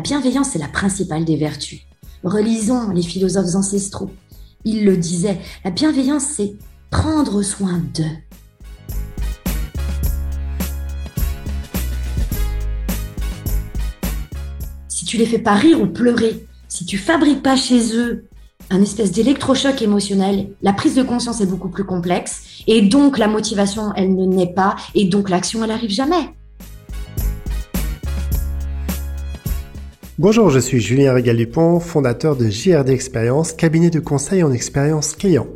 La 0.00 0.04
bienveillance 0.04 0.56
est 0.56 0.58
la 0.58 0.66
principale 0.66 1.26
des 1.26 1.36
vertus. 1.36 1.80
Relisons 2.24 2.88
les 2.88 3.02
philosophes 3.02 3.54
ancestraux. 3.54 4.10
Ils 4.64 4.86
le 4.86 4.96
disaient, 4.96 5.38
la 5.62 5.70
bienveillance, 5.70 6.24
c'est 6.24 6.54
prendre 6.90 7.42
soin 7.42 7.82
d'eux. 7.92 8.16
Si 14.88 15.04
tu 15.04 15.18
les 15.18 15.26
fais 15.26 15.38
pas 15.38 15.56
rire 15.56 15.82
ou 15.82 15.86
pleurer, 15.86 16.46
si 16.66 16.86
tu 16.86 16.96
fabriques 16.96 17.42
pas 17.42 17.56
chez 17.56 17.94
eux 17.94 18.24
un 18.70 18.80
espèce 18.80 19.12
d'électrochoc 19.12 19.82
émotionnel, 19.82 20.54
la 20.62 20.72
prise 20.72 20.94
de 20.94 21.02
conscience 21.02 21.42
est 21.42 21.46
beaucoup 21.46 21.68
plus 21.68 21.84
complexe 21.84 22.62
et 22.66 22.80
donc 22.80 23.18
la 23.18 23.28
motivation, 23.28 23.92
elle 23.96 24.14
ne 24.16 24.24
naît 24.24 24.54
pas 24.54 24.76
et 24.94 25.04
donc 25.04 25.28
l'action, 25.28 25.62
elle 25.62 25.72
arrive 25.72 25.90
jamais. 25.90 26.39
Bonjour, 30.22 30.50
je 30.50 30.58
suis 30.58 30.80
Julien 30.80 31.14
Régal-Dupont, 31.14 31.80
fondateur 31.80 32.36
de 32.36 32.50
JRD 32.50 32.90
Expérience, 32.90 33.54
cabinet 33.54 33.88
de 33.88 34.00
conseil 34.00 34.42
en 34.42 34.52
expérience 34.52 35.16
client. 35.16 35.48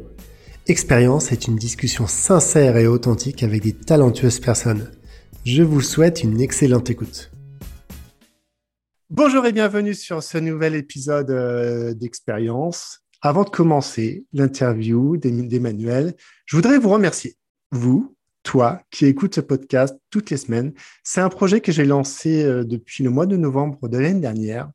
Expérience 0.69 1.33
est 1.33 1.47
une 1.47 1.57
discussion 1.57 2.07
sincère 2.07 2.79
et 2.79 2.87
authentique 2.87 3.43
avec 3.43 3.61
des 3.63 3.75
talentueuses 3.75 4.41
personnes. 4.41 4.91
Je 5.45 5.63
vous 5.63 5.83
souhaite 5.83 6.25
une 6.25 6.41
excellente 6.41 6.89
écoute. 6.89 7.31
Bonjour 9.11 9.45
et 9.45 9.53
bienvenue 9.53 9.93
sur 9.93 10.23
ce 10.23 10.39
nouvel 10.39 10.77
épisode 10.77 11.31
euh, 11.31 11.93
d'Expérience. 11.93 13.01
Avant 13.21 13.45
de 13.45 13.51
commencer 13.51 14.25
l'interview 14.33 15.19
d'Emmanuel, 15.19 16.15
je 16.47 16.57
voudrais 16.57 16.79
vous 16.79 16.89
remercier, 16.89 17.37
vous, 17.71 18.14
toi 18.45 18.83
qui 18.93 19.07
écoutes 19.07 19.34
ce 19.34 19.41
podcast 19.41 19.97
toutes 20.11 20.30
les 20.30 20.37
semaines. 20.37 20.73
C'est 21.03 21.21
un 21.21 21.29
projet 21.29 21.61
que 21.61 21.73
j'ai 21.73 21.84
lancé 21.84 22.45
euh, 22.45 22.62
depuis 22.62 23.03
le 23.03 23.11
mois 23.11 23.27
de 23.27 23.37
novembre 23.37 23.89
de 23.89 23.98
l'année 23.98 24.20
dernière. 24.20 24.70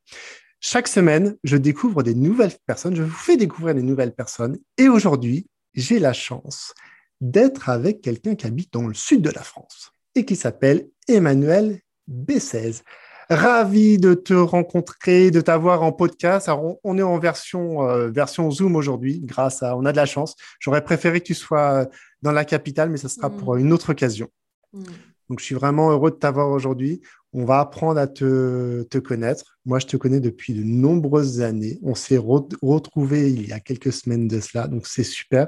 Chaque 0.60 0.90
semaine, 0.90 1.38
je 1.46 1.56
découvre 1.56 2.04
des 2.04 2.16
nouvelles 2.16 2.52
personnes, 2.66 2.96
je 2.96 3.04
vous 3.04 3.10
fais 3.10 3.38
découvrir 3.38 3.76
des 3.76 3.82
nouvelles 3.82 4.14
personnes. 4.14 4.58
Et 4.78 4.90
aujourd'hui, 4.90 5.48
j'ai 5.74 6.00
la 6.00 6.12
chance 6.12 6.74
d'être 7.22 7.70
avec 7.70 8.02
quelqu'un 8.02 8.36
qui 8.36 8.46
habite 8.46 8.74
dans 8.74 8.88
le 8.88 8.94
sud 8.94 9.22
de 9.22 9.30
la 9.30 9.42
France 9.42 9.94
et 10.16 10.26
qui 10.26 10.36
s'appelle 10.36 10.90
Emmanuel 11.08 11.80
Bessez. 12.08 12.82
Ravi 13.30 14.00
de 14.00 14.16
te 14.16 14.34
rencontrer, 14.34 15.30
de 15.30 15.40
t'avoir 15.40 15.84
en 15.84 15.92
podcast. 15.92 16.50
Alors, 16.50 16.80
on, 16.84 16.98
est 16.98 17.04
en 17.04 17.20
version, 17.20 17.88
euh, 17.88 18.10
version 18.10 18.50
Zoom 18.50 18.76
aujourd'hui, 18.76 19.22
grâce 19.24 19.62
à, 19.62 19.78
on 19.78 19.86
a 19.86 19.92
de 19.92 19.98
la 19.98 20.08
chance. 20.08 20.36
J'aurais 20.60 20.84
préféré 20.84 21.22
que 21.22 21.28
tu 21.28 21.36
sois 21.36 21.88
dans 22.22 22.32
la 22.32 22.46
capitale, 22.46 22.90
mais 22.90 22.98
ce 22.98 23.08
sera 23.08 23.30
pour 23.30 23.56
une 23.56 23.74
autre 23.74 23.92
occasion. 23.92 24.30
Mm. 24.74 24.84
Donc, 25.30 25.40
je 25.40 25.46
suis 25.46 25.56
vraiment 25.56 25.92
heureux 25.92 26.10
de 26.10 26.16
t'avoir 26.16 26.50
aujourd'hui. 26.50 27.02
On 27.34 27.46
va 27.46 27.60
apprendre 27.60 28.00
à 28.00 28.08
te, 28.08 28.82
te, 28.84 28.98
connaître. 28.98 29.60
Moi, 29.64 29.78
je 29.78 29.86
te 29.86 29.96
connais 29.96 30.20
depuis 30.20 30.54
de 30.54 30.64
nombreuses 30.64 31.42
années. 31.42 31.78
On 31.84 31.94
s'est 31.94 32.18
retrouvés 32.18 33.32
il 33.32 33.48
y 33.48 33.54
a 33.54 33.60
quelques 33.60 33.94
semaines 33.94 34.28
de 34.28 34.40
cela, 34.40 34.68
donc 34.68 34.88
c'est 34.88 35.04
super 35.04 35.48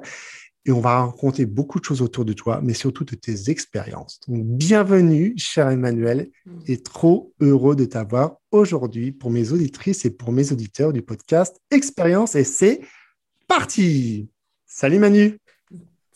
et 0.65 0.71
on 0.71 0.79
va 0.79 1.05
raconter 1.05 1.45
beaucoup 1.45 1.79
de 1.79 1.85
choses 1.85 2.01
autour 2.01 2.25
de 2.25 2.33
toi, 2.33 2.59
mais 2.61 2.73
surtout 2.73 3.03
de 3.03 3.15
tes 3.15 3.49
expériences. 3.49 4.19
Donc, 4.27 4.45
bienvenue, 4.45 5.33
cher 5.37 5.69
Emmanuel, 5.69 6.29
mm. 6.45 6.59
et 6.67 6.81
trop 6.81 7.33
heureux 7.39 7.75
de 7.75 7.85
t'avoir 7.85 8.37
aujourd'hui 8.51 9.11
pour 9.11 9.31
mes 9.31 9.51
auditrices 9.51 10.05
et 10.05 10.11
pour 10.11 10.31
mes 10.31 10.51
auditeurs 10.51 10.93
du 10.93 11.01
podcast 11.01 11.59
Expérience. 11.71 12.35
Et 12.35 12.43
c'est 12.43 12.81
parti 13.47 14.29
Salut 14.65 14.99
Manu 14.99 15.37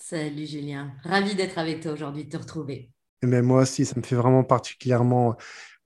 Salut 0.07 0.45
Julien, 0.45 0.91
ravi 1.03 1.33
d'être 1.33 1.57
avec 1.57 1.81
toi 1.81 1.93
aujourd'hui, 1.93 2.25
de 2.25 2.29
te 2.29 2.37
retrouver. 2.37 2.75
Et 2.75 2.91
eh 3.23 3.41
moi 3.41 3.63
aussi, 3.63 3.85
ça 3.85 3.95
me 3.99 4.03
fait 4.03 4.15
vraiment 4.15 4.43
particulièrement... 4.43 5.35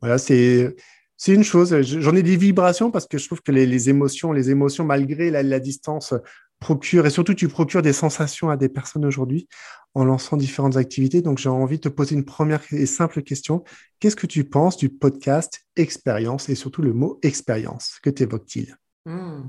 Voilà, 0.01 0.17
c'est... 0.17 0.75
C'est 1.15 1.33
une 1.33 1.43
chose, 1.43 1.81
j'en 1.81 2.15
ai 2.15 2.23
des 2.23 2.35
vibrations 2.35 2.91
parce 2.91 3.05
que 3.05 3.17
je 3.17 3.25
trouve 3.27 3.41
que 3.41 3.51
les, 3.53 3.89
émotions, 3.89 4.33
les 4.33 4.49
émotions 4.49 4.83
malgré 4.83 5.31
la 5.31 5.59
distance, 5.59 6.13
procure, 6.59 7.05
et 7.05 7.09
surtout 7.09 7.33
tu 7.33 7.47
procures 7.47 7.81
des 7.81 7.93
sensations 7.93 8.49
à 8.49 8.57
des 8.57 8.69
personnes 8.69 9.05
aujourd'hui 9.05 9.47
en 9.93 10.03
lançant 10.03 10.35
différentes 10.35 10.75
activités. 10.75 11.21
Donc 11.21 11.37
j'ai 11.37 11.49
envie 11.49 11.77
de 11.77 11.83
te 11.83 11.89
poser 11.89 12.15
une 12.15 12.25
première 12.25 12.61
et 12.71 12.85
simple 12.85 13.21
question. 13.21 13.63
Qu'est-ce 13.99 14.15
que 14.17 14.27
tu 14.27 14.43
penses 14.43 14.75
du 14.75 14.89
podcast 14.89 15.65
expérience 15.77 16.49
et 16.49 16.55
surtout 16.55 16.81
le 16.81 16.93
mot 16.93 17.19
expérience? 17.21 17.99
Que 18.03 18.09
t'évoque-t-il? 18.09 18.75
Hmm. 19.05 19.43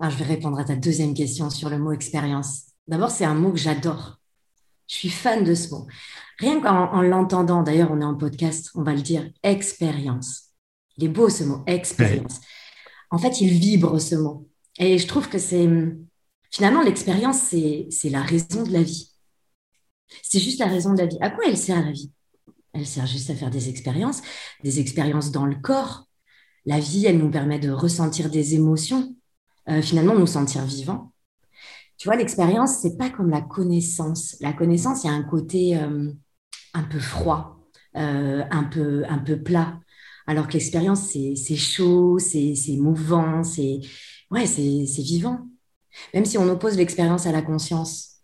Je 0.00 0.16
vais 0.16 0.24
répondre 0.24 0.58
à 0.58 0.64
ta 0.64 0.76
deuxième 0.76 1.14
question 1.14 1.50
sur 1.50 1.70
le 1.70 1.78
mot 1.78 1.90
expérience. 1.90 2.67
D'abord, 2.88 3.10
c'est 3.10 3.24
un 3.24 3.34
mot 3.34 3.52
que 3.52 3.58
j'adore. 3.58 4.18
Je 4.88 4.94
suis 4.94 5.10
fan 5.10 5.44
de 5.44 5.54
ce 5.54 5.70
mot. 5.70 5.86
Rien 6.38 6.60
qu'en 6.60 7.02
l'entendant, 7.02 7.62
d'ailleurs, 7.62 7.90
on 7.92 8.00
est 8.00 8.04
en 8.04 8.14
podcast, 8.14 8.70
on 8.74 8.82
va 8.82 8.94
le 8.94 9.02
dire, 9.02 9.30
expérience. 9.42 10.54
Il 10.96 11.04
est 11.04 11.08
beau 11.08 11.28
ce 11.28 11.44
mot, 11.44 11.62
expérience. 11.66 12.40
En 13.10 13.18
fait, 13.18 13.40
il 13.40 13.50
vibre 13.50 14.00
ce 14.00 14.14
mot. 14.14 14.48
Et 14.78 14.98
je 14.98 15.06
trouve 15.06 15.28
que 15.28 15.38
c'est 15.38 15.68
finalement 16.50 16.82
l'expérience, 16.82 17.38
c'est 17.40 18.10
la 18.10 18.22
raison 18.22 18.62
de 18.62 18.72
la 18.72 18.82
vie. 18.82 19.12
C'est 20.22 20.38
juste 20.38 20.58
la 20.58 20.66
raison 20.66 20.94
de 20.94 20.98
la 20.98 21.06
vie. 21.06 21.18
À 21.20 21.30
quoi 21.30 21.44
elle 21.46 21.58
sert 21.58 21.84
la 21.84 21.92
vie? 21.92 22.10
Elle 22.72 22.86
sert 22.86 23.06
juste 23.06 23.28
à 23.30 23.34
faire 23.34 23.50
des 23.50 23.68
expériences, 23.68 24.22
des 24.62 24.80
expériences 24.80 25.30
dans 25.30 25.46
le 25.46 25.56
corps. 25.56 26.06
La 26.64 26.80
vie, 26.80 27.06
elle 27.06 27.18
nous 27.18 27.30
permet 27.30 27.58
de 27.58 27.70
ressentir 27.70 28.30
des 28.30 28.54
émotions, 28.54 29.14
euh, 29.68 29.82
finalement 29.82 30.14
nous 30.14 30.26
sentir 30.26 30.64
vivants. 30.64 31.12
Tu 31.98 32.06
vois, 32.06 32.16
l'expérience, 32.16 32.78
c'est 32.78 32.96
pas 32.96 33.10
comme 33.10 33.28
la 33.28 33.40
connaissance. 33.40 34.36
La 34.40 34.52
connaissance, 34.52 35.02
il 35.02 35.08
y 35.08 35.10
a 35.10 35.12
un 35.14 35.24
côté 35.24 35.76
euh, 35.76 36.12
un 36.72 36.82
peu 36.84 37.00
froid, 37.00 37.58
euh, 37.96 38.44
un, 38.50 38.64
peu, 38.64 39.04
un 39.08 39.18
peu 39.18 39.42
plat. 39.42 39.80
Alors 40.28 40.46
que 40.46 40.52
l'expérience, 40.52 41.10
c'est 41.10 41.56
chaud, 41.56 42.18
c'est 42.20 42.54
mouvant, 42.76 43.42
c'est 43.42 43.80
ouais, 44.30 44.46
c'est 44.46 45.02
vivant. 45.02 45.48
Même 46.14 46.24
si 46.24 46.38
on 46.38 46.48
oppose 46.48 46.76
l'expérience 46.76 47.26
à 47.26 47.32
la 47.32 47.42
conscience. 47.42 48.18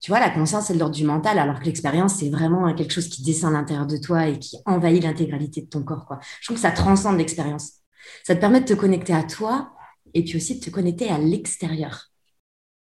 Tu 0.00 0.10
vois, 0.10 0.20
la 0.20 0.30
conscience, 0.30 0.66
c'est 0.66 0.74
l'ordre 0.74 0.94
du 0.94 1.04
mental, 1.04 1.38
alors 1.38 1.60
que 1.60 1.64
l'expérience, 1.64 2.16
c'est 2.16 2.28
vraiment 2.28 2.72
quelque 2.74 2.92
chose 2.92 3.08
qui 3.08 3.22
descend 3.22 3.54
à 3.54 3.58
l'intérieur 3.58 3.86
de 3.86 3.96
toi 3.96 4.28
et 4.28 4.38
qui 4.38 4.58
envahit 4.66 5.02
l'intégralité 5.02 5.62
de 5.62 5.68
ton 5.68 5.82
corps. 5.82 6.06
Quoi. 6.06 6.18
Je 6.40 6.46
trouve 6.46 6.56
que 6.56 6.62
ça 6.62 6.72
transcende 6.72 7.18
l'expérience. 7.18 7.80
Ça 8.24 8.34
te 8.34 8.40
permet 8.40 8.60
de 8.60 8.66
te 8.66 8.74
connecter 8.74 9.14
à 9.14 9.22
toi 9.22 9.72
et 10.14 10.24
puis 10.24 10.36
aussi 10.36 10.58
de 10.58 10.64
te 10.64 10.70
connecter 10.70 11.08
à 11.08 11.18
l'extérieur. 11.18 12.11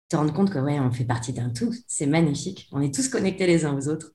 Te 0.08 0.16
rendre 0.16 0.32
compte 0.32 0.50
que, 0.50 0.58
ouais, 0.58 0.78
on 0.78 0.90
fait 0.92 1.04
partie 1.04 1.32
d'un 1.32 1.50
tout. 1.50 1.74
C'est 1.88 2.06
magnifique. 2.06 2.68
On 2.72 2.80
est 2.80 2.94
tous 2.94 3.08
connectés 3.08 3.46
les 3.46 3.64
uns 3.64 3.76
aux 3.76 3.88
autres. 3.88 4.12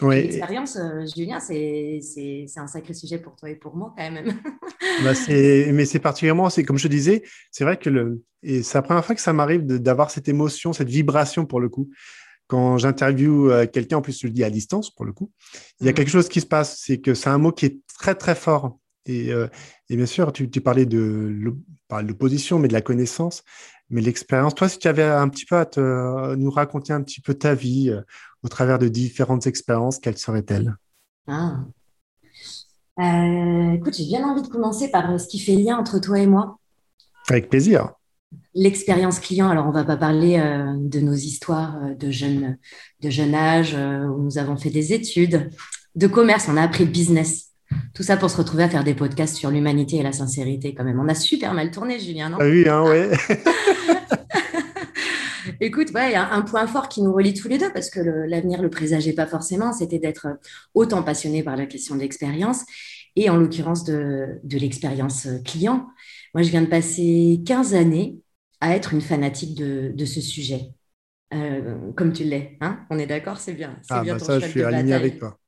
L'expérience, 0.00 0.76
euh, 0.76 1.04
Julien, 1.14 1.40
c'est 1.40 2.46
un 2.56 2.66
sacré 2.66 2.94
sujet 2.94 3.18
pour 3.18 3.36
toi 3.36 3.50
et 3.50 3.54
pour 3.54 3.76
moi 3.76 3.94
quand 3.96 4.10
même. 4.10 4.26
bah 5.04 5.12
mais 5.28 5.84
c'est 5.84 5.98
particulièrement, 5.98 6.50
c'est 6.50 6.64
comme 6.64 6.78
je 6.78 6.88
disais, 6.88 7.22
c'est 7.50 7.64
vrai 7.64 7.76
que 7.78 7.90
le, 7.90 8.22
c'est 8.42 8.74
la 8.74 8.82
première 8.82 9.04
fois 9.04 9.14
que 9.14 9.20
ça 9.20 9.32
m'arrive 9.32 9.64
d'avoir 9.64 10.10
cette 10.10 10.28
émotion, 10.28 10.72
cette 10.72 10.88
vibration 10.88 11.46
pour 11.46 11.60
le 11.60 11.68
coup. 11.68 11.90
Quand 12.46 12.76
j'interviewe 12.76 13.50
euh, 13.50 13.66
quelqu'un, 13.66 13.98
en 13.98 14.02
plus 14.02 14.20
je 14.20 14.26
le 14.26 14.32
dis 14.32 14.44
à 14.44 14.50
distance 14.50 14.90
pour 14.90 15.04
le 15.04 15.12
coup, 15.12 15.30
il 15.80 15.86
y 15.86 15.88
a 15.88 15.92
mm. 15.92 15.94
quelque 15.94 16.10
chose 16.10 16.28
qui 16.28 16.40
se 16.40 16.46
passe, 16.46 16.78
c'est 16.80 17.00
que 17.00 17.14
c'est 17.14 17.30
un 17.30 17.38
mot 17.38 17.52
qui 17.52 17.66
est 17.66 17.78
très 17.98 18.14
très 18.14 18.34
fort. 18.34 18.78
Et, 19.06 19.32
euh, 19.32 19.48
et 19.90 19.96
bien 19.96 20.06
sûr, 20.06 20.32
tu, 20.32 20.50
tu 20.50 20.60
parlais 20.60 20.86
de 20.86 21.34
l'opposition, 22.02 22.58
mais 22.58 22.68
de 22.68 22.72
la 22.72 22.80
connaissance. 22.80 23.44
Mais 23.90 24.00
l'expérience, 24.00 24.54
toi, 24.54 24.68
si 24.68 24.78
tu 24.78 24.88
avais 24.88 25.02
un 25.02 25.28
petit 25.28 25.44
peu 25.44 25.56
à 25.56 25.66
te, 25.66 26.34
nous 26.34 26.50
raconter 26.50 26.92
un 26.92 27.02
petit 27.02 27.20
peu 27.20 27.34
ta 27.34 27.54
vie 27.54 27.90
euh, 27.90 28.00
au 28.42 28.48
travers 28.48 28.78
de 28.78 28.88
différentes 28.88 29.46
expériences, 29.46 29.98
quelles 29.98 30.18
seraient-elles? 30.18 30.74
Ah. 31.26 31.60
Euh, 33.00 33.72
écoute, 33.72 33.94
j'ai 33.94 34.06
bien 34.06 34.26
envie 34.26 34.42
de 34.42 34.48
commencer 34.48 34.90
par 34.90 35.10
euh, 35.10 35.18
ce 35.18 35.26
qui 35.28 35.38
fait 35.38 35.56
lien 35.56 35.76
entre 35.76 36.00
toi 36.00 36.18
et 36.18 36.26
moi. 36.26 36.58
Avec 37.28 37.50
plaisir. 37.50 37.92
L'expérience 38.54 39.20
client. 39.20 39.48
Alors, 39.48 39.66
on 39.66 39.72
va 39.72 39.84
pas 39.84 39.96
parler 39.96 40.38
de 40.76 41.00
nos 41.00 41.14
histoires 41.14 41.78
de 41.96 42.10
jeunes, 42.10 42.58
de 43.00 43.08
jeune 43.08 43.34
âge 43.34 43.74
où 43.74 44.22
nous 44.22 44.38
avons 44.38 44.56
fait 44.56 44.70
des 44.70 44.92
études 44.92 45.50
de 45.94 46.06
commerce. 46.08 46.48
On 46.48 46.56
a 46.56 46.62
appris 46.62 46.84
le 46.84 46.90
business. 46.90 47.53
Tout 47.94 48.02
ça 48.02 48.16
pour 48.16 48.30
se 48.30 48.36
retrouver 48.36 48.64
à 48.64 48.68
faire 48.68 48.84
des 48.84 48.94
podcasts 48.94 49.36
sur 49.36 49.50
l'humanité 49.50 49.96
et 49.96 50.02
la 50.02 50.12
sincérité 50.12 50.74
quand 50.74 50.84
même. 50.84 50.98
On 51.00 51.08
a 51.08 51.14
super 51.14 51.54
mal 51.54 51.70
tourné, 51.70 52.00
Julien, 52.00 52.30
non? 52.30 52.38
Ah 52.40 52.48
Oui, 52.48 52.68
hein, 52.68 52.82
ouais. 52.82 53.10
Écoute, 55.60 55.88
il 55.94 56.10
y 56.10 56.14
a 56.14 56.32
un 56.32 56.42
point 56.42 56.66
fort 56.66 56.88
qui 56.88 57.02
nous 57.02 57.12
relie 57.12 57.34
tous 57.34 57.48
les 57.48 57.58
deux 57.58 57.72
parce 57.72 57.90
que 57.90 58.00
l'avenir 58.00 58.60
le 58.62 58.70
présageait 58.70 59.12
pas 59.12 59.26
forcément, 59.26 59.72
c'était 59.72 59.98
d'être 59.98 60.26
autant 60.74 61.02
passionné 61.02 61.42
par 61.42 61.56
la 61.56 61.66
question 61.66 61.94
de 61.94 62.00
l'expérience 62.00 62.64
et 63.16 63.30
en 63.30 63.36
l'occurrence 63.36 63.84
de, 63.84 64.40
l'expérience 64.50 65.28
client. 65.44 65.86
Moi, 66.34 66.42
je 66.42 66.50
viens 66.50 66.62
de 66.62 66.66
passer 66.66 67.42
15 67.46 67.74
années 67.74 68.18
à 68.60 68.74
être 68.74 68.92
une 68.94 69.00
fanatique 69.00 69.54
de, 69.56 70.04
ce 70.04 70.20
sujet. 70.20 70.70
Euh, 71.32 71.92
comme 71.96 72.12
tu 72.12 72.24
l'es, 72.24 72.56
hein? 72.60 72.80
On 72.90 72.98
est 72.98 73.06
d'accord, 73.06 73.38
c'est 73.38 73.54
bien. 73.54 73.78
Ah, 73.90 74.02
bien 74.02 74.14
bah 74.14 74.18
ça, 74.20 74.38
je 74.38 74.46
suis 74.46 74.62
aligné 74.62 74.94
avec 74.94 75.18
toi. 75.18 75.38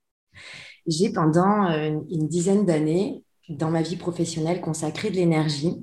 J'ai 0.87 1.11
pendant 1.11 1.69
une 2.11 2.29
dizaine 2.29 2.65
d'années 2.65 3.25
dans 3.49 3.71
ma 3.71 3.83
vie 3.83 3.97
professionnelle 3.97 4.61
consacré 4.61 5.11
de 5.11 5.17
l'énergie 5.17 5.77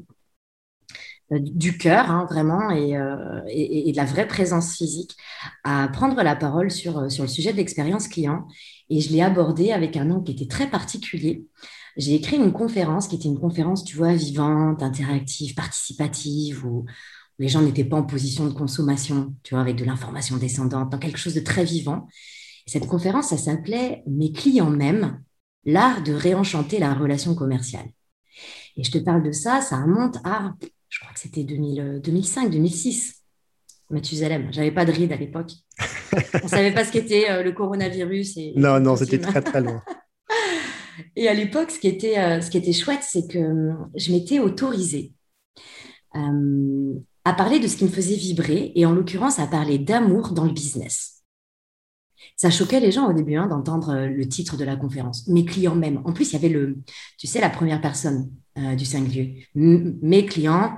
du 1.31 1.77
cœur, 1.77 2.11
hein, 2.11 2.27
vraiment, 2.29 2.71
et, 2.71 2.95
et, 3.87 3.91
de 3.91 3.97
la 3.97 4.05
vraie 4.05 4.27
présence 4.27 4.75
physique, 4.75 5.15
à 5.63 5.87
prendre 5.87 6.21
la 6.21 6.35
parole 6.35 6.69
sur, 6.69 7.11
sur 7.11 7.23
le 7.23 7.29
sujet 7.29 7.51
de 7.51 7.57
l'expérience 7.57 8.07
client. 8.07 8.47
Et 8.89 9.01
je 9.01 9.11
l'ai 9.11 9.21
abordé 9.21 9.71
avec 9.71 9.97
un 9.97 10.11
angle 10.11 10.25
qui 10.25 10.31
était 10.33 10.47
très 10.47 10.69
particulier. 10.69 11.45
J'ai 11.97 12.15
écrit 12.15 12.37
une 12.37 12.51
conférence 12.51 13.07
qui 13.07 13.15
était 13.15 13.27
une 13.27 13.39
conférence, 13.39 13.83
tu 13.83 13.97
vois, 13.97 14.13
vivante, 14.13 14.83
interactive, 14.83 15.53
participative, 15.55 16.65
où 16.65 16.85
les 17.39 17.47
gens 17.47 17.61
n'étaient 17.61 17.83
pas 17.83 17.97
en 17.97 18.03
position 18.03 18.45
de 18.47 18.53
consommation, 18.53 19.33
tu 19.43 19.53
vois, 19.53 19.61
avec 19.61 19.75
de 19.75 19.85
l'information 19.85 20.37
descendante, 20.37 20.91
dans 20.91 20.99
quelque 20.99 21.17
chose 21.17 21.33
de 21.33 21.39
très 21.39 21.63
vivant. 21.63 22.07
Cette 22.65 22.87
conférence, 22.87 23.29
ça 23.29 23.37
s'appelait 23.37 24.03
Mes 24.07 24.31
clients 24.31 24.69
même, 24.69 25.21
l'art 25.65 26.03
de 26.03 26.13
réenchanter 26.13 26.79
la 26.79 26.93
relation 26.93 27.35
commerciale. 27.35 27.87
Et 28.77 28.83
je 28.83 28.91
te 28.91 28.97
parle 28.97 29.23
de 29.23 29.31
ça, 29.31 29.61
ça 29.61 29.81
remonte 29.81 30.17
à, 30.23 30.53
je 30.89 30.99
crois 30.99 31.13
que 31.13 31.19
c'était 31.19 31.43
2005, 31.43 32.49
2006. 32.49 33.23
Mathusalem, 33.89 34.51
j'avais 34.51 34.71
pas 34.71 34.85
de 34.85 34.91
ride 34.91 35.11
à 35.11 35.17
l'époque. 35.17 35.51
On 36.43 36.47
savait 36.47 36.73
pas 36.73 36.83
ce 36.83 36.91
qu'était 36.91 37.29
euh, 37.29 37.43
le 37.43 37.51
coronavirus. 37.51 38.37
Et, 38.37 38.53
non, 38.55 38.79
non, 38.79 38.95
c'était 38.95 39.19
très 39.19 39.41
très 39.41 39.61
loin. 39.61 39.83
et 41.15 41.27
à 41.27 41.33
l'époque, 41.33 41.69
ce 41.69 41.79
qui 41.79 41.87
était, 41.87 42.17
euh, 42.17 42.41
ce 42.41 42.49
qui 42.49 42.57
était 42.57 42.73
chouette, 42.73 43.03
c'est 43.03 43.27
que 43.27 43.37
euh, 43.37 43.73
je 43.95 44.11
m'étais 44.11 44.39
autorisée 44.39 45.13
à 47.25 47.33
parler 47.33 47.59
de 47.59 47.67
ce 47.67 47.75
qui 47.75 47.85
me 47.85 47.89
faisait 47.89 48.15
vibrer 48.15 48.71
et 48.75 48.85
en 48.85 48.93
l'occurrence 48.93 49.39
à 49.39 49.47
parler 49.47 49.79
d'amour 49.79 50.31
dans 50.33 50.45
le 50.45 50.51
business. 50.51 51.22
Ça 52.35 52.49
choquait 52.49 52.79
les 52.79 52.91
gens 52.91 53.09
au 53.09 53.13
début 53.13 53.35
hein, 53.35 53.47
d'entendre 53.47 53.89
euh, 53.91 54.07
le 54.07 54.27
titre 54.27 54.57
de 54.57 54.63
la 54.63 54.75
conférence. 54.75 55.27
Mes 55.27 55.45
clients 55.45 55.75
même. 55.75 56.01
En 56.05 56.13
plus, 56.13 56.31
il 56.31 56.33
y 56.33 56.35
avait 56.35 56.49
le, 56.49 56.77
tu 57.17 57.27
sais, 57.27 57.39
la 57.39 57.49
première 57.49 57.81
personne 57.81 58.29
euh, 58.57 58.75
du 58.75 58.85
singulier. 58.85 59.47
mes 59.55 60.25
clients, 60.25 60.77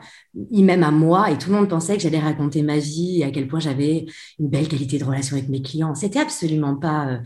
ils 0.51 0.63
m'aiment 0.63 0.83
à 0.83 0.91
moi 0.91 1.31
et 1.31 1.37
tout 1.37 1.49
le 1.49 1.57
monde 1.57 1.69
pensait 1.69 1.95
que 1.97 2.03
j'allais 2.03 2.19
raconter 2.19 2.61
ma 2.61 2.77
vie 2.77 3.21
et 3.21 3.23
à 3.23 3.31
quel 3.31 3.47
point 3.47 3.59
j'avais 3.59 4.05
une 4.39 4.49
belle 4.49 4.67
qualité 4.67 4.97
de 4.97 5.03
relation 5.03 5.37
avec 5.37 5.49
mes 5.49 5.61
clients. 5.61 5.95
C'était 5.95 6.19
absolument 6.19 6.75
pas 6.75 7.19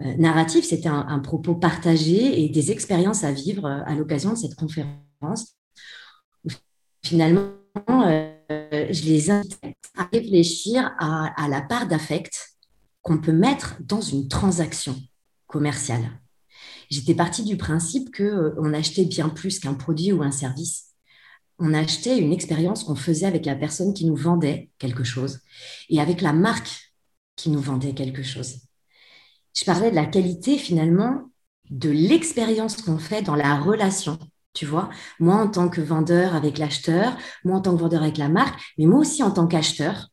euh, 0.00 0.14
narratif, 0.16 0.64
c'était 0.64 0.88
un, 0.88 1.18
propos 1.18 1.54
partagé 1.54 2.42
et 2.42 2.48
des 2.48 2.70
expériences 2.70 3.24
à 3.24 3.32
vivre 3.32 3.66
à 3.66 3.94
l'occasion 3.94 4.32
de 4.32 4.38
cette 4.38 4.54
conférence. 4.54 5.56
Finalement, 7.02 7.50
je 7.88 9.04
les 9.04 9.30
invite 9.30 9.58
à 9.96 10.04
réfléchir 10.12 10.92
à, 10.98 11.48
la 11.48 11.60
part 11.60 11.86
d'affect 11.86 12.49
qu'on 13.10 13.18
peut 13.18 13.32
mettre 13.32 13.74
dans 13.80 14.00
une 14.00 14.28
transaction 14.28 14.94
commerciale. 15.48 16.20
J'étais 16.90 17.16
partie 17.16 17.42
du 17.42 17.56
principe 17.56 18.16
qu'on 18.16 18.22
euh, 18.22 18.54
on 18.56 18.72
achetait 18.72 19.04
bien 19.04 19.28
plus 19.28 19.58
qu'un 19.58 19.74
produit 19.74 20.12
ou 20.12 20.22
un 20.22 20.30
service. 20.30 20.90
On 21.58 21.74
achetait 21.74 22.20
une 22.20 22.32
expérience 22.32 22.84
qu'on 22.84 22.94
faisait 22.94 23.26
avec 23.26 23.46
la 23.46 23.56
personne 23.56 23.94
qui 23.94 24.06
nous 24.06 24.14
vendait 24.14 24.70
quelque 24.78 25.02
chose 25.02 25.40
et 25.88 26.00
avec 26.00 26.20
la 26.20 26.32
marque 26.32 26.94
qui 27.34 27.50
nous 27.50 27.58
vendait 27.58 27.94
quelque 27.94 28.22
chose. 28.22 28.60
Je 29.56 29.64
parlais 29.64 29.90
de 29.90 29.96
la 29.96 30.06
qualité 30.06 30.56
finalement 30.56 31.32
de 31.68 31.90
l'expérience 31.90 32.76
qu'on 32.76 32.98
fait 32.98 33.22
dans 33.22 33.34
la 33.34 33.58
relation 33.58 34.20
tu 34.52 34.66
vois, 34.66 34.90
moi 35.20 35.36
en 35.36 35.48
tant 35.48 35.68
que 35.68 35.80
vendeur 35.80 36.34
avec 36.34 36.58
l'acheteur, 36.58 37.16
moi 37.44 37.56
en 37.56 37.60
tant 37.60 37.76
que 37.76 37.80
vendeur 37.80 38.02
avec 38.02 38.18
la 38.18 38.28
marque, 38.28 38.60
mais 38.78 38.86
moi 38.86 38.98
aussi 38.98 39.22
en 39.22 39.30
tant 39.30 39.46
qu'acheteur, 39.46 40.09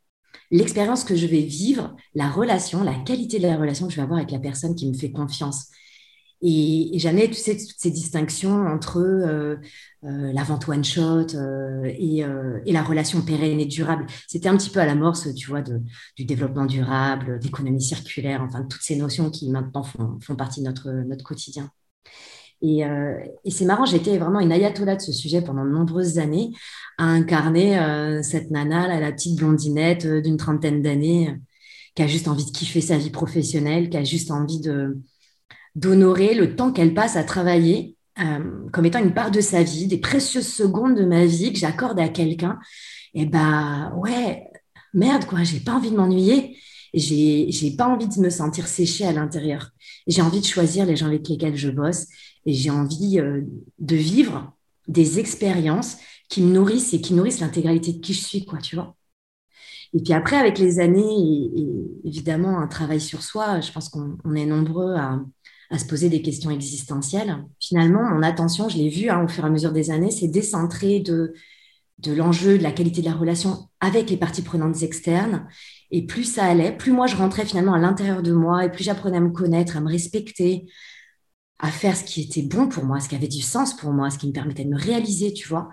l'expérience 0.51 1.03
que 1.03 1.15
je 1.15 1.27
vais 1.27 1.41
vivre, 1.41 1.95
la 2.15 2.29
relation, 2.29 2.83
la 2.83 2.95
qualité 2.95 3.39
de 3.39 3.47
la 3.47 3.57
relation 3.57 3.88
que 3.88 3.91
je 3.91 3.97
vais 3.97 4.03
avoir 4.03 4.19
avec 4.19 4.31
la 4.31 4.39
personne 4.39 4.75
qui 4.75 4.88
me 4.88 4.94
fait 4.94 5.11
confiance. 5.11 5.67
Et, 6.41 6.91
jamais, 6.99 7.27
tu 7.27 7.33
sais, 7.33 7.57
toutes 7.57 7.79
ces 7.79 7.89
distinctions 7.89 8.67
entre 8.67 8.99
euh, 8.99 9.55
euh, 10.03 10.31
la 10.33 10.44
vente 10.44 10.67
one 10.67 10.83
shot 10.83 11.33
euh, 11.33 11.83
et, 11.85 12.23
la 12.71 12.83
relation 12.83 13.21
pérenne 13.23 13.59
et 13.59 13.65
durable. 13.65 14.05
C'était 14.27 14.49
un 14.49 14.57
petit 14.57 14.69
peu 14.69 14.79
à 14.79 14.85
l'amorce, 14.85 15.33
tu 15.33 15.47
vois, 15.47 15.61
de, 15.61 15.81
du 16.15 16.25
développement 16.25 16.65
durable, 16.65 17.39
d'économie 17.39 17.81
circulaire, 17.81 18.41
enfin, 18.44 18.63
toutes 18.63 18.83
ces 18.83 18.95
notions 18.95 19.31
qui 19.31 19.49
maintenant 19.49 19.83
font, 19.83 20.19
font 20.21 20.35
partie 20.35 20.61
de 20.61 20.67
notre, 20.67 20.91
notre 20.91 21.23
quotidien. 21.23 21.71
Euh, 22.63 23.19
et, 23.45 23.51
c'est 23.51 23.65
marrant, 23.65 23.86
j'étais 23.86 24.18
vraiment 24.18 24.39
une 24.39 24.51
ayatollah 24.51 24.95
de 24.95 25.01
ce 25.01 25.12
sujet 25.12 25.42
pendant 25.42 25.63
de 25.63 25.69
nombreuses 25.69 26.18
années, 26.18 26.51
à 26.98 27.06
incarner 27.06 27.80
euh, 27.80 28.21
cette 28.24 28.51
nana, 28.51 29.00
la 29.00 29.12
petite 29.12 29.38
blondinette 29.38 30.06
euh, 30.06 30.21
d'une 30.21 30.38
trentaine 30.38 30.81
d'années, 30.81 31.36
qui 31.95 32.04
a 32.04 32.07
juste 32.07 32.27
envie 32.27 32.45
de 32.45 32.51
kiffer 32.51 32.81
sa 32.81 32.98
vie 32.98 33.09
professionnelle, 33.12 33.89
qui 33.89 33.98
a 33.98 34.04
juste 34.04 34.31
envie 34.31 34.62
d'honorer 35.75 36.33
le 36.36 36.56
temps 36.56 36.71
qu'elle 36.71 36.94
passe 36.94 37.15
à 37.15 37.24
travailler 37.24 37.95
comme 38.71 38.86
étant 38.86 38.98
une 38.98 39.13
part 39.13 39.30
de 39.30 39.42
sa 39.42 39.62
vie, 39.62 39.86
des 39.86 40.00
précieuses 40.00 40.48
secondes 40.48 40.95
de 40.95 41.06
ma 41.06 41.25
vie 41.25 41.54
que 41.54 41.59
j'accorde 41.59 42.00
à 42.00 42.09
quelqu'un. 42.09 42.57
Et 43.13 43.27
bah 43.27 43.94
ouais, 43.95 44.44
merde 44.95 45.25
quoi, 45.25 45.44
j'ai 45.44 45.59
pas 45.59 45.74
envie 45.74 45.92
de 45.92 45.95
m'ennuyer 45.95 46.57
j'ai 46.94 47.71
pas 47.77 47.88
envie 47.88 48.07
de 48.07 48.19
me 48.19 48.30
sentir 48.30 48.68
séchée 48.68 49.06
à 49.06 49.12
l'intérieur. 49.12 49.71
J'ai 50.07 50.21
envie 50.21 50.39
de 50.39 50.45
choisir 50.45 50.86
les 50.86 50.95
gens 50.95 51.07
avec 51.07 51.27
lesquels 51.27 51.56
je 51.56 51.69
bosse 51.69 52.07
et 52.45 52.54
j'ai 52.54 52.69
envie 52.69 53.19
euh, 53.19 53.42
de 53.80 53.95
vivre 53.95 54.54
des 54.88 55.19
expériences 55.19 55.98
qui 56.30 56.42
me 56.42 56.54
nourrissent 56.54 56.94
et 56.94 57.01
qui 57.01 57.13
nourrissent 57.13 57.39
l'intégralité 57.39 57.94
de 57.94 58.00
qui 58.00 58.13
je 58.13 58.21
suis, 58.21 58.45
quoi, 58.45 58.59
tu 58.59 58.75
vois. 58.75 58.95
Et 59.94 60.01
puis 60.01 60.13
après, 60.13 60.38
avec 60.38 60.59
les 60.59 60.80
années 60.80 61.50
et, 61.56 61.68
évidemment 62.06 62.59
un 62.59 62.68
travail 62.68 63.01
sur 63.01 63.21
soi, 63.21 63.62
je 63.62 63.71
pense 63.71 63.89
qu'on 63.89 64.33
est 64.36 64.45
nombreux 64.45 64.95
à, 64.95 65.19
se 65.77 65.86
poser 65.86 66.09
des 66.09 66.21
questions 66.21 66.50
existentielles. 66.50 67.44
Finalement, 67.59 68.04
mon 68.04 68.24
attention, 68.24 68.69
je 68.69 68.77
l'ai 68.77 68.89
vu 68.89 69.09
hein, 69.09 69.24
au 69.24 69.27
fur 69.27 69.44
et 69.44 69.48
à 69.48 69.50
mesure 69.50 69.74
des 69.74 69.92
années, 69.92 70.12
c'est 70.12 70.30
décentré 70.30 71.01
de 71.01 71.33
l'enjeu, 72.06 72.57
de 72.57 72.63
la 72.63 72.71
qualité 72.71 73.01
de 73.01 73.07
la 73.07 73.15
relation 73.15 73.69
avec 73.81 74.09
les 74.09 74.18
parties 74.18 74.44
prenantes 74.44 74.81
externes 74.81 75.48
et 75.92 76.06
plus 76.06 76.24
ça 76.24 76.45
allait, 76.45 76.75
plus 76.75 76.92
moi 76.92 77.07
je 77.07 77.16
rentrais 77.16 77.45
finalement 77.45 77.74
à 77.74 77.80
l'intérieur 77.80 78.22
de 78.22 78.34
moi 78.34 78.66
et 78.66 78.72
plus 78.72 78.84
j'apprenais 78.84 79.18
à 79.18 79.22
me 79.22 79.31
connaître, 79.31 79.78
à 79.78 79.81
me 79.81 79.89
respecter, 79.89 80.66
à 81.60 81.72
faire 81.72 81.95
ce 81.95 82.04
qui 82.04 82.22
était 82.22 82.44
bon 82.44 82.68
pour 82.68 82.86
moi, 82.86 83.00
ce 83.00 83.10
qui 83.10 83.16
avait 83.16 83.28
du 83.28 83.42
sens 83.42 83.75
pour 83.75 83.92
moi, 83.92 84.10
ce 84.10 84.18
qui 84.18 84.28
me 84.28 84.34
permettait 84.34 84.66
de 84.66 84.69
me 84.69 84.80
réaliser, 84.80 85.34
tu 85.34 85.48
vois. 85.48 85.69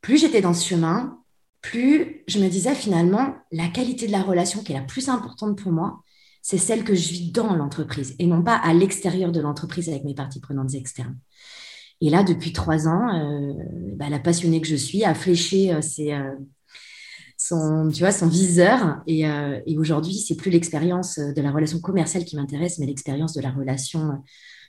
Plus 0.00 0.18
j'étais 0.18 0.40
dans 0.40 0.54
ce 0.54 0.66
chemin, 0.66 1.18
plus 1.62 2.24
je 2.26 2.38
me 2.38 2.48
disais 2.48 2.74
finalement, 2.74 3.34
la 3.52 3.68
qualité 3.68 4.06
de 4.06 4.12
la 4.12 4.22
relation 4.22 4.62
qui 4.62 4.72
est 4.72 4.78
la 4.78 4.84
plus 4.84 5.08
importante 5.08 5.58
pour 5.58 5.72
moi, 5.72 6.02
c'est 6.42 6.58
celle 6.58 6.84
que 6.84 6.94
je 6.94 7.08
vis 7.10 7.32
dans 7.32 7.54
l'entreprise 7.54 8.16
et 8.18 8.26
non 8.26 8.42
pas 8.42 8.56
à 8.56 8.72
l'extérieur 8.72 9.30
de 9.30 9.40
l'entreprise 9.40 9.88
avec 9.88 10.04
mes 10.04 10.14
parties 10.14 10.40
prenantes 10.40 10.74
externes. 10.74 11.18
Et 12.00 12.08
là, 12.08 12.22
depuis 12.22 12.52
trois 12.52 12.88
ans, 12.88 13.14
euh, 13.14 13.52
bah, 13.96 14.08
la 14.08 14.18
passionnée 14.18 14.60
que 14.60 14.66
je 14.66 14.76
suis 14.76 15.04
a 15.04 15.14
fléché 15.14 15.72
euh, 15.72 15.80
euh, 15.98 16.34
son, 17.40 17.90
tu 17.90 18.00
vois, 18.00 18.12
son 18.12 18.28
viseur. 18.28 19.00
Et, 19.06 19.26
euh, 19.26 19.60
et 19.66 19.78
aujourd'hui, 19.78 20.12
c'est 20.12 20.36
plus 20.36 20.50
l'expérience 20.50 21.18
de 21.18 21.40
la 21.40 21.50
relation 21.50 21.80
commerciale 21.80 22.26
qui 22.26 22.36
m'intéresse, 22.36 22.78
mais 22.78 22.84
l'expérience 22.84 23.32
de 23.32 23.40
la 23.40 23.50
relation 23.50 24.22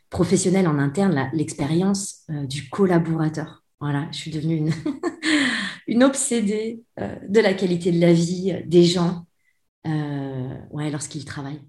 professionnelle 0.09 0.69
en 0.69 0.79
interne, 0.79 1.29
l'expérience 1.33 2.21
euh, 2.29 2.45
du 2.45 2.69
collaborateur. 2.69 3.65
Voilà, 3.81 4.07
je 4.13 4.17
suis 4.19 4.31
devenue 4.31 4.71
une, 5.87 6.03
obsédée 6.03 6.81
euh, 6.99 7.13
de 7.27 7.41
la 7.41 7.53
qualité 7.53 7.91
de 7.91 7.99
la 7.99 8.13
vie 8.13 8.55
des 8.65 8.85
gens 8.85 9.25
ouais, 9.83 10.91
lorsqu'ils 10.91 11.25
travaillent. 11.25 11.61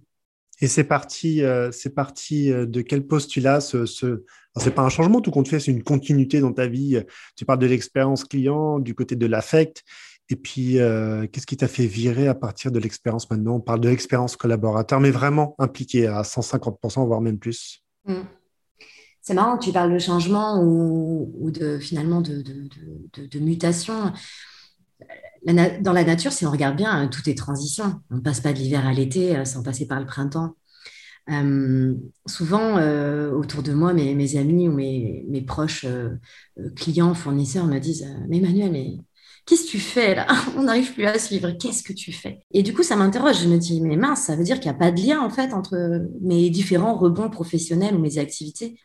Et 0.60 0.68
c'est 0.68 0.84
parti, 0.84 1.40
c'est 1.72 1.94
parti 1.94 2.50
de 2.50 2.82
quel 2.82 3.04
postulat 3.04 3.60
ce, 3.60 3.86
ce... 3.86 4.22
c'est 4.58 4.74
pas 4.74 4.82
un 4.82 4.90
changement 4.90 5.20
tout 5.20 5.32
compte 5.32 5.48
fait, 5.48 5.58
c'est 5.58 5.72
une 5.72 5.82
continuité 5.82 6.40
dans 6.40 6.52
ta 6.52 6.68
vie. 6.68 7.00
Tu 7.36 7.44
parles 7.44 7.58
de 7.58 7.66
l'expérience 7.66 8.24
client, 8.24 8.78
du 8.78 8.94
côté 8.94 9.16
de 9.16 9.26
l'affect. 9.26 9.82
Et 10.32 10.36
puis, 10.36 10.78
euh, 10.78 11.26
qu'est-ce 11.30 11.44
qui 11.44 11.58
t'a 11.58 11.68
fait 11.68 11.84
virer 11.84 12.26
à 12.26 12.34
partir 12.34 12.72
de 12.72 12.78
l'expérience 12.78 13.30
maintenant? 13.30 13.56
On 13.56 13.60
parle 13.60 13.80
de 13.80 13.90
l'expérience 13.90 14.34
collaborateur, 14.34 14.98
mais 14.98 15.10
vraiment 15.10 15.54
impliqué 15.58 16.06
à 16.06 16.22
150%, 16.22 17.04
voire 17.04 17.20
même 17.20 17.38
plus. 17.38 17.82
Mm. 18.06 18.22
C'est 19.20 19.34
marrant 19.34 19.58
tu 19.58 19.72
parles 19.72 19.92
de 19.92 19.98
changement 19.98 20.58
ou, 20.62 21.50
de 21.50 21.78
finalement 21.78 22.22
de, 22.22 22.42
mutation. 23.38 24.10
dans 25.46 25.92
la 25.92 26.04
nature, 26.04 26.32
si 26.32 26.46
on 26.46 26.50
regarde 26.50 26.78
bien, 26.78 27.06
tout 27.08 27.28
est 27.28 27.36
transition. 27.36 28.00
On 28.10 28.16
ne 28.16 28.20
passe 28.20 28.40
pas 28.40 28.54
de 28.54 28.58
l'hiver 28.58 28.86
à 28.86 28.94
l'été 28.94 29.36
euh, 29.36 29.44
sans 29.44 29.62
passer 29.62 29.86
par 29.86 30.00
le 30.00 30.06
printemps. 30.06 30.56
Euh, 31.30 31.94
souvent, 32.24 32.80
autour 33.32 33.62
de 33.62 33.74
moi, 33.74 33.92
mes, 33.92 34.36
amis 34.36 34.66
ou 34.66 34.72
mes, 34.72 35.26
mes 35.28 35.42
proches 35.42 35.84
clients, 36.74 37.12
fournisseurs 37.12 37.66
me 37.66 37.78
disent 37.78 38.08
Mais 38.28 38.38
Emmanuel, 38.38 38.72
mais 38.72 38.96
Qu'est-ce 39.44 39.64
que 39.64 39.70
tu 39.70 39.80
fais 39.80 40.14
là 40.14 40.26
On 40.56 40.64
n'arrive 40.64 40.92
plus 40.92 41.04
à 41.04 41.18
suivre. 41.18 41.50
Qu'est-ce 41.52 41.82
que 41.82 41.92
tu 41.92 42.12
fais? 42.12 42.44
Et 42.52 42.62
du 42.62 42.72
coup, 42.72 42.82
ça 42.82 42.96
m'interroge. 42.96 43.42
Je 43.42 43.48
me 43.48 43.58
dis, 43.58 43.80
mais 43.80 43.96
mince, 43.96 44.22
ça 44.22 44.36
veut 44.36 44.44
dire 44.44 44.60
qu'il 44.60 44.70
n'y 44.70 44.76
a 44.76 44.78
pas 44.78 44.90
de 44.90 45.00
lien 45.00 45.20
en 45.20 45.30
fait 45.30 45.52
entre 45.52 46.06
mes 46.20 46.50
différents 46.50 46.94
rebonds 46.94 47.30
professionnels 47.30 47.94
ou 47.94 47.98
mes 47.98 48.18
activités. 48.18 48.78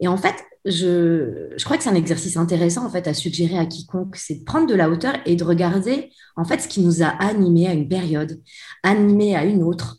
Et 0.00 0.08
en 0.08 0.16
fait, 0.16 0.34
je, 0.64 1.62
crois 1.64 1.76
que 1.76 1.82
c'est 1.82 1.88
un 1.88 1.94
exercice 1.94 2.36
intéressant 2.36 2.84
en 2.84 2.90
fait 2.90 3.06
à 3.08 3.14
suggérer 3.14 3.58
à 3.58 3.66
quiconque, 3.66 4.16
c'est 4.16 4.36
de 4.36 4.44
prendre 4.44 4.66
de 4.66 4.74
la 4.74 4.90
hauteur 4.90 5.14
et 5.26 5.34
de 5.34 5.44
regarder 5.44 6.10
en 6.36 6.44
fait 6.44 6.60
ce 6.60 6.68
qui 6.68 6.80
nous 6.80 7.02
a 7.02 7.08
animés 7.08 7.66
à 7.66 7.72
une 7.72 7.88
période, 7.88 8.40
animés 8.82 9.34
à 9.34 9.44
une 9.44 9.62
autre, 9.62 9.98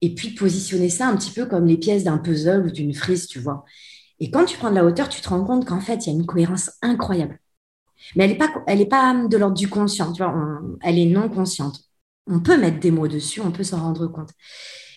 et 0.00 0.14
puis 0.14 0.30
positionner 0.30 0.88
ça 0.88 1.08
un 1.08 1.16
petit 1.16 1.30
peu 1.30 1.46
comme 1.46 1.66
les 1.66 1.76
pièces 1.76 2.04
d'un 2.04 2.18
puzzle 2.18 2.66
ou 2.66 2.70
d'une 2.70 2.94
frise, 2.94 3.26
tu 3.26 3.38
vois. 3.38 3.64
Et 4.20 4.30
quand 4.30 4.44
tu 4.44 4.56
prends 4.56 4.70
de 4.70 4.74
la 4.74 4.84
hauteur, 4.84 5.08
tu 5.08 5.20
te 5.20 5.28
rends 5.28 5.44
compte 5.44 5.64
qu'en 5.64 5.80
fait, 5.80 6.06
il 6.06 6.10
y 6.10 6.12
a 6.12 6.18
une 6.18 6.26
cohérence 6.26 6.72
incroyable 6.82 7.38
Mais 8.16 8.24
elle 8.24 8.30
n'est 8.30 8.38
pas, 8.38 8.50
elle 8.66 8.80
est 8.80 8.86
pas 8.86 9.14
de 9.14 9.36
l'ordre 9.36 9.56
du 9.56 9.68
conscient, 9.68 10.12
tu 10.12 10.22
vois, 10.22 10.34
elle 10.82 10.98
est 10.98 11.06
non 11.06 11.28
consciente. 11.28 11.80
On 12.26 12.40
peut 12.40 12.58
mettre 12.58 12.80
des 12.80 12.90
mots 12.90 13.08
dessus, 13.08 13.40
on 13.40 13.50
peut 13.50 13.64
s'en 13.64 13.80
rendre 13.80 14.06
compte. 14.06 14.30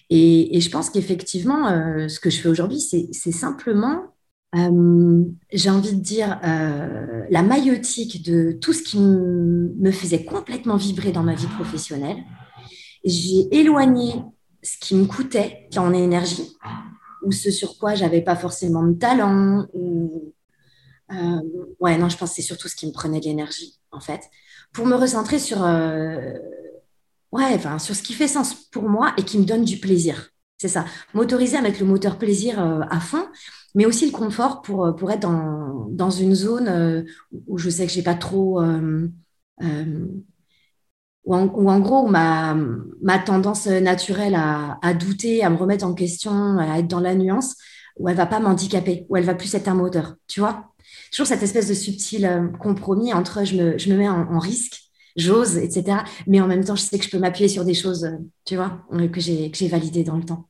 Et, 0.10 0.60
je 0.60 0.70
pense 0.70 0.90
qu'effectivement, 0.90 1.70
euh, 1.70 2.10
ce 2.10 2.20
que 2.20 2.30
je 2.30 2.42
fais 2.42 2.50
aujourd'hui, 2.50 2.82
c'est 2.82 3.32
simplement, 3.32 4.14
euh, 4.58 5.24
j'ai 5.54 5.70
envie 5.70 5.96
de 5.96 6.02
dire, 6.02 6.38
euh, 6.44 7.24
la 7.30 7.42
maillotique 7.42 8.26
de 8.26 8.52
tout 8.52 8.74
ce 8.74 8.84
qui 8.84 9.00
me 9.00 9.92
faisait 9.92 10.26
complètement 10.26 10.76
vibrer 10.76 11.14
dans 11.14 11.24
ma 11.24 11.34
vie 11.34 11.48
professionnelle. 11.48 12.18
J'ai 13.06 13.48
éloigné 13.56 14.16
ce 14.62 14.78
qui 14.80 14.96
me 14.96 15.06
coûtait 15.06 15.70
en 15.78 15.94
énergie, 15.94 16.58
ou 17.24 17.32
ce 17.32 17.50
sur 17.50 17.78
quoi 17.78 17.96
j'avais 17.96 18.22
pas 18.22 18.36
forcément 18.36 18.84
de 18.84 18.94
talent, 18.94 19.66
ouais, 21.80 21.98
non, 21.98 22.10
je 22.10 22.18
pense 22.18 22.30
que 22.30 22.36
c'est 22.36 22.42
surtout 22.42 22.68
ce 22.68 22.76
qui 22.76 22.88
me 22.88 22.92
prenait 22.92 23.20
de 23.20 23.26
l'énergie, 23.26 23.80
en 23.92 24.00
fait, 24.00 24.22
pour 24.74 24.86
me 24.86 24.96
recentrer 24.96 25.40
sur 25.40 25.62
ouais, 27.32 27.54
enfin, 27.56 27.80
sur 27.80 27.96
ce 27.96 28.04
qui 28.04 28.14
fait 28.14 28.28
sens 28.28 28.54
pour 28.54 28.90
moi 28.90 29.14
et 29.18 29.24
qui 29.24 29.38
me 29.40 29.46
donne 29.46 29.64
du 29.64 29.78
plaisir. 29.78 30.30
C'est 30.58 30.68
ça. 30.68 30.86
M'autoriser 31.14 31.58
à 31.58 31.62
mettre 31.62 31.80
le 31.80 31.88
moteur 31.88 32.18
plaisir 32.18 32.62
euh, 32.62 32.82
à 32.90 33.00
fond, 33.00 33.26
mais 33.74 33.86
aussi 33.86 34.06
le 34.06 34.12
confort 34.12 34.62
pour, 34.62 34.86
euh, 34.86 34.92
pour 34.92 35.12
être 35.12 35.22
dans, 35.22 35.88
dans 35.90 36.12
une 36.12 36.36
zone 36.36 36.68
euh, 36.68 37.04
où 37.48 37.58
je 37.58 37.70
sais 37.70 37.88
que 37.88 37.92
j'ai 37.92 38.04
pas 38.04 38.14
trop. 38.16 38.62
ou, 41.26 41.34
en, 41.34 41.80
gros, 41.80 42.08
ma, 42.08 42.56
ma 43.02 43.20
tendance 43.20 43.68
naturelle 43.68 44.36
à, 44.36 44.80
à, 44.82 44.94
douter, 44.94 45.44
à 45.44 45.50
me 45.50 45.56
remettre 45.58 45.86
en 45.86 45.94
question, 45.94 46.58
à 46.58 46.80
être 46.80 46.88
dans 46.88 47.00
la 47.00 47.16
nuance, 47.16 47.56
où 47.98 48.10
elle 48.10 48.16
va 48.16 48.26
pas 48.26 48.40
m'handicaper, 48.40 49.06
où 49.10 49.18
elle 49.18 49.26
va 49.26 49.36
plus 49.36 49.54
être 49.54 49.68
un 49.68 49.76
moteur. 49.76 50.16
Tu 50.28 50.40
vois? 50.40 50.71
Toujours 51.12 51.28
cette 51.28 51.44
espèce 51.44 51.68
de 51.68 51.74
subtil 51.74 52.52
compromis 52.60 53.14
entre 53.14 53.46
je 53.46 53.56
me, 53.56 53.78
je 53.78 53.90
me 53.92 53.98
mets 53.98 54.10
en 54.10 54.40
risque 54.40 54.92
j'ose, 55.16 55.58
etc. 55.58 56.00
Mais 56.28 56.42
en 56.42 56.48
même 56.48 56.64
temps, 56.64 56.76
je 56.76 56.84
sais 56.84 56.98
que 56.98 57.06
je 57.06 57.10
peux 57.10 57.20
m'appuyer 57.20 57.50
sur 57.50 57.66
des 57.66 57.74
choses, 57.74 58.06
euh, 58.06 58.18
tu 58.46 58.56
vois, 58.56 58.86
euh, 58.94 59.08
que 59.08 59.20
j'ai, 59.20 59.52
que 59.52 59.58
j'ai 59.58 59.68
validées 59.68 60.04
dans 60.04 60.18
le 60.18 60.24
temps. 60.24 60.48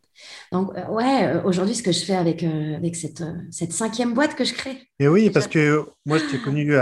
Donc, 0.52 0.72
euh, 0.78 0.88
ouais, 0.90 1.42
aujourd'hui, 1.46 1.74
ce 1.74 1.82
que 1.82 1.92
je 1.92 2.04
fais 2.04 2.16
avec, 2.16 2.44
avec 2.44 2.96
cette, 2.96 3.24
cette 3.50 3.74
cinquième 3.74 4.14
boîte 4.14 4.36
que 4.36 4.44
je 4.44 4.54
crée. 4.54 4.78
Et 5.00 5.08
oui, 5.08 5.32
parce 5.32 5.48
que 5.48 5.84
moi, 6.06 6.20
je 6.20 6.26
t'ai 6.26 6.38
connu 6.38 6.76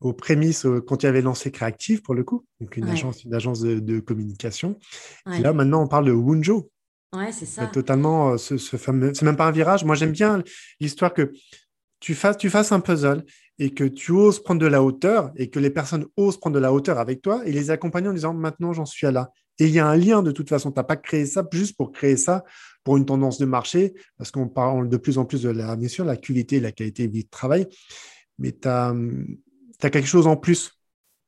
aux, 0.00 0.12
prémices 0.14 0.66
quand 0.86 0.96
tu 0.96 1.06
avais 1.06 1.20
lancé 1.20 1.50
Créative, 1.50 2.00
pour 2.00 2.14
le 2.14 2.24
coup, 2.24 2.46
donc 2.60 2.76
une 2.76 2.88
agence, 2.88 3.24
une 3.24 3.34
agence 3.34 3.60
de, 3.60 4.00
communication. 4.00 4.78
Et 5.30 5.40
là, 5.40 5.52
maintenant, 5.52 5.82
on 5.82 5.88
parle 5.88 6.06
de 6.06 6.12
Wunjo. 6.12 6.70
Ouais, 7.14 7.32
c'est 7.32 7.46
ça. 7.46 7.66
Totalement, 7.66 8.38
ce, 8.38 8.56
ce 8.56 8.76
fameux. 8.76 9.12
C'est 9.14 9.24
même 9.26 9.36
pas 9.36 9.46
un 9.46 9.52
virage. 9.52 9.84
Moi, 9.84 9.94
j'aime 9.94 10.10
bien 10.10 10.42
l'histoire 10.80 11.12
que 11.12 11.32
tu 12.04 12.50
fasses, 12.50 12.72
un 12.72 12.80
puzzle 12.80 13.24
et 13.58 13.72
que 13.72 13.84
tu 13.84 14.12
oses 14.12 14.42
prendre 14.42 14.60
de 14.60 14.66
la 14.66 14.82
hauteur 14.82 15.32
et 15.36 15.48
que 15.48 15.58
les 15.58 15.70
personnes 15.70 16.04
osent 16.16 16.38
prendre 16.38 16.54
de 16.54 16.60
la 16.60 16.70
hauteur 16.70 16.98
avec 16.98 17.22
toi 17.22 17.42
et 17.46 17.52
les 17.52 17.70
accompagner 17.70 18.08
en 18.08 18.12
disant 18.12 18.34
maintenant 18.34 18.74
j'en 18.74 18.84
suis 18.84 19.06
à 19.06 19.10
là. 19.10 19.30
Et 19.58 19.66
il 19.66 19.70
y 19.70 19.78
a 19.78 19.86
un 19.86 19.96
lien 19.96 20.22
de 20.22 20.30
toute 20.30 20.50
façon. 20.50 20.70
Tu 20.70 20.78
n'as 20.78 20.84
pas 20.84 20.96
créé 20.96 21.24
ça 21.24 21.46
juste 21.50 21.76
pour 21.76 21.92
créer 21.92 22.18
ça 22.18 22.44
pour 22.82 22.98
une 22.98 23.06
tendance 23.06 23.38
de 23.38 23.46
marché, 23.46 23.94
parce 24.18 24.30
qu'on 24.30 24.48
parle 24.48 24.90
de 24.90 24.96
plus 24.98 25.16
en 25.16 25.24
plus 25.24 25.42
de 25.42 25.48
la, 25.48 25.76
bien 25.76 25.88
sûr, 25.88 26.04
la 26.04 26.18
qualité, 26.18 26.60
la 26.60 26.72
qualité 26.72 27.08
de 27.08 27.12
vie 27.12 27.24
de 27.24 27.30
travail, 27.30 27.66
mais 28.38 28.52
tu 28.52 28.68
as, 28.68 28.94
as, 29.82 29.90
quelque 29.90 30.06
chose 30.06 30.26
en 30.26 30.36
plus 30.36 30.72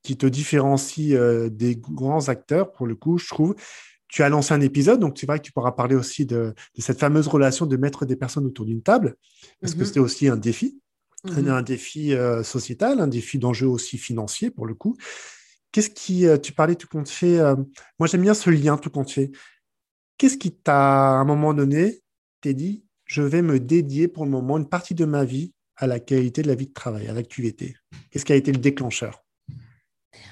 qui 0.03 0.19
te 0.19 0.27
différencie 0.27 1.15
euh, 1.15 1.49
des 1.49 1.77
grands 1.77 2.29
acteurs, 2.29 2.73
pour 2.73 2.87
le 2.87 2.95
coup, 2.95 3.17
je 3.17 3.29
trouve. 3.29 3.55
Tu 4.09 4.23
as 4.23 4.29
lancé 4.29 4.55
un 4.55 4.61
épisode, 4.61 5.01
donc 5.01 5.19
c'est 5.19 5.27
vrai 5.27 5.39
que 5.39 5.45
tu 5.45 5.53
pourras 5.53 5.73
parler 5.73 5.97
aussi 5.97 6.27
de, 6.27 6.55
cette 6.79 7.01
fameuse 7.01 7.27
relation 7.27 7.67
de 7.67 7.77
mettre 7.77 8.07
des 8.07 8.17
personnes 8.17 8.47
autour 8.47 8.65
d'une 8.65 8.83
table, 8.83 9.17
parce 9.61 9.75
que 9.75 9.81
mm-hmm. 9.81 9.85
c'était 9.85 10.01
aussi 10.01 10.29
un 10.29 10.37
défi? 10.37 10.81
Mhm. 11.25 11.49
un 11.49 11.63
défi 11.63 12.15
euh, 12.15 12.43
sociétal, 12.43 13.01
un 13.01 13.07
défi 13.07 13.39
d'enjeu 13.39 13.67
aussi 13.67 13.99
financier 13.99 14.51
pour 14.51 14.67
le 14.67 14.75
coup. 14.75 14.97
Qu'est-ce 15.73 15.91
qui, 15.91 16.27
euh, 16.27 16.39
tu 16.39 16.53
parlais 16.53 16.77
tout 16.77 16.89
compte 16.89 17.09
fait, 17.09 17.39
euh, 17.39 17.57
moi 17.99 18.07
j'aime 18.07 18.23
bien 18.23 18.35
ce 18.35 18.51
lien 18.51 18.77
tout 18.77 18.91
compte 18.91 19.11
fait. 19.11 19.31
Qu'est-ce 20.19 20.39
qui 20.39 20.53
t'a, 20.53 21.11
à 21.11 21.21
un 21.21 21.25
moment 21.25 21.53
donné, 21.53 22.01
t'es 22.41 22.55
dit, 22.55 22.85
je 23.05 23.23
vais 23.23 23.43
me 23.43 23.61
dédier 23.61 24.09
pour 24.09 24.25
le 24.25 24.31
moment 24.31 24.57
une 24.57 24.69
partie 24.69 24.95
de 24.95 25.05
ma 25.05 25.25
vie 25.25 25.53
à 25.77 25.87
la 25.87 26.01
qualité 26.01 26.43
de 26.43 26.49
la 26.49 26.55
vie 26.55 26.69
de 26.69 26.73
travail, 26.73 27.09
à 27.09 27.13
l'activité? 27.13 27.77
Qu'est-ce 28.11 28.25
qui 28.25 28.33
a 28.33 28.37
été 28.37 28.53
le 28.53 28.59
déclencheur? 28.59 29.26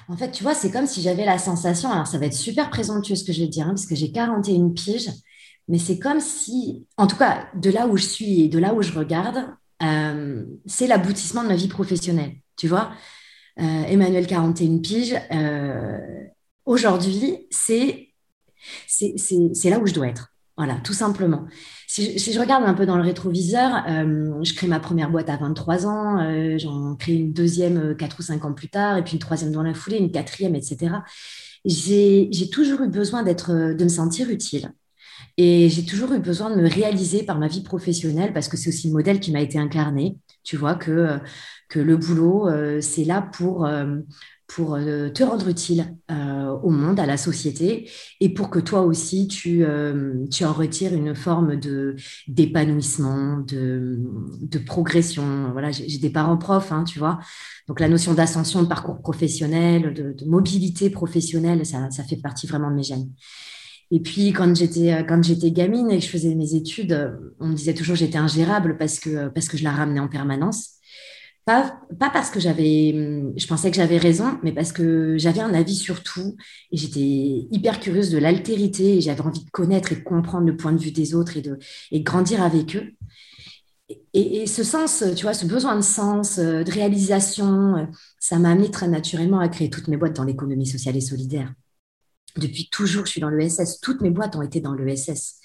En 0.07 0.17
fait, 0.17 0.31
tu 0.31 0.43
vois, 0.43 0.53
c'est 0.53 0.71
comme 0.71 0.87
si 0.87 1.01
j'avais 1.01 1.25
la 1.25 1.37
sensation, 1.37 1.91
alors 1.91 2.07
ça 2.07 2.17
va 2.17 2.25
être 2.27 2.33
super 2.33 2.69
présomptueux 2.69 3.15
ce 3.15 3.23
que 3.23 3.33
je 3.33 3.41
vais 3.41 3.47
dire, 3.47 3.65
hein, 3.65 3.69
parce 3.71 3.85
que 3.85 3.95
j'ai 3.95 4.11
41 4.11 4.69
piges, 4.69 5.09
mais 5.67 5.79
c'est 5.79 5.99
comme 5.99 6.19
si, 6.19 6.85
en 6.97 7.07
tout 7.07 7.17
cas, 7.17 7.47
de 7.55 7.69
là 7.69 7.87
où 7.87 7.97
je 7.97 8.05
suis 8.05 8.41
et 8.41 8.49
de 8.49 8.59
là 8.59 8.73
où 8.73 8.81
je 8.81 8.91
regarde, 8.93 9.47
euh, 9.83 10.45
c'est 10.65 10.87
l'aboutissement 10.87 11.43
de 11.43 11.47
ma 11.47 11.55
vie 11.55 11.67
professionnelle. 11.67 12.35
Tu 12.55 12.67
vois, 12.67 12.91
euh, 13.59 13.83
Emmanuel 13.83 14.27
41 14.27 14.77
piges, 14.79 15.15
euh, 15.31 15.97
aujourd'hui, 16.65 17.47
c'est, 17.49 18.13
c'est, 18.87 19.69
là 19.69 19.79
où 19.79 19.87
je 19.87 19.93
dois 19.93 20.07
être. 20.07 20.33
Voilà, 20.57 20.75
tout 20.83 20.93
simplement. 20.93 21.45
Si 21.97 22.33
je, 22.33 22.39
regarde 22.41 22.65
un 22.65 22.73
peu 22.73 22.85
dans 22.85 22.97
le 22.97 23.03
rétroviseur, 23.03 23.85
je 23.87 24.53
crée 24.53 24.67
ma 24.67 24.81
première 24.81 25.09
boîte 25.09 25.29
à 25.29 25.37
23 25.37 25.87
ans, 25.87 26.57
j'en 26.57 26.95
crée 26.95 27.13
une 27.13 27.31
deuxième 27.31 27.95
4 27.95 28.19
ou 28.19 28.21
5 28.21 28.43
ans 28.43 28.53
plus 28.53 28.67
tard, 28.67 28.97
et 28.97 29.03
puis 29.03 29.13
une 29.13 29.19
troisième 29.19 29.53
dans 29.53 29.63
la 29.63 29.73
foulée, 29.73 29.97
une 29.97 30.11
quatrième, 30.11 30.55
etc. 30.55 30.95
J'ai, 31.63 32.29
toujours 32.51 32.81
eu 32.81 32.89
besoin 32.89 33.23
d'être, 33.23 33.73
de 33.73 33.83
me 33.83 33.89
sentir 33.89 34.29
utile. 34.29 34.73
Et 35.37 35.69
j'ai 35.69 35.85
toujours 35.85 36.13
eu 36.13 36.19
besoin 36.19 36.49
de 36.49 36.61
me 36.61 36.67
réaliser 36.69 37.23
par 37.23 37.39
ma 37.39 37.47
vie 37.47 37.61
professionnelle 37.63 38.33
parce 38.33 38.47
que 38.47 38.57
c'est 38.57 38.69
aussi 38.69 38.87
le 38.87 38.93
modèle 38.93 39.19
qui 39.19 39.31
m'a 39.31 39.41
été 39.41 39.57
incarné. 39.57 40.17
Tu 40.43 40.55
vois 40.55 40.75
que, 40.75 40.91
euh, 40.91 41.17
que 41.69 41.79
le 41.79 41.97
boulot, 41.97 42.47
euh, 42.47 42.79
c'est 42.79 43.03
là 43.03 43.21
pour, 43.21 43.65
euh, 43.65 43.97
pour 44.47 44.77
te 44.77 45.23
rendre 45.23 45.47
utile 45.47 45.97
au 46.09 46.69
monde, 46.69 46.99
à 46.99 47.05
la 47.05 47.17
société, 47.17 47.89
et 48.19 48.33
pour 48.33 48.49
que 48.49 48.59
toi 48.59 48.81
aussi, 48.81 49.27
tu, 49.27 49.65
tu 50.31 50.45
en 50.45 50.53
retires 50.53 50.93
une 50.93 51.15
forme 51.15 51.59
d'épanouissement, 52.27 53.39
de, 53.39 53.99
de 54.41 54.59
progression. 54.59 55.51
Voilà, 55.51 55.71
j'ai, 55.71 55.97
des 55.97 56.09
parents 56.09 56.37
profs, 56.37 56.71
hein, 56.71 56.83
tu 56.83 56.99
vois. 56.99 57.19
Donc 57.67 57.79
la 57.79 57.89
notion 57.89 58.13
d'ascension 58.13 58.61
de 58.61 58.67
parcours 58.67 59.01
professionnel, 59.01 59.93
de, 59.93 60.25
mobilité 60.25 60.89
professionnelle, 60.89 61.65
ça, 61.65 61.89
ça 61.91 62.03
fait 62.03 62.17
partie 62.17 62.47
vraiment 62.47 62.69
de 62.69 62.75
mes 62.75 62.83
gènes. 62.83 63.09
Et 63.91 63.99
puis, 63.99 64.33
quand 64.33 64.55
j'étais, 64.55 64.93
euh, 64.93 65.03
quand 65.03 65.23
j'étais 65.23 65.51
gamine 65.51 65.91
et 65.91 65.99
que 65.99 66.03
je 66.03 66.09
faisais 66.09 66.33
mes 66.35 66.55
études, 66.55 66.91
euh, 66.91 67.33
on 67.39 67.47
me 67.47 67.55
disait 67.55 67.73
toujours 67.73 67.95
j'étais 67.95 68.17
ingérable 68.17 68.77
parce 68.77 68.99
que, 68.99 69.09
euh, 69.09 69.29
parce 69.29 69.47
que 69.47 69.57
je 69.57 69.63
la 69.63 69.71
ramenais 69.71 69.99
en 69.99 70.07
permanence. 70.07 70.71
Pas, 71.45 71.79
pas 71.99 72.09
parce 72.09 72.31
que 72.31 72.39
j'avais, 72.39 72.91
je 73.37 73.47
pensais 73.47 73.69
que 73.69 73.77
j'avais 73.77 73.99
raison, 73.99 74.39
mais 74.41 74.51
parce 74.51 74.71
que 74.71 75.15
j'avais 75.17 75.41
un 75.41 75.53
avis 75.53 75.75
sur 75.75 76.01
tout 76.01 76.35
et 76.71 76.77
j'étais 76.77 76.99
hyper 76.99 77.79
curieuse 77.79 78.09
de 78.09 78.17
l'altérité 78.17 78.97
et 78.97 79.01
j'avais 79.01 79.21
envie 79.21 79.45
de 79.45 79.49
connaître 79.51 79.91
et 79.91 79.95
de 79.95 80.03
comprendre 80.03 80.47
le 80.47 80.57
point 80.57 80.71
de 80.71 80.81
vue 80.81 80.91
des 80.91 81.13
autres 81.13 81.37
et 81.37 81.41
de, 81.41 81.59
et 81.91 82.01
grandir 82.01 82.41
avec 82.41 82.75
eux. 82.75 82.93
Et, 84.13 84.47
ce 84.47 84.63
sens, 84.63 85.03
tu 85.15 85.23
vois, 85.23 85.35
ce 85.35 85.45
besoin 85.45 85.75
de 85.75 85.81
sens, 85.81 86.39
de 86.39 86.71
réalisation, 86.71 87.87
ça 88.19 88.39
m'a 88.39 88.49
amené 88.49 88.71
très 88.71 88.87
naturellement 88.87 89.39
à 89.39 89.47
créer 89.47 89.69
toutes 89.69 89.87
mes 89.87 89.97
boîtes 89.97 90.15
dans 90.15 90.23
l'économie 90.23 90.65
sociale 90.65 90.97
et 90.97 91.01
solidaire 91.01 91.53
depuis 92.37 92.69
toujours, 92.69 93.05
je 93.05 93.11
suis 93.11 93.21
dans 93.21 93.29
l'ESS. 93.29 93.79
Toutes 93.81 94.01
mes 94.01 94.09
boîtes 94.09 94.35
ont 94.35 94.41
été 94.41 94.59
dans 94.59 94.73
l'ESS. 94.73 95.39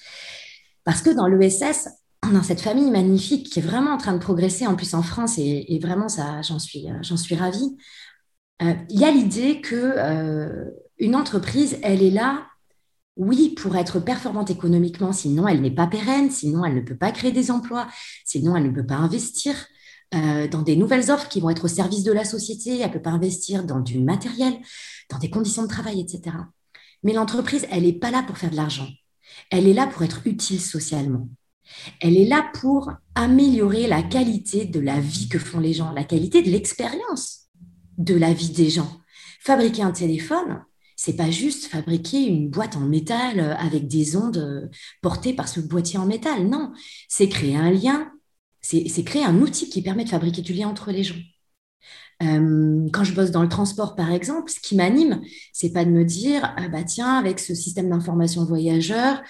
Parce 0.84 1.02
que 1.02 1.10
dans 1.10 1.26
l'ESS, 1.26 1.88
dans 2.22 2.42
cette 2.42 2.60
famille 2.60 2.90
magnifique 2.90 3.50
qui 3.50 3.58
est 3.58 3.62
vraiment 3.62 3.92
en 3.92 3.98
train 3.98 4.12
de 4.12 4.18
progresser, 4.18 4.66
en 4.66 4.76
plus 4.76 4.94
en 4.94 5.02
France, 5.02 5.38
et, 5.38 5.78
vraiment, 5.82 6.08
ça, 6.08 6.42
j'en 6.42 6.58
suis, 6.58 6.86
j'en 7.02 7.16
suis 7.16 7.34
ravie, 7.34 7.76
euh, 8.62 8.74
il 8.90 9.00
y 9.00 9.04
a 9.04 9.10
l'idée 9.10 9.60
que 9.60 9.74
euh, 9.74 10.70
une 10.98 11.16
entreprise, 11.16 11.78
elle 11.82 12.02
est 12.02 12.10
là, 12.10 12.46
oui, 13.16 13.54
pour 13.56 13.76
être 13.76 14.00
performante 14.00 14.50
économiquement, 14.50 15.12
sinon 15.12 15.48
elle 15.48 15.60
n'est 15.62 15.70
pas 15.70 15.86
pérenne, 15.86 16.30
sinon 16.30 16.64
elle 16.64 16.74
ne 16.74 16.80
peut 16.80 16.96
pas 16.96 17.12
créer 17.12 17.32
des 17.32 17.50
emplois, 17.50 17.86
sinon 18.24 18.56
elle 18.56 18.64
ne 18.64 18.70
peut 18.70 18.86
pas 18.86 18.96
investir. 18.96 19.54
Euh, 20.12 20.48
dans 20.48 20.62
des 20.62 20.74
nouvelles 20.74 21.10
offres 21.10 21.28
qui 21.28 21.40
vont 21.40 21.50
être 21.50 21.64
au 21.64 21.68
service 21.68 22.02
de 22.02 22.12
la 22.12 22.24
société, 22.24 22.80
elle 22.80 22.88
ne 22.88 22.92
peut 22.92 23.02
pas 23.02 23.10
investir 23.10 23.64
dans 23.64 23.80
du 23.80 24.00
matériel, 24.00 24.54
dans 25.08 25.18
des 25.18 25.30
conditions 25.30 25.62
de 25.62 25.68
travail, 25.68 26.00
etc. 26.00 26.36
Mais 27.02 27.12
l'entreprise, 27.12 27.66
elle 27.70 27.84
n'est 27.84 27.92
pas 27.92 28.10
là 28.10 28.22
pour 28.22 28.36
faire 28.36 28.50
de 28.50 28.56
l'argent. 28.56 28.88
Elle 29.50 29.68
est 29.68 29.72
là 29.72 29.86
pour 29.86 30.02
être 30.02 30.26
utile 30.26 30.60
socialement. 30.60 31.28
Elle 32.00 32.16
est 32.16 32.26
là 32.26 32.50
pour 32.60 32.92
améliorer 33.14 33.86
la 33.86 34.02
qualité 34.02 34.64
de 34.64 34.80
la 34.80 35.00
vie 35.00 35.28
que 35.28 35.38
font 35.38 35.60
les 35.60 35.72
gens, 35.72 35.92
la 35.92 36.04
qualité 36.04 36.42
de 36.42 36.50
l'expérience 36.50 37.48
de 37.98 38.14
la 38.14 38.32
vie 38.32 38.50
des 38.50 38.70
gens. 38.70 39.00
Fabriquer 39.40 39.82
un 39.82 39.92
téléphone, 39.92 40.64
c'est 40.96 41.16
pas 41.16 41.30
juste 41.30 41.66
fabriquer 41.66 42.26
une 42.26 42.50
boîte 42.50 42.76
en 42.76 42.80
métal 42.80 43.56
avec 43.58 43.88
des 43.88 44.16
ondes 44.16 44.70
portées 45.00 45.32
par 45.32 45.48
ce 45.48 45.60
boîtier 45.60 45.98
en 45.98 46.06
métal. 46.06 46.46
Non, 46.48 46.72
c'est 47.08 47.28
créer 47.28 47.56
un 47.56 47.70
lien, 47.70 48.10
c'est 48.60 49.04
créer 49.04 49.24
un 49.24 49.40
outil 49.40 49.70
qui 49.70 49.82
permet 49.82 50.04
de 50.04 50.10
fabriquer 50.10 50.42
du 50.42 50.52
lien 50.52 50.68
entre 50.68 50.90
les 50.90 51.04
gens. 51.04 51.16
Euh, 52.22 52.86
quand 52.92 53.04
je 53.04 53.14
bosse 53.14 53.30
dans 53.30 53.42
le 53.42 53.48
transport, 53.48 53.96
par 53.96 54.12
exemple, 54.12 54.50
ce 54.50 54.60
qui 54.60 54.76
m'anime, 54.76 55.22
c'est 55.54 55.72
pas 55.72 55.86
de 55.86 55.90
me 55.90 56.04
dire, 56.04 56.54
ah 56.58 56.68
bah 56.68 56.84
tiens, 56.84 57.14
avec 57.14 57.40
ce 57.40 57.54
système 57.54 57.88
d'information 57.88 58.44
voyageur, 58.44 59.22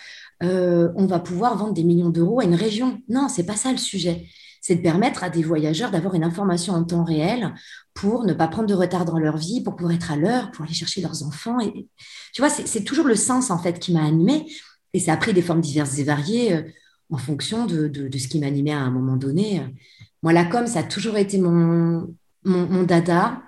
euh, 0.43 0.89
on 0.97 1.07
va 1.07 1.21
pouvoir 1.21 1.57
vendre 1.57 1.75
des 1.75 1.85
millions 1.85 2.09
d'euros 2.09 2.41
à 2.41 2.45
une 2.45 2.55
région. 2.55 3.03
Non, 3.09 3.29
c'est 3.29 3.45
pas 3.45 3.57
ça 3.57 3.73
le 3.73 3.79
sujet. 3.79 4.27
c'est 4.63 4.77
de 4.77 4.83
permettre 4.83 5.25
à 5.25 5.31
des 5.31 5.43
voyageurs 5.43 5.91
d'avoir 5.91 6.15
une 6.15 6.25
information 6.25 6.75
en 6.75 6.85
temps 6.85 7.05
réel 7.05 7.55
pour 7.95 8.25
ne 8.25 8.35
pas 8.35 8.49
prendre 8.49 8.69
de 8.69 8.75
retard 8.75 9.05
dans 9.05 9.19
leur 9.19 9.37
vie, 9.37 9.63
pour 9.63 9.77
pouvoir 9.77 9.95
être 9.95 10.13
à 10.13 10.17
l'heure, 10.17 10.51
pour 10.51 10.65
aller 10.65 10.75
chercher 10.75 11.01
leurs 11.01 11.23
enfants. 11.23 11.61
Et, 11.61 11.89
tu 12.33 12.43
vois, 12.43 12.51
c'est 12.51 12.85
toujours 12.85 13.07
le 13.07 13.17
sens 13.17 13.51
en 13.51 13.59
fait 13.59 13.79
qui 13.79 13.93
m'a 13.93 14.05
animée. 14.05 14.47
Et 14.93 15.01
ça 15.01 15.13
a 15.13 15.17
pris 15.17 15.33
des 15.33 15.43
formes 15.43 15.61
diverses 15.61 15.99
et 15.99 16.05
variées 16.05 16.55
euh, 16.55 16.63
en 17.11 17.19
fonction 17.19 17.67
de, 17.67 17.91
ce 18.17 18.29
qui 18.29 18.39
m'animait 18.39 18.73
à 18.73 18.81
un 18.81 18.91
moment 18.91 19.17
donné. 19.17 19.63
Moi, 20.23 20.33
la 20.33 20.45
com, 20.45 20.67
ça 20.67 20.81
a 20.81 20.83
toujours 20.83 21.17
été 21.17 21.39
mon, 21.39 22.15
mon, 22.45 22.83
dada. 22.85 23.43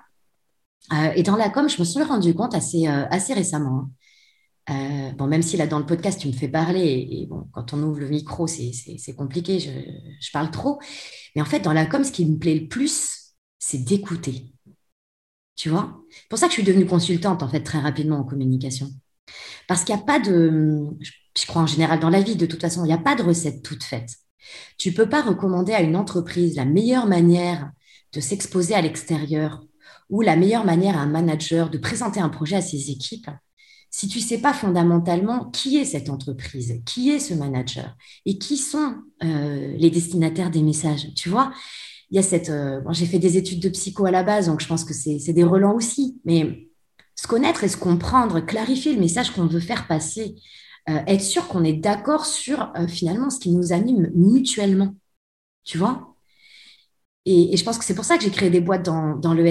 Euh, 0.91 1.11
et 1.15 1.23
dans 1.23 1.37
la 1.37 1.49
com, 1.49 1.69
je 1.69 1.79
me 1.79 1.85
suis 1.85 2.01
rendu 2.03 2.33
compte 2.33 2.55
assez, 2.55 2.87
assez 2.87 3.33
récemment. 3.33 3.89
Hein. 4.67 5.13
bon, 5.17 5.27
même 5.27 5.41
si 5.41 5.57
là, 5.57 5.67
dans 5.67 5.79
le 5.79 5.85
podcast, 5.85 6.19
tu 6.19 6.27
me 6.27 6.33
fais 6.33 6.47
parler, 6.47 7.07
et, 7.11 7.25
bon, 7.27 7.47
quand 7.51 7.73
on 7.73 7.83
ouvre 7.83 7.99
le 7.99 8.09
micro, 8.09 8.47
c'est 8.47 9.15
compliqué, 9.15 9.59
je, 9.59 9.69
je, 10.19 10.31
parle 10.31 10.51
trop. 10.51 10.79
Mais 11.35 11.41
en 11.41 11.45
fait, 11.45 11.59
dans 11.59 11.73
la 11.73 11.85
com, 11.85 12.03
ce 12.03 12.11
qui 12.11 12.25
me 12.25 12.37
plaît 12.37 12.55
le 12.55 12.67
plus, 12.67 13.35
c'est 13.59 13.79
d'écouter. 13.83 14.53
Tu 15.55 15.69
vois? 15.69 16.01
C'est 16.09 16.27
pour 16.29 16.39
ça 16.39 16.47
que 16.47 16.51
je 16.51 16.55
suis 16.55 16.63
devenue 16.63 16.85
consultante, 16.85 17.43
en 17.43 17.47
fait, 17.49 17.61
très 17.61 17.79
rapidement 17.79 18.17
en 18.19 18.23
communication. 18.23 18.89
Parce 19.67 19.83
qu'il 19.83 19.95
n'y 19.95 20.01
a 20.01 20.05
pas 20.05 20.19
de, 20.19 20.87
je 21.37 21.45
crois 21.45 21.61
en 21.61 21.67
général 21.67 21.99
dans 21.99 22.09
la 22.09 22.21
vie, 22.21 22.35
de 22.35 22.45
toute 22.45 22.61
façon, 22.61 22.83
il 22.83 22.87
n'y 22.87 22.93
a 22.93 22.97
pas 22.97 23.15
de 23.15 23.23
recette 23.23 23.63
toute 23.63 23.83
faite. 23.83 24.09
Tu 24.77 24.89
ne 24.89 24.95
peux 24.95 25.09
pas 25.09 25.21
recommander 25.21 25.73
à 25.73 25.81
une 25.81 25.95
entreprise 25.95 26.55
la 26.55 26.65
meilleure 26.65 27.07
manière 27.07 27.71
de 28.13 28.19
s'exposer 28.19 28.75
à 28.75 28.81
l'extérieur 28.81 29.63
ou 30.09 30.21
la 30.21 30.35
meilleure 30.35 30.65
manière 30.65 30.97
à 30.97 31.01
un 31.01 31.07
manager 31.07 31.69
de 31.69 31.77
présenter 31.77 32.19
un 32.19 32.29
projet 32.29 32.57
à 32.57 32.61
ses 32.61 32.91
équipes 32.91 33.29
si 33.93 34.07
tu 34.07 34.17
ne 34.17 34.23
sais 34.23 34.39
pas 34.39 34.53
fondamentalement 34.53 35.51
qui 35.51 35.77
est 35.77 35.85
cette 35.85 36.09
entreprise, 36.09 36.81
qui 36.83 37.11
est 37.11 37.19
ce 37.19 37.35
manager 37.35 37.95
et 38.25 38.39
qui 38.39 38.57
sont 38.57 38.95
euh, 39.23 39.75
les 39.77 39.91
destinataires 39.91 40.49
des 40.49 40.63
messages. 40.63 41.13
Tu 41.13 41.29
vois, 41.29 41.53
il 42.09 42.15
y 42.15 42.19
a 42.19 42.23
cette. 42.23 42.49
Euh, 42.49 42.81
j'ai 42.89 43.05
fait 43.05 43.19
des 43.19 43.37
études 43.37 43.59
de 43.59 43.69
psycho 43.69 44.07
à 44.07 44.11
la 44.11 44.23
base, 44.23 44.47
donc 44.47 44.61
je 44.61 44.67
pense 44.67 44.83
que 44.83 44.95
c'est 44.95 45.31
des 45.31 45.43
relents 45.43 45.75
aussi, 45.75 46.19
mais 46.25 46.69
se 47.13 47.27
connaître 47.27 47.63
et 47.63 47.67
se 47.67 47.77
comprendre, 47.77 48.39
clarifier 48.39 48.95
le 48.95 48.99
message 48.99 49.29
qu'on 49.29 49.45
veut 49.45 49.59
faire 49.59 49.85
passer, 49.85 50.37
euh, 50.89 50.99
être 51.05 51.21
sûr 51.21 51.47
qu'on 51.47 51.63
est 51.63 51.73
d'accord 51.73 52.25
sur 52.25 52.73
finalement 52.87 53.29
ce 53.29 53.39
qui 53.39 53.51
nous 53.51 53.73
anime 53.73 54.09
mutuellement. 54.15 54.95
Tu 55.65 55.77
vois 55.77 56.15
et, 57.25 57.55
je 57.55 57.63
pense 57.63 57.77
que 57.77 57.85
c'est 57.85 57.95
pour 57.95 58.05
ça 58.05 58.17
que 58.17 58.23
j'ai 58.23 58.31
créé 58.31 58.49
des 58.49 58.59
boîtes 58.59 58.83
dans, 58.83 59.15
dans 59.15 59.35
le 59.35 59.43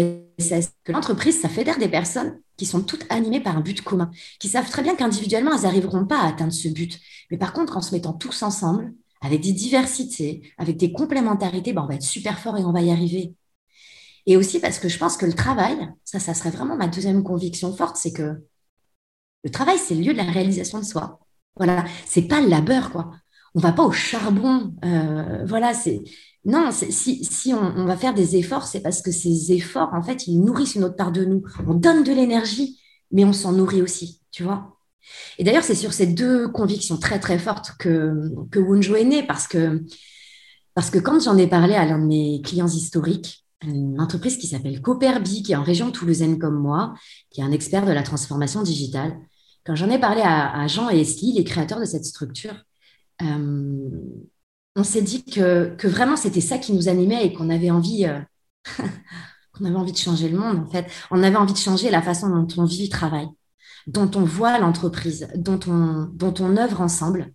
SS. 0.43 0.73
L'entreprise, 0.89 1.41
ça 1.41 1.49
fédère 1.49 1.79
des 1.79 1.89
personnes 1.89 2.39
qui 2.57 2.67
sont 2.67 2.83
toutes 2.83 3.07
animées 3.11 3.41
par 3.41 3.57
un 3.57 3.61
but 3.61 3.81
commun, 3.83 4.11
qui 4.39 4.49
savent 4.49 4.69
très 4.69 4.83
bien 4.83 4.95
qu'individuellement, 4.95 5.55
elles 5.55 5.63
n'arriveront 5.63 6.07
pas 6.07 6.21
à 6.21 6.29
atteindre 6.29 6.53
ce 6.53 6.69
but. 6.69 6.99
Mais 7.31 7.39
par 7.39 7.53
contre, 7.53 7.77
en 7.77 7.83
se 7.83 7.95
mettant 7.95 8.13
tous 8.13 8.43
ensemble, 8.43 8.93
avec 9.23 9.41
des 9.41 9.53
diversités, 9.53 10.53
avec 10.59 10.77
des 10.77 10.93
complémentarités, 10.93 11.73
ben, 11.73 11.83
on 11.83 11.87
va 11.87 11.95
être 11.95 12.03
super 12.03 12.39
fort 12.39 12.59
et 12.59 12.65
on 12.65 12.73
va 12.73 12.83
y 12.83 12.91
arriver. 12.91 13.35
Et 14.27 14.37
aussi 14.37 14.61
parce 14.61 14.79
que 14.79 14.89
je 14.89 14.99
pense 14.99 15.17
que 15.17 15.27
le 15.27 15.33
travail, 15.33 15.77
ça, 16.05 16.19
ça 16.19 16.35
serait 16.35 16.51
vraiment 16.51 16.77
ma 16.77 16.89
deuxième 16.89 17.23
conviction 17.23 17.75
forte, 17.75 17.97
c'est 17.97 18.13
que 18.13 18.43
le 19.45 19.51
travail, 19.51 19.79
c'est 19.79 19.95
le 19.95 20.03
lieu 20.03 20.13
de 20.13 20.19
la 20.19 20.31
réalisation 20.31 20.79
de 20.79 20.85
soi. 20.85 21.19
Voilà, 21.57 21.85
c'est 22.07 22.23
pas 22.23 22.41
le 22.41 22.49
labeur, 22.49 22.91
quoi. 22.91 23.13
On 23.55 23.61
va 23.61 23.73
pas 23.73 23.85
au 23.85 23.93
charbon. 23.93 24.75
Euh, 24.85 25.45
voilà, 25.47 25.75
c'est 25.75 26.03
non. 26.45 26.71
Si, 26.73 27.25
si 27.25 27.55
on, 27.55 27.85
va 27.85 27.97
faire 27.97 28.15
des 28.15 28.37
efforts, 28.37 28.67
c'est 28.67 28.81
parce 28.81 29.03
que 29.03 29.13
ces 29.13 29.53
efforts, 29.53 29.91
en 29.93 30.03
fait, 30.03 30.27
ils 30.27 30.41
nourrissent 30.41 30.75
une 30.75 30.85
autre 30.85 30.97
part 30.97 31.13
de 31.13 31.25
nous. 31.25 31.43
On 31.67 31.75
donne 31.75 32.03
de 32.03 32.13
l'énergie, 32.13 32.81
mais 33.11 33.25
on 33.25 33.33
s'en 33.33 33.53
nourrit 33.53 33.83
aussi, 33.83 34.21
tu 34.31 34.43
vois. 34.43 34.79
Et 35.39 35.45
d'ailleurs, 35.45 35.65
c'est 35.65 35.75
sur 35.75 35.93
ces 35.93 36.07
deux 36.07 36.49
convictions 36.49 36.97
très 36.97 37.19
très 37.19 37.39
fortes 37.39 37.73
que 37.79 38.31
que 38.51 38.59
Wunjo 38.59 38.95
est 38.97 39.05
né, 39.05 39.23
parce 39.23 39.47
que 39.49 39.83
parce 40.75 40.91
que 40.91 40.99
quand 40.99 41.21
j'en 41.21 41.37
ai 41.37 41.47
parlé 41.47 41.75
à 41.75 41.85
l'un 41.85 41.99
de 41.99 42.07
mes 42.07 42.41
clients 42.43 42.69
historiques, 42.69 43.43
une 43.67 44.01
entreprise 44.01 44.37
qui 44.37 44.47
s'appelle 44.47 44.81
Cooperbi, 44.81 45.43
qui 45.43 45.53
est 45.53 45.57
en 45.57 45.63
région 45.63 45.91
toulousaine 45.91 46.39
comme 46.39 46.59
moi, 46.59 46.95
qui 47.31 47.41
est 47.41 47.45
un 47.45 47.53
expert 47.53 47.87
de 47.87 47.93
la 47.93 48.03
transformation 48.03 48.63
digitale. 48.63 49.17
Quand 49.65 49.77
j'en 49.77 49.91
ai 49.91 49.99
parlé 49.99 50.23
à, 50.25 50.67
Jean 50.67 50.91
et 50.91 51.01
Esli, 51.01 51.33
les 51.33 51.45
créateurs 51.45 51.79
de 51.79 51.85
cette 51.85 52.05
structure, 52.05 52.55
euh, 53.23 53.91
on 54.77 54.85
s'est 54.85 55.03
dit 55.03 55.25
que, 55.25 55.77
vraiment 55.87 56.17
c'était 56.17 56.41
ça 56.41 56.59
qui 56.59 56.73
nous 56.73 56.89
animait 56.89 57.27
et 57.27 57.33
qu'on 57.33 57.51
avait 57.51 57.71
envie 57.71 58.07
euh, 58.07 58.21
qu'on 59.53 59.65
avait 59.65 59.77
envie 59.77 59.93
de 59.93 59.99
changer 59.99 60.29
le 60.29 60.39
monde 60.39 60.59
en 60.67 60.71
fait. 60.71 60.87
On 61.11 61.23
avait 61.23 61.37
envie 61.37 61.53
de 61.53 61.59
changer 61.59 61.91
la 61.91 62.03
façon 62.03 62.29
dont 62.29 62.49
on 62.57 62.65
vit 62.65 62.85
le 62.85 62.91
travail, 62.91 63.29
dont 63.87 64.11
on 64.15 64.25
voit 64.25 64.59
l'entreprise, 64.59 65.29
dont 65.37 65.61
on, 65.67 66.09
dont 66.13 66.35
on 66.41 66.57
œuvre 66.57 66.81
ensemble. 66.81 67.33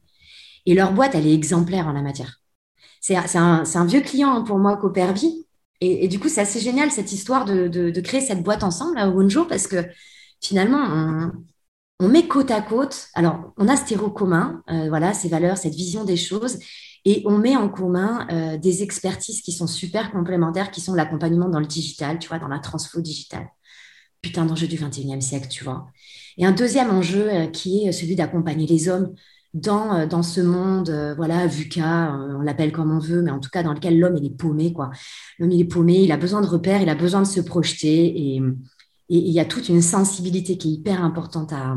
Et 0.66 0.74
leur 0.74 0.94
boîte, 0.94 1.16
elle 1.16 1.28
est 1.28 1.34
exemplaire 1.34 1.88
en 1.88 1.94
la 1.94 2.02
matière. 2.02 2.42
C'est 3.00 3.16
un, 3.16 3.64
un, 3.74 3.86
vieux 3.86 4.02
client 4.02 4.44
pour 4.44 4.58
moi. 4.58 4.82
Et, 5.80 6.06
et, 6.06 6.08
du 6.10 6.20
coup, 6.20 6.28
c'est 6.28 6.42
assez 6.42 6.60
génial 6.60 6.92
cette 6.92 7.14
histoire 7.14 7.46
de, 7.46 7.68
de, 7.70 8.02
créer 8.02 8.20
cette 8.20 8.44
boîte 8.44 8.64
ensemble 8.64 8.98
à 8.98 9.10
Wonjo 9.10 9.46
parce 9.46 9.68
que 9.68 9.86
finalement, 10.42 10.80
on, 10.80 11.32
on 12.00 12.10
met 12.10 12.28
côte 12.28 12.52
à 12.52 12.62
côte, 12.62 13.08
alors 13.16 13.54
on 13.58 13.68
a 13.68 13.76
ce 13.76 13.86
terreau 13.86 14.10
commun, 14.10 14.62
euh, 14.70 14.88
voilà, 14.90 15.14
ces 15.14 15.30
valeurs, 15.30 15.58
cette 15.58 15.74
vision 15.74 16.04
des 16.04 16.18
choses, 16.18 16.60
et 17.06 17.24
on 17.26 17.38
met 17.38 17.56
en 17.56 17.70
commun 17.70 18.28
euh, 18.32 18.58
des 18.58 18.84
expertises 18.84 19.42
qui 19.42 19.52
sont 19.52 19.68
super 19.68 20.12
complémentaires, 20.12 20.70
qui 20.70 20.82
sont 20.82 20.94
l'accompagnement 20.94 21.50
dans 21.50 21.60
le 21.60 21.66
digital, 21.66 22.20
tu 22.20 22.28
vois, 22.28 22.40
dans 22.40 22.48
la 22.48 22.60
transfo 22.60 23.02
digitale. 23.02 23.48
Putain 24.22 24.46
d'enjeu 24.46 24.68
du 24.68 24.78
21e 24.78 25.22
siècle, 25.22 25.48
tu 25.48 25.64
vois. 25.64 25.88
Et 26.38 26.46
un 26.46 26.52
deuxième 26.52 26.92
enjeu 26.92 27.30
euh, 27.30 27.48
qui 27.48 27.88
est 27.88 27.92
celui 27.92 28.16
d'accompagner 28.16 28.68
les 28.68 28.90
hommes 28.90 29.16
dans, 29.54 30.06
dans 30.06 30.22
ce 30.22 30.42
monde, 30.42 30.92
voilà, 31.16 31.48
VUCA, 31.48 32.14
on 32.38 32.42
l'appelle 32.42 32.72
comme 32.72 32.92
on 32.92 33.00
veut, 33.00 33.24
mais 33.24 33.32
en 33.32 33.40
tout 33.40 33.50
cas 33.50 33.64
dans 33.64 33.74
lequel 33.74 33.98
l'homme, 33.98 34.18
il 34.18 34.26
est 34.26 34.38
paumé, 34.38 34.72
quoi. 34.72 34.92
L'homme, 35.40 35.50
il 35.50 35.62
est 35.62 35.66
paumé, 35.66 36.04
il 36.04 36.12
a 36.12 36.18
besoin 36.18 36.42
de 36.42 36.48
repères, 36.48 36.82
il 36.82 36.90
a 36.90 36.96
besoin 36.96 37.22
de 37.22 37.28
se 37.28 37.40
projeter, 37.40 38.36
et 38.36 38.42
et 39.10 39.18
il 39.18 39.32
y 39.32 39.40
a 39.40 39.46
toute 39.46 39.70
une 39.70 39.82
sensibilité 39.82 40.58
qui 40.58 40.70
est 40.70 40.72
hyper 40.74 41.04
importante 41.04 41.54
à, 41.54 41.76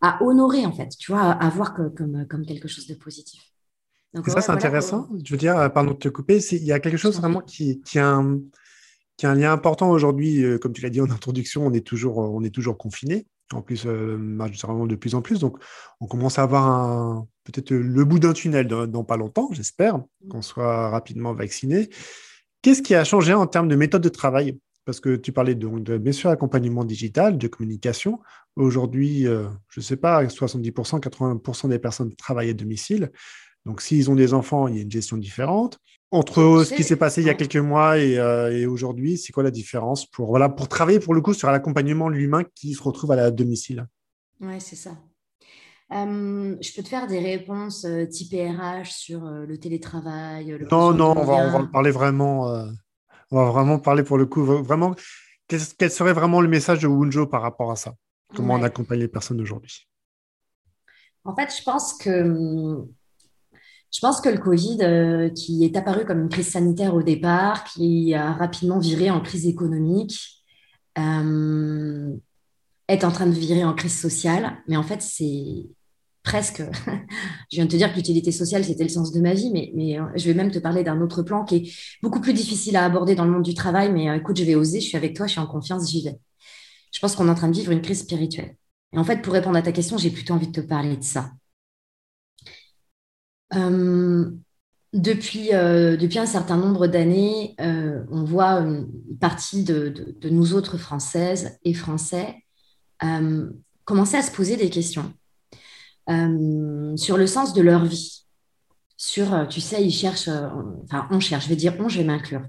à 0.00 0.22
honorer, 0.22 0.64
en 0.66 0.72
fait, 0.72 0.88
tu 0.98 1.12
vois, 1.12 1.22
à, 1.22 1.48
voir 1.50 1.74
comme, 1.74 2.26
comme 2.28 2.46
quelque 2.46 2.68
chose 2.68 2.86
de 2.86 2.94
positif. 2.94 3.42
Donc, 4.14 4.28
ça, 4.28 4.40
c'est 4.40 4.52
intéressant. 4.52 5.08
Je 5.22 5.30
veux 5.30 5.38
dire, 5.38 5.70
pardon 5.72 5.92
de 5.92 5.98
te 5.98 6.08
couper, 6.08 6.38
il 6.52 6.64
y 6.64 6.72
a 6.72 6.80
quelque 6.80 6.96
chose 6.96 7.18
vraiment 7.18 7.40
qui, 7.40 7.82
qui, 7.82 7.98
a 7.98 8.08
un, 8.08 8.40
qui 9.16 9.26
a 9.26 9.30
un 9.30 9.34
lien 9.34 9.52
important 9.52 9.90
aujourd'hui. 9.90 10.42
Euh, 10.42 10.58
comme 10.58 10.72
tu 10.72 10.80
l'as 10.80 10.90
dit 10.90 11.00
en 11.00 11.10
introduction, 11.10 11.66
on 11.66 11.72
est 11.72 11.86
toujours, 11.86 12.18
on 12.18 12.42
est 12.42 12.54
toujours 12.54 12.78
confiné. 12.78 13.26
En 13.52 13.62
plus, 13.62 13.86
euh, 13.86 14.16
vraiment 14.62 14.86
de 14.86 14.96
plus 14.96 15.14
en 15.14 15.22
plus. 15.22 15.38
Donc, 15.38 15.58
on 16.00 16.06
commence 16.06 16.38
à 16.38 16.42
avoir 16.42 17.24
peut-être 17.44 17.70
le 17.70 18.04
bout 18.04 18.18
d'un 18.18 18.32
tunnel 18.32 18.66
dans, 18.66 18.86
dans, 18.88 19.04
pas 19.04 19.16
longtemps, 19.16 19.50
j'espère, 19.52 20.00
qu'on 20.28 20.42
soit 20.42 20.90
rapidement 20.90 21.32
vacciné. 21.32 21.88
Qu'est-ce 22.62 22.82
qui 22.82 22.96
a 22.96 23.04
changé 23.04 23.34
en 23.34 23.46
termes 23.46 23.68
de 23.68 23.76
méthode 23.76 24.02
de 24.02 24.08
travail? 24.08 24.58
Parce 24.86 25.00
que 25.00 25.16
tu 25.16 25.32
parlais 25.32 25.56
donc 25.56 25.82
de, 25.82 25.98
bien 25.98 26.12
sûr, 26.12 26.30
accompagnement 26.30 26.84
digital, 26.84 27.36
de 27.36 27.48
communication. 27.48 28.20
Aujourd'hui, 28.54 29.26
euh, 29.26 29.48
je 29.68 29.80
ne 29.80 29.84
sais 29.84 29.96
pas, 29.96 30.24
70%, 30.24 31.00
80% 31.00 31.68
des 31.68 31.80
personnes 31.80 32.14
travaillent 32.14 32.50
à 32.50 32.54
domicile. 32.54 33.10
Donc, 33.66 33.82
s'ils 33.82 34.08
ont 34.12 34.14
des 34.14 34.32
enfants, 34.32 34.68
il 34.68 34.76
y 34.76 34.78
a 34.78 34.82
une 34.82 34.90
gestion 34.90 35.16
différente. 35.16 35.78
Entre 36.12 36.62
ce 36.64 36.72
qui 36.72 36.84
s'est 36.84 36.94
passé 36.94 37.20
il 37.20 37.26
y 37.26 37.30
a 37.30 37.34
quelques 37.34 37.56
mois 37.56 37.96
euh, 37.96 38.52
et, 38.52 38.64
aujourd'hui, 38.64 39.18
c'est 39.18 39.32
quoi 39.32 39.42
la 39.42 39.50
différence 39.50 40.06
pour, 40.06 40.28
voilà, 40.28 40.48
pour 40.48 40.68
travailler 40.68 41.00
pour 41.00 41.14
le 41.14 41.20
coup 41.20 41.34
sur 41.34 41.50
l'accompagnement 41.50 42.08
de 42.08 42.14
l'humain 42.14 42.44
qui 42.54 42.74
se 42.74 42.82
retrouve 42.82 43.10
à 43.10 43.16
la 43.16 43.32
domicile? 43.32 43.88
Oui, 44.40 44.60
c'est 44.60 44.76
ça. 44.76 44.96
je 45.90 46.76
peux 46.76 46.82
te 46.84 46.88
faire 46.88 47.08
des 47.08 47.18
réponses 47.18 47.84
euh, 47.84 48.06
type 48.06 48.32
RH 48.34 48.92
sur 48.92 49.20
le 49.24 49.58
télétravail. 49.58 50.56
non, 50.70 50.94
non, 50.94 51.12
on 51.16 51.24
va, 51.24 51.34
on 51.34 51.50
va, 51.50 51.68
parler 51.72 51.90
vraiment 51.90 52.68
on 53.30 53.36
va 53.36 53.50
vraiment 53.50 53.78
parler 53.78 54.02
pour 54.02 54.18
le 54.18 54.26
coup, 54.26 54.44
vraiment, 54.44 54.94
quel 55.48 55.90
serait 55.90 56.12
vraiment 56.12 56.40
le 56.40 56.48
message 56.48 56.80
de 56.80 56.86
Wunjo 56.86 57.26
par 57.26 57.42
rapport 57.42 57.70
à 57.70 57.76
ça? 57.76 57.94
Comment 58.34 58.54
on 58.54 58.62
accompagne 58.62 59.00
les 59.00 59.08
personnes 59.08 59.40
aujourd'hui 59.40 59.88
En 61.24 61.34
fait, 61.34 61.54
je 61.56 61.62
pense 61.62 61.94
que 61.94 62.86
je 63.92 64.00
pense 64.00 64.20
que 64.20 64.28
le 64.28 64.38
Covid, 64.38 64.78
euh, 64.82 65.30
qui 65.30 65.64
est 65.64 65.76
apparu 65.76 66.04
comme 66.04 66.20
une 66.20 66.28
crise 66.28 66.50
sanitaire 66.50 66.94
au 66.94 67.02
départ, 67.02 67.64
qui 67.64 68.14
a 68.14 68.32
rapidement 68.32 68.78
viré 68.78 69.10
en 69.10 69.20
crise 69.20 69.46
économique, 69.46 70.44
euh, 70.98 72.14
est 72.88 73.04
en 73.04 73.12
train 73.12 73.26
de 73.26 73.32
virer 73.32 73.64
en 73.64 73.74
crise 73.74 73.98
sociale. 73.98 74.58
Mais 74.68 74.76
en 74.76 74.82
fait, 74.82 75.00
c'est 75.00 75.66
presque, 76.26 76.60
je 77.50 77.56
viens 77.56 77.66
de 77.66 77.70
te 77.70 77.76
dire 77.76 77.90
que 77.90 77.96
l'utilité 77.96 78.32
sociale, 78.32 78.64
c'était 78.64 78.82
le 78.82 78.90
sens 78.90 79.12
de 79.12 79.20
ma 79.20 79.32
vie, 79.32 79.50
mais, 79.52 79.98
euh, 79.98 80.04
je 80.16 80.24
vais 80.26 80.34
même 80.34 80.50
te 80.50 80.58
parler 80.58 80.82
d'un 80.82 81.00
autre 81.00 81.22
plan 81.22 81.44
qui 81.44 81.56
est 81.56 81.72
beaucoup 82.02 82.20
plus 82.20 82.34
difficile 82.34 82.76
à 82.76 82.84
aborder 82.84 83.14
dans 83.14 83.24
le 83.24 83.30
monde 83.30 83.44
du 83.44 83.54
travail, 83.54 83.92
mais 83.92 84.10
euh, 84.10 84.16
écoute, 84.16 84.36
je 84.36 84.44
vais 84.44 84.56
oser, 84.56 84.80
je 84.80 84.88
suis 84.88 84.96
avec 84.96 85.14
toi, 85.14 85.26
je 85.26 85.32
suis 85.32 85.40
en 85.40 85.46
confiance, 85.46 85.88
j'y 85.88 86.02
vais. 86.02 86.18
Je 86.92 86.98
pense 86.98 87.14
qu'on 87.14 87.28
est 87.28 87.30
en 87.30 87.36
train 87.36 87.48
de 87.48 87.54
vivre 87.54 87.70
une 87.70 87.80
crise 87.80 88.00
spirituelle. 88.00 88.56
Et 88.92 88.98
en 88.98 89.04
fait, 89.04 89.22
pour 89.22 89.34
répondre 89.34 89.56
à 89.56 89.62
ta 89.62 89.70
question, 89.70 89.98
j'ai 89.98 90.10
plutôt 90.10 90.34
envie 90.34 90.48
de 90.48 90.60
te 90.60 90.66
parler 90.66 90.96
de 90.96 91.04
ça. 91.04 91.30
Euh, 93.54 94.28
depuis, 94.92 95.52
un 95.52 96.26
certain 96.26 96.56
nombre 96.56 96.88
d'années, 96.88 97.54
on 97.58 98.24
voit 98.24 98.60
une 98.60 98.88
partie 99.20 99.62
de, 99.62 100.16
de, 100.20 100.28
nous 100.28 100.54
autres 100.54 100.76
Françaises 100.78 101.58
et 101.64 101.74
Français 101.74 102.34
commencer 103.84 104.16
à 104.16 104.22
se 104.22 104.32
poser 104.32 104.56
des 104.56 104.70
questions 104.70 105.12
euh, 106.08 106.96
sur 106.96 107.16
le 107.16 107.26
sens 107.26 107.52
de 107.52 107.62
leur 107.62 107.84
vie. 107.84 108.24
sur, 108.96 109.46
tu 109.48 109.60
sais, 109.60 109.84
ils 109.84 109.92
cherchent, 109.92 110.28
enfin, 110.84 111.06
on 111.10 111.20
cherche, 111.20 111.44
je 111.44 111.48
vais 111.50 111.56
dire 111.56 111.74
on, 111.78 111.88
je 111.88 111.98
vais 111.98 112.04
m'inclure. 112.04 112.42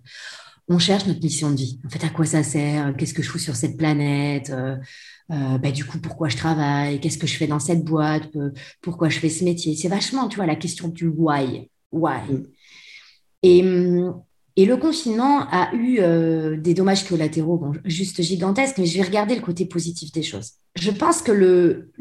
On 0.69 0.79
cherche 0.79 1.05
notre 1.05 1.21
mission 1.21 1.51
de 1.51 1.55
vie. 1.57 1.79
En 1.85 1.89
fait, 1.89 2.03
à 2.05 2.09
quoi 2.09 2.25
ça 2.25 2.43
sert? 2.43 2.95
Qu'est-ce 2.97 3.13
que 3.13 3.23
je 3.23 3.29
fous 3.29 3.39
sur 3.39 3.55
cette 3.55 3.77
planète? 3.77 4.51
Bah, 5.29 5.71
du 5.71 5.85
coup, 5.85 5.99
pourquoi 5.99 6.29
je 6.29 6.37
travaille, 6.37 6.99
qu'est-ce 6.99 7.17
que 7.17 7.27
je 7.27 7.37
fais 7.37 7.47
dans 7.47 7.59
cette 7.59 7.83
boîte, 7.83 8.29
pourquoi 8.81 9.09
je 9.09 9.19
fais 9.19 9.29
ce 9.29 9.43
métier? 9.43 9.75
C'est 9.75 9.87
vachement, 9.87 10.27
tu 10.27 10.37
vois, 10.37 10.45
la 10.45 10.55
question 10.55 10.89
du 10.89 11.07
why. 11.07 11.69
Why. 11.91 12.21
Mm. 12.29 12.45
Et, 13.43 13.63
et, 14.57 14.65
le 14.65 14.75
confinement 14.77 15.47
a 15.51 15.73
eu 15.73 15.99
euh, 15.99 16.57
des 16.57 16.73
dommages 16.73 17.07
collatéraux, 17.07 17.73
juste 17.85 18.21
gigantesques, 18.21 18.77
mais 18.79 18.85
je 18.85 18.97
vais 18.97 19.05
regarder 19.05 19.35
le 19.35 19.41
côté 19.41 19.65
positif 19.65 20.11
des 20.11 20.23
choses. 20.23 20.53
Je 20.75 20.91
pense 20.91 21.21
que 21.21 21.31
le, 21.31 21.91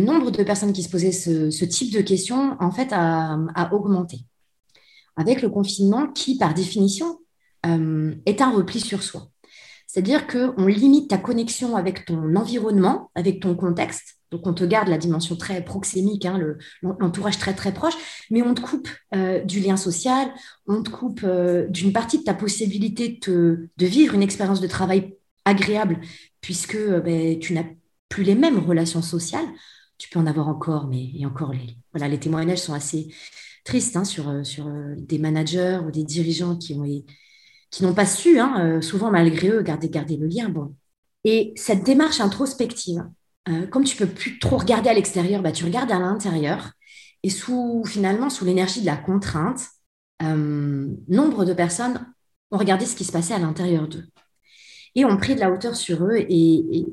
nombre 0.00 0.30
de 0.30 0.42
personnes 0.42 0.72
qui 0.72 0.82
se 0.82 0.90
posaient 0.90 1.12
ce, 1.12 1.64
type 1.64 1.92
de 1.92 2.00
questions, 2.00 2.56
en 2.60 2.70
fait, 2.70 2.88
a, 2.92 3.38
a, 3.54 3.74
augmenté. 3.74 4.18
Avec 5.16 5.42
le 5.42 5.48
confinement, 5.48 6.06
qui, 6.08 6.38
par 6.38 6.54
définition, 6.54 7.18
euh, 7.66 8.14
est 8.26 8.40
un 8.40 8.50
repli 8.50 8.80
sur 8.80 9.02
soi. 9.02 9.28
C'est-à-dire 9.86 10.26
qu'on 10.26 10.66
limite 10.66 11.08
ta 11.08 11.18
connexion 11.18 11.74
avec 11.74 12.04
ton 12.04 12.36
environnement, 12.36 13.10
avec 13.14 13.40
ton 13.40 13.54
contexte. 13.56 14.17
Donc, 14.30 14.46
on 14.46 14.52
te 14.52 14.64
garde 14.64 14.88
la 14.88 14.98
dimension 14.98 15.36
très 15.36 15.64
proxémique, 15.64 16.26
hein, 16.26 16.38
l'entourage 16.82 17.38
très, 17.38 17.54
très 17.54 17.72
proche, 17.72 17.94
mais 18.30 18.42
on 18.42 18.54
te 18.54 18.60
coupe 18.60 18.88
euh, 19.14 19.42
du 19.42 19.60
lien 19.60 19.76
social, 19.76 20.32
on 20.66 20.82
te 20.82 20.90
coupe 20.90 21.22
euh, 21.24 21.66
d'une 21.68 21.92
partie 21.92 22.18
de 22.18 22.24
ta 22.24 22.34
possibilité 22.34 23.18
de, 23.26 23.70
vivre 23.78 24.14
une 24.14 24.22
expérience 24.22 24.60
de 24.60 24.66
travail 24.66 25.14
agréable, 25.44 26.00
puisque 26.40 26.74
euh, 26.74 27.00
ben, 27.00 27.38
tu 27.38 27.54
n'as 27.54 27.64
plus 28.08 28.22
les 28.22 28.34
mêmes 28.34 28.58
relations 28.58 29.02
sociales. 29.02 29.46
Tu 29.96 30.08
peux 30.10 30.18
en 30.18 30.26
avoir 30.26 30.48
encore, 30.48 30.86
mais 30.86 31.10
et 31.14 31.26
encore, 31.26 31.52
les, 31.52 31.76
voilà, 31.92 32.08
les 32.08 32.20
témoignages 32.20 32.58
sont 32.58 32.74
assez 32.74 33.12
tristes 33.64 33.96
hein, 33.96 34.04
sur, 34.04 34.46
sur 34.46 34.70
des 34.96 35.18
managers 35.18 35.80
ou 35.84 35.90
des 35.90 36.04
dirigeants 36.04 36.56
qui 36.56 36.74
ont 36.74 36.84
qui 37.70 37.82
n'ont 37.82 37.92
pas 37.92 38.06
su, 38.06 38.38
hein, 38.38 38.80
souvent 38.80 39.10
malgré 39.10 39.50
eux, 39.50 39.60
garder, 39.60 39.90
garder 39.90 40.16
le 40.16 40.26
lien. 40.26 40.48
Bon. 40.48 40.74
Et 41.24 41.52
cette 41.56 41.84
démarche 41.84 42.20
introspective, 42.20 43.04
euh, 43.48 43.66
comme 43.66 43.84
tu 43.84 43.96
peux 43.96 44.06
plus 44.06 44.38
trop 44.38 44.58
regarder 44.58 44.90
à 44.90 44.94
l'extérieur, 44.94 45.42
bah, 45.42 45.52
tu 45.52 45.64
regardes 45.64 45.90
à 45.90 45.98
l'intérieur. 45.98 46.72
Et 47.22 47.30
sous, 47.30 47.84
finalement, 47.86 48.30
sous 48.30 48.44
l'énergie 48.44 48.80
de 48.80 48.86
la 48.86 48.96
contrainte, 48.96 49.60
euh, 50.22 50.88
nombre 51.08 51.44
de 51.44 51.52
personnes 51.52 52.06
ont 52.50 52.58
regardé 52.58 52.86
ce 52.86 52.96
qui 52.96 53.04
se 53.04 53.12
passait 53.12 53.34
à 53.34 53.38
l'intérieur 53.38 53.88
d'eux. 53.88 54.06
Et 54.94 55.04
ont 55.04 55.16
pris 55.16 55.34
de 55.34 55.40
la 55.40 55.50
hauteur 55.50 55.76
sur 55.76 56.04
eux 56.04 56.16
et, 56.16 56.86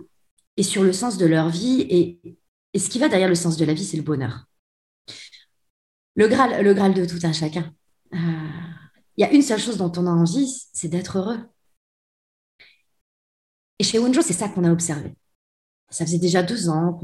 sur 0.61 0.83
le 0.83 0.93
sens 0.93 1.17
de 1.17 1.25
leur 1.25 1.49
vie. 1.49 1.85
Et, 1.89 2.37
ce 2.77 2.89
qui 2.89 2.99
va 2.99 3.07
derrière 3.07 3.29
le 3.29 3.35
sens 3.35 3.57
de 3.57 3.65
la 3.65 3.73
vie, 3.73 3.85
c'est 3.85 3.97
le 3.97 4.03
bonheur. 4.03 4.45
Le 6.15 6.27
Graal, 6.27 6.63
le 6.63 6.73
Graal 6.73 6.93
de 6.93 7.05
tout 7.05 7.19
un 7.23 7.33
chacun 7.33 7.71
il 9.17 9.21
y 9.21 9.23
a 9.23 9.31
une 9.31 9.41
seule 9.41 9.59
chose 9.59 9.77
dont 9.77 9.91
on 9.97 10.07
a 10.07 10.11
envie, 10.11 10.67
c'est 10.73 10.87
d'être 10.89 11.17
heureux. 11.17 11.39
Et 13.79 13.83
chez 13.83 13.99
Wunjo, 13.99 14.21
c'est 14.21 14.33
ça 14.33 14.49
qu'on 14.49 14.63
a 14.63 14.71
observé. 14.71 15.13
Ça 15.91 16.05
faisait 16.05 16.17
déjà 16.17 16.43
deux 16.43 16.67
ans 16.69 16.99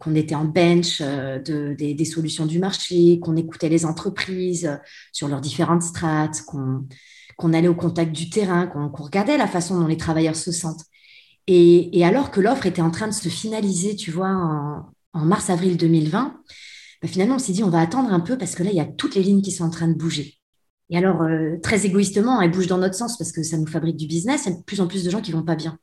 qu'on 0.00 0.14
était 0.14 0.34
en 0.34 0.44
bench 0.44 1.00
euh, 1.00 1.38
de, 1.38 1.74
des, 1.74 2.04
solutions 2.04 2.44
du 2.44 2.58
marché, 2.58 3.20
qu'on 3.20 3.36
écoutait 3.36 3.68
les 3.68 3.86
entreprises 3.86 4.66
euh, 4.66 4.76
sur 5.12 5.28
leurs 5.28 5.40
différentes 5.40 5.82
strates, 5.82 6.42
qu'on 6.42 7.52
allait 7.52 7.68
au 7.68 7.74
contact 7.74 8.12
du 8.12 8.28
terrain, 8.28 8.66
qu'on 8.66 8.88
regardait 8.88 9.38
la 9.38 9.46
façon 9.46 9.80
dont 9.80 9.86
les 9.86 9.96
travailleurs 9.96 10.36
se 10.36 10.52
sentent. 10.52 10.84
Et, 11.46 12.04
alors 12.04 12.30
que 12.30 12.40
l'offre 12.40 12.66
était 12.66 12.82
en 12.82 12.90
train 12.90 13.06
de 13.06 13.12
se 13.14 13.28
finaliser, 13.28 13.94
tu 13.94 14.10
vois, 14.10 14.28
en, 15.12 15.24
mars-avril 15.24 15.76
2020, 15.76 16.36
bah, 17.02 17.08
finalement, 17.08 17.36
on 17.36 17.38
s'est 17.38 17.52
dit, 17.52 17.62
on 17.62 17.70
va 17.70 17.80
attendre 17.80 18.12
un 18.12 18.20
peu 18.20 18.36
parce 18.36 18.54
que 18.54 18.62
là, 18.62 18.70
il 18.70 18.76
y 18.76 18.80
a 18.80 18.84
toutes 18.84 19.14
les 19.14 19.22
lignes 19.22 19.42
qui 19.42 19.52
sont 19.52 19.64
en 19.64 19.70
train 19.70 19.88
de 19.88 19.94
bouger. 19.94 20.38
Et 20.90 20.96
alors, 20.98 21.22
euh, 21.22 21.56
très 21.62 21.86
égoïstement, 21.86 22.40
elle 22.40 22.50
bouge 22.50 22.66
dans 22.66 22.78
notre 22.78 22.94
sens 22.94 23.16
parce 23.16 23.32
que 23.32 23.42
ça 23.42 23.56
nous 23.56 23.66
fabrique 23.66 23.96
du 23.96 24.06
business. 24.06 24.42
Il 24.46 24.50
y 24.50 24.54
a 24.54 24.58
de 24.58 24.62
plus 24.64 24.80
en 24.80 24.86
plus 24.86 25.04
de 25.04 25.10
gens 25.10 25.20
qui 25.20 25.32
vont 25.32 25.42
pas 25.42 25.56
bien. 25.56 25.78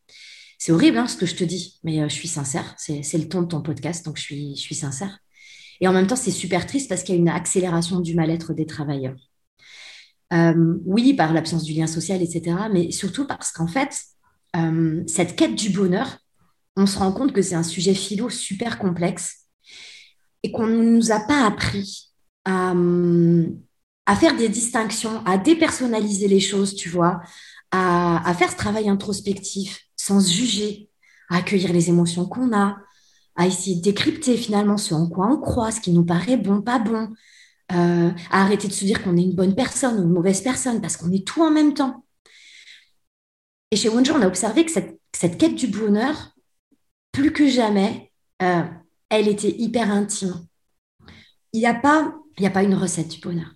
C'est 0.66 0.72
horrible 0.72 0.98
hein, 0.98 1.08
ce 1.08 1.18
que 1.18 1.26
je 1.26 1.36
te 1.36 1.44
dis, 1.44 1.78
mais 1.84 2.00
euh, 2.00 2.08
je 2.08 2.14
suis 2.14 2.30
sincère. 2.30 2.74
C'est 2.78 3.18
le 3.18 3.28
ton 3.28 3.42
de 3.42 3.48
ton 3.48 3.62
podcast, 3.62 4.06
donc 4.06 4.16
je 4.16 4.24
suis, 4.24 4.76
sincère. 4.76 5.20
Et 5.82 5.90
en 5.90 5.92
même 5.92 6.08
temps, 6.08 6.16
c'est 6.16 6.32
super 6.32 6.66
triste 6.66 6.88
parce 6.88 7.04
qu'il 7.04 7.16
y 7.16 7.18
a 7.18 7.20
une 7.20 7.28
accélération 7.28 8.00
du 8.00 8.16
mal-être 8.16 8.54
des 8.54 8.66
travailleurs. 8.66 9.18
Euh, 10.32 10.78
oui, 10.86 11.16
par 11.16 11.34
l'absence 11.34 11.66
du 11.66 11.74
lien 11.74 11.86
social, 11.86 12.22
etc., 12.22 12.56
mais 12.72 12.92
surtout 12.92 13.28
parce 13.28 13.52
qu'en 13.52 13.68
fait, 13.68 14.04
cette 15.06 15.36
quête 15.36 15.56
du 15.56 15.70
bonheur, 15.70 16.18
on 16.78 16.86
se 16.86 16.98
rend 16.98 17.12
compte 17.12 17.34
que 17.34 17.42
c'est 17.42 17.56
un 17.56 17.64
sujet 17.64 17.94
philo 17.94 18.30
super 18.30 18.80
complexe 18.80 19.48
et 20.44 20.54
qu'on 20.54 20.68
ne 20.68 20.82
nous 20.82 21.12
a 21.12 21.20
pas 21.20 21.46
appris 21.46 22.14
à, 22.46 22.74
à 24.06 24.16
faire 24.16 24.38
des 24.38 24.48
distinctions, 24.48 25.26
à 25.26 25.38
dépersonnaliser 25.38 26.30
les 26.30 26.40
choses, 26.40 26.74
tu 26.74 26.88
vois, 26.88 27.20
à, 27.72 28.34
faire 28.38 28.52
ce 28.52 28.56
travail 28.56 28.88
introspectif 28.88 29.83
sans 30.04 30.20
se 30.20 30.32
juger, 30.32 30.90
à 31.30 31.38
accueillir 31.38 31.72
les 31.72 31.90
émotions 31.90 32.26
qu'on 32.26 32.54
a, 32.54 32.78
à 33.36 33.48
essayer 33.48 33.78
de 33.78 33.82
décrypter 33.82 34.36
finalement 34.38 34.78
ce 34.78 34.94
en 34.94 35.08
quoi 35.08 35.28
on 35.28 35.40
croit, 35.40 35.72
ce 35.72 35.80
qui 35.80 35.92
nous 35.92 36.04
paraît 36.04 36.38
bon, 36.38 36.62
pas 36.62 36.78
bon, 36.78 37.10
euh, 37.72 38.12
à 38.30 38.42
arrêter 38.42 38.68
de 38.68 38.74
se 38.74 38.84
dire 38.84 39.02
qu'on 39.02 39.16
est 39.16 39.24
une 39.24 39.36
bonne 39.36 39.56
personne 39.56 39.98
ou 40.00 40.04
une 40.04 40.14
mauvaise 40.14 40.42
personne 40.42 40.82
parce 40.82 40.98
qu'on 40.98 41.12
est 41.12 41.26
tout 41.26 41.42
en 41.42 41.52
même 41.52 41.74
temps. 41.74 42.06
Et 43.72 43.78
chez 43.78 43.90
Wonjo, 43.90 44.14
on 44.14 44.22
a 44.22 44.28
observé 44.28 44.66
que 44.66 44.72
cette, 44.72 45.38
quête 45.38 45.56
du 45.56 45.68
bonheur, 45.68 46.36
plus 47.14 47.32
que 47.32 47.48
jamais, 47.48 48.12
euh, 48.42 48.64
elle 49.10 49.30
était 49.30 49.56
hyper 49.58 49.90
intime. 49.90 50.46
Il 51.54 51.62
n'y 51.62 51.66
a, 51.66 51.74
pas, 51.74 52.14
a 52.44 52.50
pas 52.50 52.64
une 52.64 52.76
recette 52.76 53.08
du 53.08 53.20
bonheur. 53.22 53.52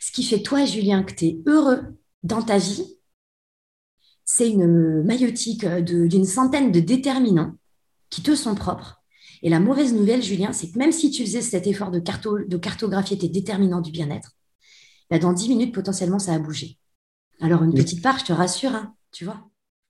Ce 0.00 0.12
qui 0.12 0.22
fait 0.22 0.42
toi, 0.42 0.64
Julien, 0.64 1.02
que 1.02 1.14
tu 1.14 1.24
es 1.24 1.38
heureux 1.46 1.82
dans 2.22 2.42
ta 2.42 2.58
vie, 2.58 2.97
c'est 4.30 4.50
une 4.50 5.02
maillotique 5.04 5.64
d'une 5.64 6.26
centaine 6.26 6.70
de 6.70 6.80
déterminants 6.80 7.56
qui 8.10 8.22
te 8.22 8.34
sont 8.34 8.54
propres. 8.54 9.02
Et 9.42 9.48
la 9.48 9.58
mauvaise 9.58 9.94
nouvelle, 9.94 10.22
Julien, 10.22 10.52
c'est 10.52 10.70
que 10.70 10.78
même 10.78 10.92
si 10.92 11.10
tu 11.10 11.24
faisais 11.24 11.40
cet 11.40 11.66
effort 11.66 11.90
de, 11.90 11.98
de 11.98 12.56
cartographier 12.58 13.16
tes 13.16 13.30
déterminants 13.30 13.80
du 13.80 13.90
bien-être, 13.90 14.32
bah, 15.08 15.18
dans 15.18 15.32
10 15.32 15.48
minutes, 15.48 15.74
potentiellement, 15.74 16.18
ça 16.18 16.34
a 16.34 16.38
bougé. 16.38 16.76
Alors, 17.40 17.64
une 17.64 17.72
petite 17.72 18.02
part, 18.02 18.18
je 18.18 18.26
te 18.26 18.32
rassure, 18.34 18.74
hein, 18.74 18.94
tu 19.12 19.24
vois. 19.24 19.48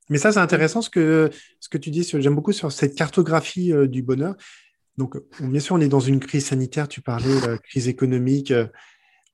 Mais 0.08 0.18
ça, 0.18 0.30
c'est 0.30 0.38
intéressant 0.38 0.82
ce 0.82 0.90
que, 0.90 1.30
ce 1.58 1.68
que 1.68 1.76
tu 1.76 1.90
dis. 1.90 2.04
J'aime 2.04 2.36
beaucoup 2.36 2.52
sur 2.52 2.70
cette 2.70 2.94
cartographie 2.94 3.72
euh, 3.72 3.88
du 3.88 4.04
bonheur. 4.04 4.36
Donc, 4.98 5.16
bien 5.40 5.60
sûr, 5.60 5.74
on 5.74 5.80
est 5.80 5.88
dans 5.88 5.98
une 5.98 6.20
crise 6.20 6.46
sanitaire. 6.46 6.86
Tu 6.86 7.00
parlais 7.00 7.40
de 7.40 7.48
euh, 7.48 7.56
crise 7.56 7.88
économique. 7.88 8.52
Euh, 8.52 8.68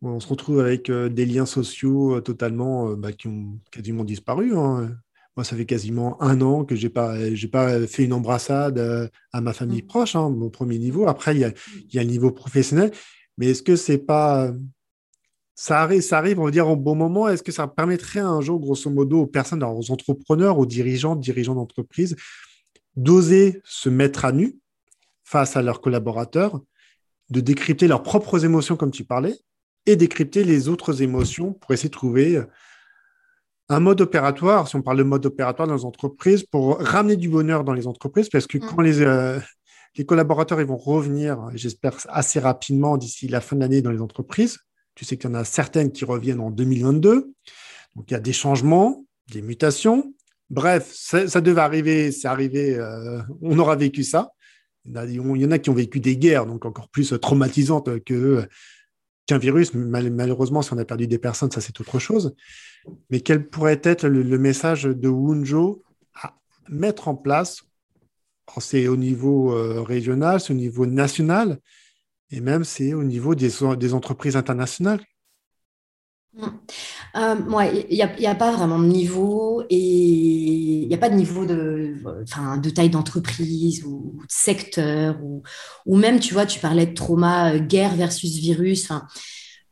on 0.04 0.20
se 0.20 0.28
retrouve 0.28 0.60
avec 0.60 0.90
euh, 0.90 1.08
des 1.08 1.26
liens 1.26 1.46
sociaux 1.46 2.16
euh, 2.16 2.20
totalement 2.20 2.90
euh, 2.90 2.96
bah, 2.96 3.12
qui 3.12 3.28
ont 3.28 3.58
quasiment 3.70 4.04
disparu. 4.04 4.56
Hein. 4.56 4.90
Moi, 5.36 5.44
ça 5.44 5.56
fait 5.56 5.66
quasiment 5.66 6.20
un 6.22 6.40
an 6.42 6.64
que 6.64 6.76
je 6.76 6.86
n'ai 6.86 6.92
pas, 6.92 7.16
pas 7.50 7.86
fait 7.86 8.04
une 8.04 8.12
embrassade 8.12 9.10
à 9.32 9.40
ma 9.40 9.52
famille 9.52 9.82
mmh. 9.82 9.86
proche, 9.86 10.14
hein, 10.14 10.30
mon 10.30 10.48
premier 10.48 10.78
niveau. 10.78 11.08
Après, 11.08 11.34
il 11.34 11.40
y 11.40 11.44
a, 11.44 11.52
y 11.92 11.98
a, 11.98 12.04
le 12.04 12.10
niveau 12.10 12.30
professionnel. 12.30 12.92
Mais 13.36 13.46
est-ce 13.46 13.62
que 13.62 13.74
c'est 13.74 13.98
pas. 13.98 14.52
Ça 15.56 15.82
arrive, 15.82 16.02
ça 16.02 16.18
arrive, 16.18 16.38
on 16.38 16.44
va 16.44 16.50
dire, 16.52 16.68
au 16.68 16.76
bon 16.76 16.94
moment? 16.94 17.28
Est-ce 17.28 17.42
que 17.42 17.50
ça 17.50 17.66
permettrait 17.66 18.20
un 18.20 18.40
jour, 18.40 18.60
grosso 18.60 18.88
modo, 18.90 19.22
aux 19.22 19.26
personnes, 19.26 19.64
aux 19.64 19.90
entrepreneurs, 19.90 20.58
aux 20.58 20.66
dirigeants, 20.66 21.16
dirigeants 21.16 21.54
d'entreprise, 21.56 22.14
d'oser 22.94 23.60
se 23.64 23.88
mettre 23.88 24.24
à 24.24 24.30
nu 24.30 24.56
face 25.24 25.56
à 25.56 25.62
leurs 25.62 25.80
collaborateurs, 25.80 26.60
de 27.30 27.40
décrypter 27.40 27.88
leurs 27.88 28.04
propres 28.04 28.44
émotions, 28.44 28.76
comme 28.76 28.92
tu 28.92 29.04
parlais, 29.04 29.34
et 29.86 29.96
décrypter 29.96 30.44
les 30.44 30.68
autres 30.68 31.02
émotions 31.02 31.52
pour 31.52 31.72
essayer 31.72 31.88
de 31.88 31.94
trouver 31.94 32.42
un 33.68 33.80
mode 33.80 34.00
opératoire, 34.00 34.68
si 34.68 34.76
on 34.76 34.82
parle 34.82 34.98
de 34.98 35.02
mode 35.02 35.24
opératoire 35.26 35.66
dans 35.68 35.74
les 35.74 35.84
entreprises, 35.84 36.42
pour 36.42 36.78
ramener 36.78 37.16
du 37.16 37.28
bonheur 37.28 37.64
dans 37.64 37.72
les 37.72 37.86
entreprises, 37.86 38.28
parce 38.28 38.46
que 38.46 38.58
mm. 38.58 38.60
quand 38.60 38.82
les, 38.82 39.00
euh, 39.00 39.38
les 39.96 40.04
collaborateurs 40.04 40.60
ils 40.60 40.66
vont 40.66 40.76
revenir, 40.76 41.48
j'espère 41.54 41.96
assez 42.08 42.40
rapidement 42.40 42.96
d'ici 42.96 43.28
la 43.28 43.40
fin 43.40 43.56
de 43.56 43.60
l'année 43.60 43.82
dans 43.82 43.90
les 43.90 44.00
entreprises, 44.00 44.58
tu 44.94 45.04
sais 45.04 45.16
qu'il 45.16 45.30
y 45.30 45.32
en 45.32 45.36
a 45.36 45.44
certaines 45.44 45.92
qui 45.92 46.04
reviennent 46.04 46.40
en 46.40 46.50
2022, 46.50 47.32
donc 47.96 48.10
il 48.10 48.12
y 48.12 48.16
a 48.16 48.20
des 48.20 48.32
changements, 48.32 49.04
des 49.32 49.42
mutations, 49.42 50.14
bref, 50.50 50.90
ça, 50.92 51.40
devait 51.40 51.60
arriver, 51.60 52.12
c'est 52.12 52.28
arrivé, 52.28 52.76
euh, 52.76 53.20
on 53.40 53.58
aura 53.58 53.76
vécu 53.76 54.04
ça. 54.04 54.30
Il 54.86 55.14
y 55.14 55.46
en 55.46 55.50
a 55.50 55.58
qui 55.58 55.70
ont 55.70 55.74
vécu 55.74 55.98
des 55.98 56.18
guerres, 56.18 56.44
donc 56.44 56.66
encore 56.66 56.90
plus 56.90 57.14
traumatisantes 57.18 58.04
que 58.04 58.46
qu'un 59.26 59.38
virus. 59.38 59.74
Malheureusement, 59.74 60.62
si 60.62 60.72
on 60.72 60.78
a 60.78 60.84
perdu 60.84 61.06
des 61.06 61.18
personnes, 61.18 61.50
ça 61.50 61.60
c'est 61.60 61.80
autre 61.80 61.98
chose. 61.98 62.34
Mais 63.10 63.20
quel 63.20 63.48
pourrait 63.48 63.80
être 63.82 64.06
le, 64.06 64.38
message 64.38 64.84
de 64.84 65.08
Wunjo 65.08 65.82
à 66.14 66.34
mettre 66.68 67.08
en 67.08 67.14
place? 67.14 67.62
C'est 68.58 68.88
au 68.88 68.96
niveau 68.96 69.54
euh, 69.54 69.82
régional, 69.82 70.38
c'est 70.38 70.52
au 70.52 70.56
niveau 70.56 70.84
national, 70.84 71.58
et 72.30 72.40
même 72.40 72.62
c'est 72.62 72.92
au 72.92 73.02
niveau 73.02 73.34
des, 73.34 73.94
entreprises 73.94 74.36
internationales. 74.36 75.00
Mmh. 76.34 76.46
Euh, 77.16 77.36
il 77.90 77.96
n'y 77.96 78.26
a, 78.26 78.34
pas 78.34 78.52
vraiment 78.52 78.78
de 78.78 78.86
niveau 78.86 79.62
et 79.70 79.76
il 79.78 80.88
n'y 80.88 80.94
a 80.94 80.98
pas 80.98 81.08
de 81.08 81.14
niveau 81.14 81.46
de, 81.46 81.83
enfin, 82.22 82.56
de 82.58 82.70
taille 82.70 82.90
d'entreprise 82.90 83.84
ou, 83.84 84.18
de 84.20 84.26
secteur 84.28 85.16
ou, 85.22 85.42
ou, 85.86 85.96
même, 85.96 86.20
tu 86.20 86.34
vois, 86.34 86.46
tu 86.46 86.60
parlais 86.60 86.86
de 86.86 86.94
trauma, 86.94 87.54
euh, 87.54 87.58
guerre 87.58 87.94
versus 87.94 88.36
virus. 88.36 88.88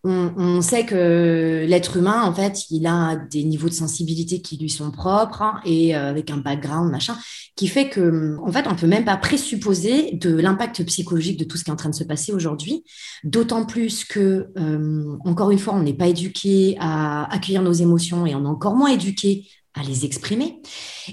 on, 0.05 0.61
sait 0.61 0.85
que 0.85 1.65
l'être 1.69 1.97
humain, 1.97 2.23
en 2.23 2.35
fait, 2.35 2.71
il 2.71 2.87
a 2.87 3.17
des 3.17 3.45
niveaux 3.45 3.69
de 3.69 3.75
sensibilité 3.75 4.43
qui 4.43 4.57
lui 4.57 4.71
sont 4.71 4.91
propres 4.91 5.43
hein, 5.43 5.61
et 5.65 5.95
euh, 5.95 6.11
avec 6.11 6.31
un 6.31 6.39
background, 6.39 6.91
machin, 6.91 7.17
qui 7.55 7.69
fait 7.69 7.89
que, 7.89 8.37
en 8.43 8.51
fait, 8.51 8.67
on 8.67 8.75
peut 8.75 8.87
même 8.87 9.05
pas 9.05 9.17
présupposer 9.17 10.13
de 10.13 10.35
l'impact 10.35 10.85
psychologique 10.85 11.39
de 11.39 11.45
tout 11.45 11.57
ce 11.57 11.65
qui 11.65 11.71
est 11.71 11.73
en 11.73 11.77
train 11.77 11.91
de 11.91 11.95
se 11.95 12.05
passer 12.05 12.33
aujourd'hui. 12.33 12.85
D'autant 13.25 13.65
plus 13.65 14.05
que, 14.05 14.49
euh, 14.59 15.17
encore 15.25 15.51
une 15.51 15.59
fois, 15.59 15.75
on 15.75 15.83
n'est 15.83 15.95
pas 15.95 16.09
éduqué 16.09 16.77
à 16.81 17.33
accueillir 17.33 17.63
nos 17.63 17.73
émotions 17.73 18.27
et 18.27 18.35
on 18.35 18.45
est 18.45 18.49
encore 18.49 18.75
moins 18.75 18.91
éduqué 18.91 19.47
à 19.75 19.83
les 19.83 20.05
exprimer 20.05 20.61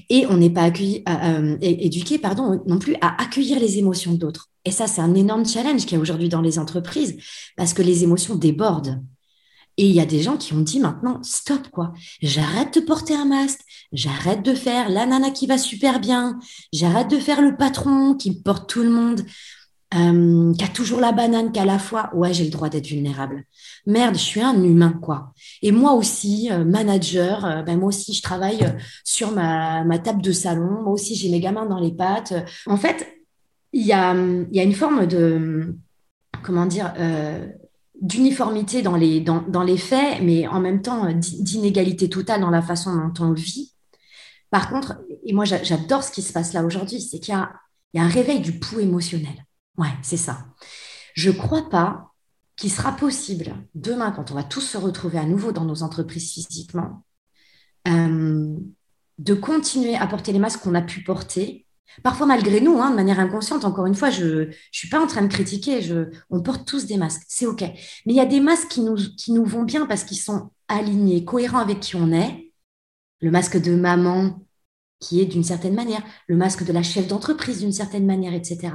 et 0.09 0.25
on 0.27 0.37
n'est 0.37 0.49
pas 0.49 0.67
éduqué 1.61 2.17
pardon, 2.19 2.61
non 2.67 2.79
plus 2.79 2.95
à 3.01 3.21
accueillir 3.21 3.59
les 3.59 3.77
émotions 3.77 4.13
d'autres. 4.13 4.49
Et 4.65 4.71
ça, 4.71 4.87
c'est 4.87 5.01
un 5.01 5.15
énorme 5.15 5.45
challenge 5.45 5.85
qu'il 5.85 5.93
y 5.93 5.95
a 5.95 5.99
aujourd'hui 5.99 6.29
dans 6.29 6.41
les 6.41 6.59
entreprises 6.59 7.17
parce 7.55 7.73
que 7.73 7.81
les 7.81 8.03
émotions 8.03 8.35
débordent. 8.35 9.01
Et 9.77 9.85
il 9.87 9.95
y 9.95 10.01
a 10.01 10.05
des 10.05 10.21
gens 10.21 10.35
qui 10.35 10.51
ont 10.53 10.59
dit 10.59 10.81
maintenant, 10.81 11.23
stop, 11.23 11.69
quoi. 11.69 11.93
J'arrête 12.21 12.73
de 12.73 12.81
porter 12.81 13.15
un 13.15 13.23
masque, 13.23 13.61
j'arrête 13.93 14.43
de 14.43 14.53
faire 14.53 14.89
la 14.89 15.05
nana 15.05 15.31
qui 15.31 15.47
va 15.47 15.57
super 15.57 16.01
bien, 16.01 16.37
j'arrête 16.73 17.09
de 17.09 17.17
faire 17.17 17.41
le 17.41 17.55
patron 17.55 18.13
qui 18.15 18.41
porte 18.41 18.69
tout 18.69 18.83
le 18.83 18.89
monde, 18.89 19.21
euh, 19.95 20.53
qui 20.53 20.63
a 20.63 20.67
toujours 20.67 20.99
la 20.99 21.11
banane, 21.11 21.51
qu'à 21.51 21.65
la 21.65 21.79
fois, 21.79 22.11
ouais, 22.13 22.33
j'ai 22.33 22.43
le 22.43 22.51
droit 22.51 22.69
d'être 22.69 22.87
vulnérable. 22.87 23.43
Merde, 23.87 24.15
je 24.15 24.21
suis 24.21 24.41
un 24.41 24.63
humain, 24.63 24.93
quoi. 25.01 25.33
Et 25.61 25.71
moi 25.71 25.93
aussi, 25.93 26.49
euh, 26.51 26.63
manager, 26.63 27.45
euh, 27.45 27.61
ben 27.63 27.79
moi 27.79 27.89
aussi, 27.89 28.13
je 28.13 28.21
travaille 28.21 28.59
sur 29.03 29.31
ma, 29.31 29.83
ma 29.83 29.97
table 29.97 30.21
de 30.21 30.31
salon, 30.31 30.83
moi 30.83 30.93
aussi, 30.93 31.15
j'ai 31.15 31.29
mes 31.29 31.39
gamins 31.39 31.65
dans 31.65 31.79
les 31.79 31.91
pattes. 31.91 32.33
En 32.67 32.77
fait, 32.77 33.07
il 33.73 33.85
y 33.85 33.93
a, 33.93 34.15
y 34.51 34.59
a 34.59 34.63
une 34.63 34.73
forme 34.73 35.05
de, 35.05 35.75
comment 36.43 36.65
dire, 36.65 36.93
euh, 36.97 37.47
d'uniformité 38.01 38.81
dans 38.81 38.95
les, 38.95 39.19
dans, 39.19 39.41
dans, 39.41 39.63
les 39.63 39.77
faits, 39.77 40.21
mais 40.21 40.47
en 40.47 40.59
même 40.59 40.81
temps 40.81 41.07
d'inégalité 41.13 42.09
totale 42.09 42.41
dans 42.41 42.49
la 42.49 42.61
façon 42.61 42.95
dont 42.95 43.25
on 43.25 43.33
vit. 43.33 43.73
Par 44.49 44.69
contre, 44.69 44.99
et 45.23 45.33
moi 45.33 45.45
j'adore 45.45 46.03
ce 46.03 46.11
qui 46.11 46.21
se 46.21 46.33
passe 46.33 46.53
là 46.53 46.63
aujourd'hui, 46.63 47.01
c'est 47.01 47.19
qu'il 47.19 47.33
y 47.33 47.37
a, 47.37 47.51
il 47.93 47.99
y 47.99 48.03
a 48.03 48.05
un 48.05 48.09
réveil 48.09 48.39
du 48.39 48.53
pouls 48.57 48.79
émotionnel. 48.79 49.45
Ouais, 49.79 49.89
c'est 50.03 50.17
ça. 50.17 50.45
Je 51.15 51.31
ne 51.31 51.35
crois 51.35 51.69
pas 51.69 52.13
qu'il 52.55 52.71
sera 52.71 52.91
possible 52.91 53.55
demain, 53.73 54.11
quand 54.11 54.29
on 54.31 54.35
va 54.35 54.43
tous 54.43 54.61
se 54.61 54.77
retrouver 54.77 55.17
à 55.17 55.25
nouveau 55.25 55.51
dans 55.51 55.65
nos 55.65 55.81
entreprises 55.81 56.31
physiquement, 56.33 57.03
euh, 57.87 58.55
de 59.17 59.33
continuer 59.33 59.95
à 59.95 60.05
porter 60.05 60.33
les 60.33 60.39
masques 60.39 60.61
qu'on 60.61 60.75
a 60.75 60.81
pu 60.81 61.03
porter 61.03 61.65
Parfois 62.03 62.27
malgré 62.27 62.61
nous, 62.61 62.79
hein, 62.79 62.91
de 62.91 62.95
manière 62.95 63.19
inconsciente, 63.19 63.65
encore 63.65 63.85
une 63.85 63.95
fois, 63.95 64.09
je 64.09 64.25
ne 64.25 64.51
suis 64.71 64.89
pas 64.89 65.01
en 65.01 65.07
train 65.07 65.21
de 65.21 65.27
critiquer, 65.27 65.81
je, 65.81 66.09
on 66.29 66.41
porte 66.41 66.67
tous 66.67 66.85
des 66.85 66.97
masques, 66.97 67.23
c'est 67.27 67.45
OK. 67.45 67.61
Mais 67.61 68.13
il 68.13 68.15
y 68.15 68.21
a 68.21 68.25
des 68.25 68.39
masques 68.39 68.69
qui 68.69 68.81
nous, 68.81 68.95
qui 68.95 69.31
nous 69.31 69.43
vont 69.43 69.63
bien 69.63 69.85
parce 69.85 70.03
qu'ils 70.03 70.19
sont 70.19 70.51
alignés, 70.67 71.25
cohérents 71.25 71.59
avec 71.59 71.79
qui 71.79 71.95
on 71.95 72.11
est. 72.11 72.53
Le 73.21 73.31
masque 73.31 73.59
de 73.59 73.75
maman, 73.75 74.45
qui 74.99 75.19
est 75.19 75.25
d'une 75.25 75.43
certaine 75.43 75.73
manière, 75.73 76.03
le 76.27 76.37
masque 76.37 76.63
de 76.63 76.71
la 76.71 76.83
chef 76.83 77.07
d'entreprise 77.07 77.59
d'une 77.59 77.73
certaine 77.73 78.05
manière, 78.05 78.33
etc. 78.33 78.73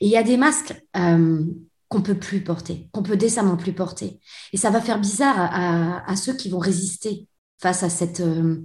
Et 0.00 0.06
il 0.06 0.10
y 0.10 0.16
a 0.16 0.22
des 0.22 0.36
masques 0.36 0.74
euh, 0.96 1.44
qu'on 1.88 2.02
peut 2.02 2.18
plus 2.18 2.42
porter, 2.42 2.88
qu'on 2.92 3.02
peut 3.02 3.16
décemment 3.16 3.56
plus 3.56 3.72
porter. 3.72 4.20
Et 4.52 4.56
ça 4.56 4.70
va 4.70 4.80
faire 4.80 5.00
bizarre 5.00 5.38
à, 5.38 6.16
ceux 6.16 6.34
qui 6.34 6.48
vont 6.48 6.58
résister 6.58 7.28
face 7.60 7.84
euh, 8.20 8.56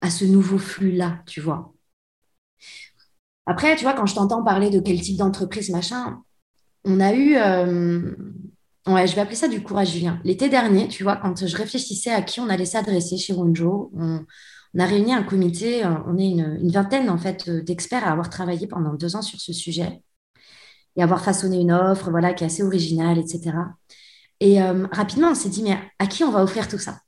à 0.00 0.10
ce 0.10 0.24
nouveau 0.24 0.58
flux-là, 0.58 1.22
tu 1.26 1.40
vois. 1.40 1.74
Après, 3.46 3.76
tu 3.76 3.82
vois, 3.82 3.94
quand 3.94 4.06
je 4.06 4.14
t'entends 4.14 4.42
parler 4.42 4.70
de 4.70 4.80
quel 4.80 5.00
type 5.00 5.18
d'entreprise, 5.18 5.70
machin, 5.70 6.22
on 6.84 7.00
a 7.00 7.12
eu, 7.14 7.36
euh, 7.36 8.14
ouais, 8.86 9.06
je 9.06 9.14
vais 9.14 9.20
appeler 9.20 9.36
ça 9.36 9.48
du 9.48 9.62
courage 9.62 9.92
Julien. 9.92 10.20
L'été 10.24 10.48
dernier, 10.48 10.88
tu 10.88 11.02
vois, 11.02 11.16
quand 11.16 11.46
je 11.46 11.56
réfléchissais 11.56 12.10
à 12.10 12.22
qui 12.22 12.40
on 12.40 12.48
allait 12.48 12.64
s'adresser 12.64 13.16
chez 13.18 13.32
Wonjo, 13.32 13.92
on, 13.94 14.24
a 14.78 14.84
réuni 14.84 15.14
un 15.14 15.22
comité, 15.22 15.84
euh, 15.84 15.94
on 16.06 16.18
est 16.18 16.28
une, 16.28 16.70
vingtaine 16.70 17.08
en 17.08 17.18
fait 17.18 17.48
d'experts 17.48 18.06
à 18.06 18.12
avoir 18.12 18.30
travaillé 18.30 18.66
pendant 18.66 18.94
deux 18.94 19.16
ans 19.16 19.22
sur 19.22 19.40
ce 19.40 19.52
sujet 19.52 20.02
et 20.96 21.02
avoir 21.02 21.22
façonné 21.22 21.60
une 21.60 21.72
offre, 21.72 22.10
voilà, 22.10 22.34
qui 22.34 22.44
est 22.44 22.46
assez 22.46 22.62
originale, 22.62 23.18
etc. 23.18 23.52
Et 24.40 24.62
euh, 24.62 24.86
rapidement, 24.92 25.30
on 25.30 25.34
s'est 25.34 25.48
dit, 25.48 25.62
mais 25.62 25.78
à 25.98 26.06
qui 26.06 26.24
on 26.24 26.30
va 26.30 26.42
offrir 26.42 26.68
tout 26.68 26.78
ça? 26.78 27.00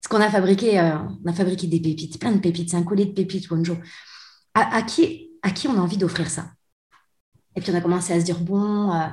Parce 0.00 0.10
qu'on 0.10 0.26
a 0.26 0.30
fabriqué, 0.30 0.80
on 1.24 1.30
a 1.30 1.32
fabriqué 1.32 1.68
des 1.68 1.80
pépites, 1.80 2.18
plein 2.18 2.32
de 2.32 2.40
pépites, 2.40 2.70
c'est 2.70 2.76
un 2.76 2.82
collier 2.82 3.06
de 3.06 3.12
pépites 3.12 3.48
Wonjo 3.50 3.76
à, 4.54 4.82
qui, 4.82 5.30
à 5.42 5.50
qui 5.50 5.68
on 5.68 5.74
a 5.74 5.80
envie 5.80 5.96
d'offrir 5.96 6.28
ça? 6.30 6.52
Et 7.56 7.60
puis 7.60 7.70
on 7.72 7.74
a 7.74 7.80
commencé 7.80 8.12
à 8.12 8.20
se 8.20 8.24
dire, 8.24 8.40
bon, 8.40 8.92
euh, 8.92 9.06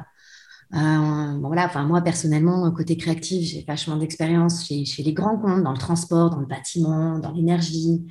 euh, 0.76 1.40
voilà, 1.42 1.72
moi 1.84 2.02
personnellement, 2.02 2.72
côté 2.72 2.98
créatif, 2.98 3.48
j'ai 3.48 3.64
vachement 3.64 3.98
d'expérience 3.98 4.66
chez, 4.66 5.04
les 5.04 5.14
grands 5.14 5.38
comptes, 5.38 5.64
dans 5.64 5.72
le 5.72 5.78
transport, 5.78 6.30
dans 6.30 6.40
le 6.40 6.46
bâtiment, 6.46 7.20
dans 7.20 7.32
l'énergie, 7.32 8.06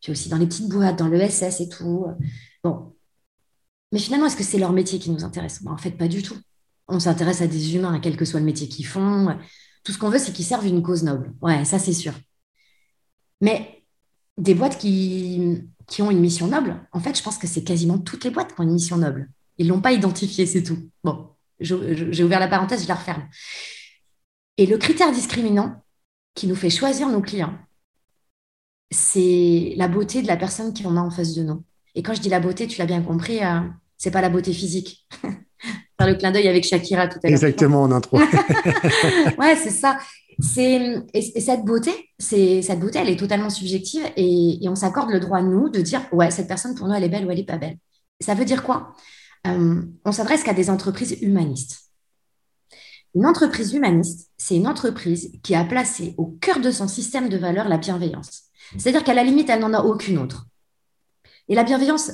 puis 0.00 0.12
aussi 0.12 0.28
dans 0.28 0.36
les 0.36 0.46
petites 0.46 0.68
boîtes, 0.68 0.98
dans 0.98 1.08
l'ESS 1.08 1.60
et 1.60 1.68
tout. 1.68 2.06
Bon. 2.62 2.91
Mais 3.92 3.98
finalement, 3.98 4.26
est-ce 4.26 4.36
que 4.36 4.42
c'est 4.44 4.58
leur 4.58 4.72
métier 4.72 4.98
qui 4.98 5.10
nous 5.10 5.24
intéresse? 5.24 5.62
Ben, 5.62 5.72
En 5.72 5.76
fait, 5.76 5.92
pas 5.92 6.08
du 6.08 6.22
tout. 6.22 6.36
On 6.88 6.98
s'intéresse 6.98 7.42
à 7.42 7.46
des 7.46 7.76
humains, 7.76 8.00
quel 8.00 8.16
que 8.16 8.24
soit 8.24 8.40
le 8.40 8.46
métier 8.46 8.68
qu'ils 8.68 8.86
font. 8.86 9.36
Tout 9.84 9.92
ce 9.92 9.98
qu'on 9.98 10.10
veut, 10.10 10.18
c'est 10.18 10.32
qu'ils 10.32 10.44
servent 10.44 10.66
une 10.66 10.82
cause 10.82 11.02
noble. 11.04 11.32
Ouais, 11.40 11.64
ça, 11.64 11.78
c'est 11.78 11.92
sûr. 11.92 12.14
Mais 13.40 13.82
des 14.38 14.54
boîtes 14.54 14.78
qui, 14.78 15.62
qui 15.86 16.02
ont 16.02 16.10
une 16.10 16.20
mission 16.20 16.46
noble, 16.48 16.80
en 16.92 17.00
fait, 17.00 17.16
je 17.16 17.22
pense 17.22 17.38
que 17.38 17.46
c'est 17.46 17.64
quasiment 17.64 17.98
toutes 17.98 18.24
les 18.24 18.30
boîtes 18.30 18.54
qui 18.54 18.60
ont 18.60 18.64
une 18.64 18.72
mission 18.72 18.96
noble. 18.96 19.30
Ils 19.58 19.66
ne 19.66 19.72
l'ont 19.72 19.80
pas 19.80 19.92
identifié, 19.92 20.46
c'est 20.46 20.62
tout. 20.62 20.78
Bon, 21.04 21.28
j'ai 21.60 22.24
ouvert 22.24 22.40
la 22.40 22.48
parenthèse, 22.48 22.82
je 22.84 22.88
la 22.88 22.94
referme. 22.94 23.28
Et 24.56 24.66
le 24.66 24.78
critère 24.78 25.12
discriminant 25.12 25.82
qui 26.34 26.46
nous 26.46 26.54
fait 26.54 26.70
choisir 26.70 27.08
nos 27.08 27.20
clients, 27.20 27.58
c'est 28.90 29.74
la 29.76 29.88
beauté 29.88 30.22
de 30.22 30.26
la 30.26 30.36
personne 30.36 30.72
qu'on 30.74 30.96
a 30.96 31.00
en 31.00 31.10
face 31.10 31.34
de 31.34 31.42
nous. 31.42 31.64
Et 31.94 32.02
quand 32.02 32.14
je 32.14 32.20
dis 32.20 32.28
la 32.28 32.40
beauté, 32.40 32.66
tu 32.66 32.78
l'as 32.78 32.86
bien 32.86 33.02
compris, 33.02 33.42
euh, 33.44 33.60
c'est 34.02 34.10
pas 34.10 34.20
la 34.20 34.30
beauté 34.30 34.52
physique. 34.52 35.06
Faire 35.22 36.08
le 36.08 36.16
clin 36.16 36.32
d'œil 36.32 36.48
avec 36.48 36.64
Shakira 36.64 37.06
tout 37.06 37.20
à 37.22 37.28
l'heure. 37.28 37.32
Exactement, 37.32 37.82
en 37.82 37.92
intro. 37.92 38.18
ouais, 39.38 39.54
c'est 39.54 39.70
ça. 39.70 39.96
C'est 40.40 41.04
et, 41.14 41.40
cette 41.40 41.64
beauté, 41.64 41.92
c'est 42.18 42.62
cette 42.62 42.80
beauté, 42.80 42.98
elle 42.98 43.10
est 43.10 43.18
totalement 43.18 43.48
subjective 43.48 44.02
et, 44.16 44.58
on 44.64 44.74
s'accorde 44.74 45.10
le 45.10 45.20
droit 45.20 45.40
nous 45.40 45.68
de 45.68 45.80
dire 45.80 46.00
ouais 46.10 46.32
cette 46.32 46.48
personne 46.48 46.74
pour 46.74 46.88
nous 46.88 46.94
elle 46.94 47.04
est 47.04 47.08
belle 47.08 47.26
ou 47.26 47.30
elle 47.30 47.38
est 47.38 47.44
pas 47.46 47.58
belle. 47.58 47.76
Ça 48.18 48.34
veut 48.34 48.44
dire 48.44 48.64
quoi? 48.64 48.92
Euh, 49.46 49.80
On 50.04 50.10
s'adresse 50.10 50.42
qu'à 50.42 50.54
des 50.54 50.68
entreprises 50.68 51.18
humanistes. 51.22 51.82
Une 53.14 53.26
entreprise 53.26 53.72
humaniste, 53.72 54.30
c'est 54.36 54.56
une 54.56 54.66
entreprise 54.66 55.30
qui 55.44 55.54
a 55.54 55.64
placé 55.64 56.14
au 56.16 56.26
cœur 56.26 56.58
de 56.58 56.72
son 56.72 56.88
système 56.88 57.28
de 57.28 57.36
valeurs 57.36 57.68
la 57.68 57.78
bienveillance. 57.78 58.44
C'est-à-dire 58.78 59.04
qu'à 59.04 59.14
la 59.14 59.22
limite, 59.22 59.48
elle 59.48 59.60
n'en 59.60 59.74
a 59.74 59.82
aucune 59.84 60.18
autre. 60.18 60.46
Et 61.48 61.54
la 61.54 61.62
bienveillance, 61.62 62.10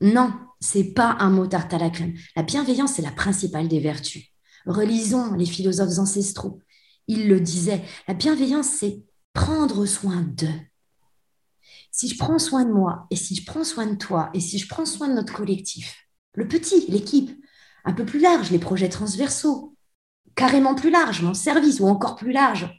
non, 0.00 0.32
c'est 0.60 0.92
pas 0.92 1.16
un 1.20 1.30
mot 1.30 1.46
tarte 1.46 1.72
à 1.74 1.78
la 1.78 1.90
crème. 1.90 2.14
La 2.36 2.42
bienveillance, 2.42 2.94
c'est 2.94 3.02
la 3.02 3.10
principale 3.10 3.68
des 3.68 3.80
vertus. 3.80 4.24
Relisons 4.66 5.34
les 5.34 5.46
philosophes 5.46 5.98
ancestraux 5.98 6.60
il 7.10 7.28
le 7.28 7.40
disait, 7.40 7.82
la 8.06 8.14
bienveillance, 8.14 8.68
c'est 8.68 9.02
prendre 9.32 9.84
soin 9.84 10.22
d'eux. 10.22 10.60
Si 11.90 12.08
je 12.08 12.16
prends 12.16 12.38
soin 12.38 12.64
de 12.64 12.70
moi, 12.70 13.08
et 13.10 13.16
si 13.16 13.34
je 13.34 13.44
prends 13.44 13.64
soin 13.64 13.86
de 13.86 13.96
toi, 13.96 14.30
et 14.32 14.38
si 14.38 14.58
je 14.60 14.68
prends 14.68 14.86
soin 14.86 15.08
de 15.08 15.14
notre 15.14 15.32
collectif, 15.32 16.06
le 16.34 16.46
petit, 16.46 16.86
l'équipe, 16.88 17.32
un 17.84 17.92
peu 17.92 18.04
plus 18.04 18.20
large, 18.20 18.52
les 18.52 18.60
projets 18.60 18.88
transversaux, 18.88 19.74
carrément 20.36 20.76
plus 20.76 20.90
large, 20.90 21.22
mon 21.22 21.34
service, 21.34 21.80
ou 21.80 21.88
encore 21.88 22.14
plus 22.14 22.30
large, 22.30 22.70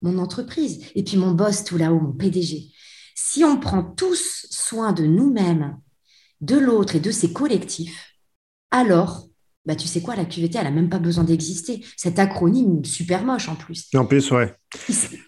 mon 0.00 0.18
entreprise, 0.18 0.86
et 0.94 1.02
puis 1.02 1.16
mon 1.16 1.32
boss 1.32 1.64
tout 1.64 1.76
là-haut, 1.76 1.98
mon 1.98 2.12
PDG. 2.12 2.70
Si 3.16 3.42
on 3.42 3.58
prend 3.58 3.82
tous 3.82 4.46
soin 4.48 4.92
de 4.92 5.06
nous-mêmes, 5.06 5.76
de 6.42 6.56
l'autre 6.56 6.96
et 6.96 7.00
de 7.00 7.10
ses 7.10 7.32
collectifs, 7.32 8.18
alors 8.70 9.26
bah, 9.64 9.76
tu 9.76 9.86
sais 9.86 10.02
quoi, 10.02 10.16
la 10.16 10.24
QVT, 10.24 10.58
elle 10.58 10.64
n'a 10.64 10.70
même 10.70 10.88
pas 10.88 10.98
besoin 10.98 11.22
d'exister. 11.22 11.84
Cet 11.96 12.18
acronyme 12.18 12.84
super 12.84 13.24
moche 13.24 13.48
en 13.48 13.54
plus. 13.54 13.88
En 13.94 14.04
plus, 14.04 14.30
ouais. 14.32 14.54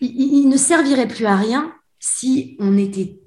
Il, 0.01 0.49
ne 0.49 0.57
servirait 0.57 1.07
plus 1.07 1.27
à 1.27 1.37
rien 1.37 1.73
si 2.01 2.57
on 2.59 2.77
était 2.77 3.21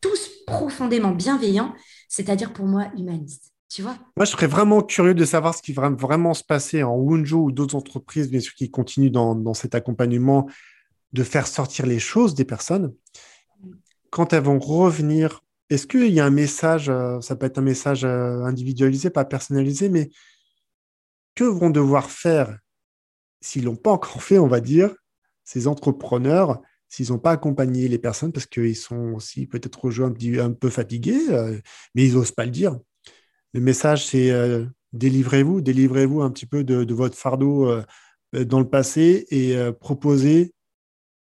tous 0.00 0.30
profondément 0.46 1.12
bienveillants, 1.12 1.74
c'est-à-dire 2.08 2.52
pour 2.52 2.66
moi 2.66 2.90
humanistes. 2.98 3.50
Tu 3.70 3.80
vois? 3.80 3.96
Moi, 4.18 4.26
je 4.26 4.32
serais 4.32 4.46
vraiment 4.46 4.82
curieux 4.82 5.14
de 5.14 5.24
savoir 5.24 5.54
ce 5.54 5.62
qui 5.62 5.72
va 5.72 5.88
vraiment 5.88 6.34
se 6.34 6.44
passer 6.44 6.82
en 6.82 6.96
Wunjo 6.96 7.44
ou 7.44 7.52
d'autres 7.52 7.74
entreprises, 7.74 8.28
bien 8.28 8.40
sûr, 8.40 8.52
qui 8.54 8.70
continuent 8.70 9.10
dans, 9.10 9.34
dans 9.34 9.54
cet 9.54 9.74
accompagnement 9.74 10.46
de 11.14 11.22
faire 11.22 11.46
sortir 11.46 11.86
les 11.86 11.98
choses 11.98 12.34
des 12.34 12.44
personnes. 12.44 12.92
Quand 14.10 14.34
elles 14.34 14.42
vont 14.42 14.58
revenir 14.58 15.40
est-ce 15.72 15.86
qu'il 15.86 16.12
y 16.12 16.20
a 16.20 16.26
un 16.26 16.30
message, 16.30 16.88
euh, 16.90 17.20
ça 17.20 17.36
peut 17.36 17.46
être 17.46 17.58
un 17.58 17.62
message 17.62 18.04
euh, 18.04 18.42
individualisé, 18.44 19.10
pas 19.10 19.24
personnalisé, 19.24 19.88
mais 19.88 20.10
que 21.34 21.44
vont 21.44 21.70
devoir 21.70 22.10
faire, 22.10 22.58
s'ils 23.40 23.64
l'ont 23.64 23.76
pas 23.76 23.92
encore 23.92 24.22
fait, 24.22 24.38
on 24.38 24.48
va 24.48 24.60
dire, 24.60 24.94
ces 25.44 25.66
entrepreneurs, 25.66 26.60
s'ils 26.88 27.10
n'ont 27.10 27.18
pas 27.18 27.32
accompagné 27.32 27.88
les 27.88 27.98
personnes, 27.98 28.32
parce 28.32 28.46
qu'ils 28.46 28.76
sont 28.76 29.14
aussi 29.14 29.46
peut-être 29.46 29.86
rejoints 29.86 30.12
un 30.40 30.52
peu 30.52 30.68
fatigués, 30.68 31.30
euh, 31.30 31.58
mais 31.94 32.06
ils 32.06 32.14
n'osent 32.14 32.32
pas 32.32 32.44
le 32.44 32.50
dire. 32.50 32.78
Le 33.54 33.60
message, 33.60 34.06
c'est 34.06 34.30
délivrez-vous, 34.92 35.60
délivrez-vous 35.60 36.22
un 36.22 36.30
petit 36.30 36.46
peu 36.46 36.64
de, 36.64 36.94
votre 36.94 37.16
fardeau 37.16 37.70
dans 38.32 38.60
le 38.60 38.68
passé 38.68 39.26
et 39.30 39.54
proposer 39.78 40.54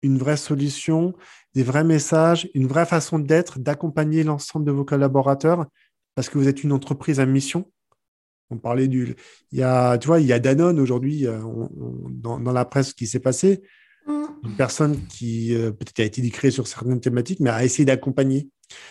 une 0.02 0.18
vraie 0.18 0.36
solution, 0.36 1.14
des 1.54 1.62
vrais 1.62 1.84
messages, 1.84 2.48
une 2.54 2.66
vraie 2.66 2.86
façon 2.86 3.18
d'être, 3.18 3.58
d'accompagner 3.58 4.24
l'ensemble 4.24 4.64
de 4.64 4.72
vos 4.72 4.84
collaborateurs 4.84 5.66
parce 6.14 6.28
que 6.28 6.38
vous 6.38 6.48
êtes 6.48 6.64
une 6.64 6.72
entreprise 6.72 7.20
à 7.20 7.26
mission. 7.26 7.70
On 8.50 8.58
parlait 8.58 8.88
du. 8.88 9.14
Il 9.50 9.58
y 9.58 9.62
a, 9.62 9.96
tu 9.96 10.08
vois, 10.08 10.20
il 10.20 10.26
y 10.26 10.32
a 10.32 10.38
Danone 10.38 10.78
aujourd'hui 10.78 11.24
dans, 11.24 12.38
dans, 12.38 12.52
la 12.52 12.64
presse 12.66 12.92
qui 12.92 13.06
s'est 13.06 13.20
passé. 13.20 13.62
Mm. 14.06 14.24
Une 14.44 14.56
personne 14.56 15.06
qui 15.06 15.54
peut-être 15.54 16.00
a 16.00 16.04
été 16.04 16.28
créée 16.30 16.50
sur 16.50 16.66
certaines 16.66 17.00
thématiques, 17.00 17.40
mais 17.40 17.50
a 17.50 17.64
essayé 17.64 17.86
d'accompagner. 17.86 18.50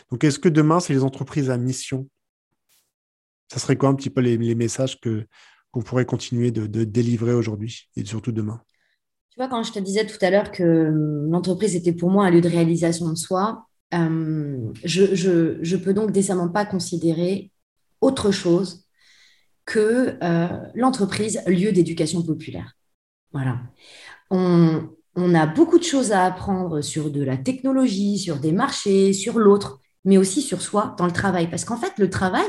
Donc, 0.10 0.24
est-ce 0.24 0.40
que 0.40 0.50
demain, 0.50 0.80
c'est 0.80 0.94
les 0.94 1.04
entreprises 1.04 1.50
à 1.50 1.58
mission? 1.58 2.08
Ça 3.52 3.60
serait 3.60 3.76
quoi 3.76 3.90
un 3.90 3.96
petit 3.96 4.10
peu 4.10 4.22
les, 4.22 4.56
messages 4.56 5.00
que, 5.00 5.26
qu'on 5.72 5.82
pourrait 5.82 6.06
continuer 6.06 6.52
de, 6.52 6.84
délivrer 6.84 7.34
aujourd'hui 7.34 7.90
et 7.96 8.06
surtout 8.06 8.32
demain? 8.32 8.62
Tu 9.32 9.38
vois, 9.38 9.48
quand 9.48 9.64
je 9.64 9.72
te 9.72 9.80
disais 9.80 10.06
tout 10.06 10.18
à 10.22 10.30
l'heure 10.30 10.52
que 10.52 10.90
hum, 10.90 11.32
l'entreprise 11.32 11.76
était 11.76 11.94
pour 11.94 12.10
moi 12.10 12.26
un 12.26 12.30
lieu 12.30 12.42
de 12.42 12.50
réalisation 12.50 13.10
de 13.10 13.16
soi, 13.16 13.66
hum, 13.94 14.74
je 14.84 15.04
ne 15.04 15.78
peux 15.78 15.94
donc 15.94 16.12
décemment 16.12 16.50
pas 16.50 16.66
considérer 16.66 17.52
autre 18.02 18.32
chose 18.32 18.86
que 19.66 20.18
euh, 20.22 20.48
l'entreprise 20.76 21.42
lieu 21.48 21.72
d'éducation 21.72 22.22
populaire. 22.24 22.74
Voilà. 23.32 23.60
On, 24.30 24.90
a 25.16 25.46
beaucoup 25.46 25.78
de 25.78 25.84
choses 25.84 26.12
à 26.12 26.26
apprendre 26.26 26.82
sur 26.82 27.10
de 27.10 27.24
la 27.24 27.38
technologie, 27.38 28.18
sur 28.18 28.38
des 28.38 28.52
marchés, 28.52 29.14
sur 29.14 29.40
l'autre, 29.40 29.80
mais 30.04 30.18
aussi 30.18 30.42
sur 30.42 30.62
soi 30.62 30.96
dans 30.98 31.06
le 31.06 31.12
travail. 31.12 31.50
Parce 31.50 31.64
qu'en 31.64 31.78
fait, 31.78 31.94
le 31.98 32.10
travail, 32.10 32.46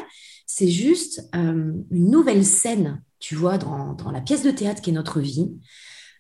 c'est 0.47 0.69
juste 0.69 1.29
euh, 1.35 1.73
une 1.91 2.11
nouvelle 2.11 2.45
scène, 2.45 3.03
tu 3.19 3.35
vois, 3.35 3.59
dans, 3.59 3.97
la 4.13 4.21
pièce 4.21 4.43
de 4.43 4.51
théâtre 4.51 4.81
qui 4.81 4.91
est 4.91 4.95
notre 4.95 5.21
vie. 5.21 5.51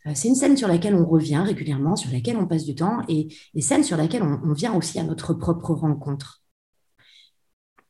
Euh, 0.06 0.12
c'est 0.14 0.28
une 0.28 0.34
scène 0.34 0.56
sur 0.56 0.68
laquelle 0.68 0.94
on 0.94 1.06
revient 1.06 1.42
régulièrement, 1.44 1.96
sur 1.96 2.10
laquelle 2.10 2.36
on 2.36 2.46
passe 2.46 2.64
du 2.64 2.74
temps, 2.74 3.02
et 3.08 3.28
des 3.54 3.60
scènes 3.60 3.84
sur 3.84 3.96
laquelle 3.96 4.22
on, 4.22 4.52
vient 4.52 4.74
aussi 4.74 4.98
à 4.98 5.04
notre 5.04 5.34
propre 5.34 5.72
rencontre. 5.74 6.42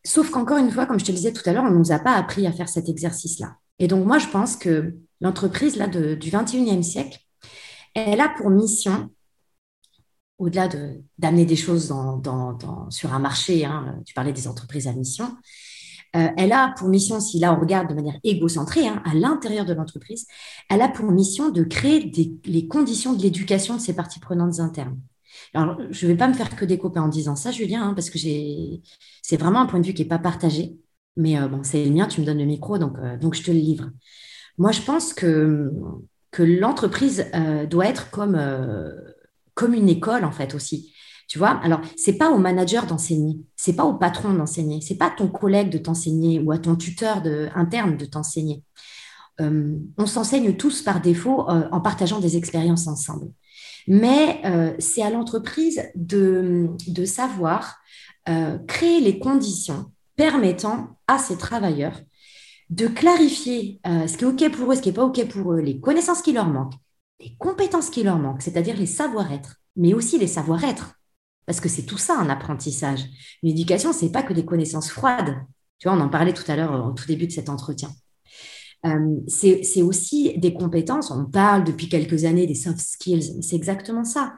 Sauf 0.04 0.30
qu'encore 0.30 0.58
une 0.58 0.70
fois, 0.70 0.86
comme 0.86 0.98
je 0.98 1.04
te 1.04 1.12
disais 1.12 1.32
tout 1.32 1.48
à 1.48 1.52
l'heure, 1.52 1.64
on 1.64 1.70
ne 1.70 1.78
nous 1.78 1.92
a 1.92 1.98
pas 1.98 2.14
appris 2.14 2.46
à 2.46 2.52
faire 2.52 2.68
cet 2.68 2.88
exercice-là. 2.88 3.56
Et 3.78 3.88
donc, 3.88 4.04
moi, 4.04 4.18
je 4.18 4.26
pense 4.28 4.56
que 4.56 4.96
l'entreprise 5.20 5.76
là, 5.76 5.86
du 5.86 6.30
21e 6.30 6.82
siècle, 6.82 7.18
elle 7.94 8.20
a 8.20 8.28
pour 8.28 8.50
mission, 8.50 9.10
au-delà 10.38 10.68
d'amener 11.18 11.44
des 11.44 11.56
choses 11.56 11.94
sur 12.90 13.14
un 13.14 13.18
marché, 13.20 13.64
hein, 13.64 14.00
tu 14.04 14.12
parlais 14.12 14.32
des 14.32 14.48
entreprises 14.48 14.88
à 14.88 14.92
mission, 14.92 15.36
euh, 16.16 16.28
elle 16.36 16.52
a 16.52 16.74
pour 16.76 16.88
mission, 16.88 17.20
si 17.20 17.38
là 17.38 17.54
on 17.54 17.60
regarde 17.60 17.88
de 17.88 17.94
manière 17.94 18.18
égocentrée, 18.24 18.86
hein, 18.86 19.02
à 19.04 19.14
l'intérieur 19.14 19.64
de 19.64 19.72
l'entreprise, 19.72 20.26
elle 20.68 20.82
a 20.82 20.88
pour 20.88 21.10
mission 21.10 21.50
de 21.50 21.64
créer 21.64 22.10
les 22.44 22.66
conditions 22.66 23.14
de 23.14 23.22
l'éducation 23.22 23.76
de 23.76 23.80
ses 23.80 23.94
parties 23.94 24.20
prenantes 24.20 24.60
internes. 24.60 24.98
Alors, 25.54 25.78
je 25.90 26.06
ne 26.06 26.12
vais 26.12 26.16
pas 26.16 26.28
me 26.28 26.34
faire 26.34 26.54
que 26.54 26.64
des 26.64 26.80
en 26.82 27.08
disant 27.08 27.36
ça, 27.36 27.50
Julien, 27.50 27.88
hein, 27.88 27.94
parce 27.94 28.10
que 28.10 28.18
c'est 28.18 29.36
vraiment 29.36 29.60
un 29.60 29.66
point 29.66 29.80
de 29.80 29.86
vue 29.86 29.94
qui 29.94 30.02
n'est 30.02 30.08
pas 30.08 30.18
partagé. 30.18 30.76
Mais 31.16 31.38
euh, 31.38 31.48
bon, 31.48 31.62
c'est 31.62 31.84
le 31.84 31.90
mien, 31.90 32.06
tu 32.06 32.20
me 32.20 32.26
donnes 32.26 32.38
le 32.38 32.44
micro, 32.44 32.78
donc, 32.78 32.96
euh, 32.98 33.18
donc 33.18 33.34
je 33.34 33.42
te 33.42 33.50
le 33.50 33.58
livre. 33.58 33.90
Moi, 34.58 34.72
je 34.72 34.82
pense 34.82 35.12
que 35.14 35.70
que 36.30 36.42
l'entreprise 36.42 37.26
euh, 37.34 37.66
doit 37.66 37.86
être 37.86 38.10
comme, 38.10 38.40
comme 39.52 39.74
une 39.74 39.90
école, 39.90 40.24
en 40.24 40.32
fait, 40.32 40.54
aussi. 40.54 40.94
Tu 41.28 41.38
vois, 41.38 41.60
alors, 41.62 41.80
c'est 41.96 42.14
pas 42.14 42.30
au 42.30 42.38
manager 42.38 42.86
d'enseigner, 42.86 43.38
c'est 43.56 43.74
pas 43.74 43.84
au 43.84 43.94
patron 43.94 44.32
d'enseigner, 44.32 44.80
c'est 44.80 44.96
pas 44.96 45.06
à 45.06 45.10
ton 45.10 45.28
collègue 45.28 45.70
de 45.70 45.78
t'enseigner 45.78 46.40
ou 46.40 46.52
à 46.52 46.58
ton 46.58 46.76
tuteur 46.76 47.22
de, 47.22 47.48
interne 47.54 47.96
de 47.96 48.04
t'enseigner. 48.04 48.62
Euh, 49.40 49.76
on 49.96 50.06
s'enseigne 50.06 50.54
tous 50.56 50.82
par 50.82 51.00
défaut 51.00 51.48
en 51.48 51.80
partageant 51.80 52.20
des 52.20 52.36
expériences 52.36 52.86
ensemble. 52.86 53.28
Mais 53.88 54.42
c'est 54.78 55.02
à 55.02 55.10
l'entreprise 55.10 55.82
de, 55.96 56.68
de 56.86 57.04
savoir 57.04 57.78
créer 58.68 59.00
les 59.00 59.18
conditions 59.18 59.90
permettant 60.16 60.98
à 61.08 61.18
ses 61.18 61.36
travailleurs 61.36 61.98
de 62.72 62.86
clarifier 62.86 63.80
euh, 63.86 64.06
ce 64.06 64.16
qui 64.16 64.24
est 64.24 64.26
OK 64.26 64.56
pour 64.56 64.72
eux, 64.72 64.76
ce 64.76 64.80
qui 64.80 64.88
n'est 64.88 64.94
pas 64.94 65.04
OK 65.04 65.28
pour 65.28 65.52
eux, 65.52 65.60
les 65.60 65.78
connaissances 65.78 66.22
qui 66.22 66.32
leur 66.32 66.46
manquent, 66.46 66.74
les 67.20 67.36
compétences 67.38 67.90
qui 67.90 68.02
leur 68.02 68.18
manquent, 68.18 68.40
c'est-à-dire 68.40 68.76
les 68.78 68.86
savoir-être, 68.86 69.56
mais 69.76 69.92
aussi 69.92 70.18
les 70.18 70.26
savoir-être. 70.26 70.94
Parce 71.46 71.60
que 71.60 71.68
c'est 71.68 71.84
tout 71.84 71.98
ça 71.98 72.18
un 72.18 72.28
apprentissage. 72.28 73.04
Une 73.42 73.50
éducation, 73.50 73.92
ce 73.92 74.04
n'est 74.04 74.12
pas 74.12 74.22
que 74.22 74.32
des 74.32 74.44
connaissances 74.44 74.90
froides. 74.90 75.36
Tu 75.78 75.88
vois, 75.88 75.96
on 75.96 76.00
en 76.00 76.08
parlait 76.08 76.32
tout 76.32 76.48
à 76.50 76.56
l'heure 76.56 76.86
au 76.86 76.92
tout 76.92 77.06
début 77.06 77.26
de 77.26 77.32
cet 77.32 77.48
entretien. 77.48 77.90
Euh, 78.86 79.16
c'est 79.28 79.82
aussi 79.82 80.38
des 80.38 80.54
compétences. 80.54 81.10
On 81.10 81.24
parle 81.24 81.64
depuis 81.64 81.88
quelques 81.88 82.24
années 82.24 82.46
des 82.46 82.54
soft 82.54 82.80
skills. 82.80 83.42
C'est 83.42 83.56
exactement 83.56 84.04
ça. 84.04 84.34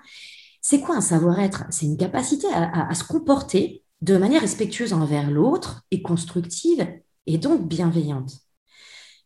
C'est 0.61 0.81
quoi 0.81 0.97
un 0.97 1.01
savoir-être? 1.01 1.64
C'est 1.71 1.87
une 1.87 1.97
capacité 1.97 2.47
à, 2.53 2.88
à 2.88 2.95
se 2.95 3.05
comporter 3.05 3.85
de 4.01 4.17
manière 4.17 4.40
respectueuse 4.40 4.93
envers 4.93 5.31
l'autre 5.31 5.83
et 5.90 6.03
constructive 6.03 6.87
et 7.27 7.38
donc 7.38 7.69
bienveillante. 7.69 8.33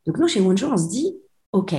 Donc 0.06 0.18
nous, 0.18 0.28
chez 0.28 0.40
Wonjo, 0.40 0.68
on 0.72 0.76
se 0.76 0.88
dit, 0.88 1.14
OK, 1.52 1.74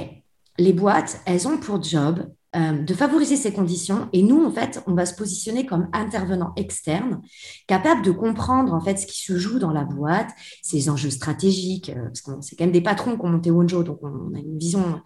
les 0.58 0.74
boîtes, 0.74 1.22
elles 1.26 1.48
ont 1.48 1.58
pour 1.58 1.82
job 1.82 2.30
euh, 2.56 2.82
de 2.82 2.94
favoriser 2.96 3.36
ces 3.36 3.54
conditions 3.54 4.10
et 4.12 4.24
nous, 4.24 4.44
en 4.44 4.50
fait, 4.50 4.82
on 4.88 4.96
va 4.96 5.06
se 5.06 5.14
positionner 5.14 5.68
comme 5.68 5.88
intervenant 5.94 6.52
externe, 6.56 7.22
capable 7.68 8.02
de 8.02 8.10
comprendre 8.10 8.74
en 8.74 8.82
fait 8.82 8.98
ce 8.98 9.06
qui 9.06 9.22
se 9.22 9.38
joue 9.38 9.60
dans 9.60 9.72
la 9.72 9.84
boîte, 9.84 10.32
ses 10.64 10.90
enjeux 10.90 11.12
stratégiques, 11.12 11.90
euh, 11.90 12.06
parce 12.06 12.22
que 12.22 12.32
c'est 12.42 12.56
quand 12.56 12.64
même 12.64 12.72
des 12.72 12.82
patrons 12.82 13.16
qui 13.18 13.24
ont 13.24 13.30
monté 13.30 13.52
Wonjo, 13.52 13.84
donc 13.84 14.00
on, 14.02 14.34
a 14.34 14.40
une 14.40 14.58
vision 14.58 15.00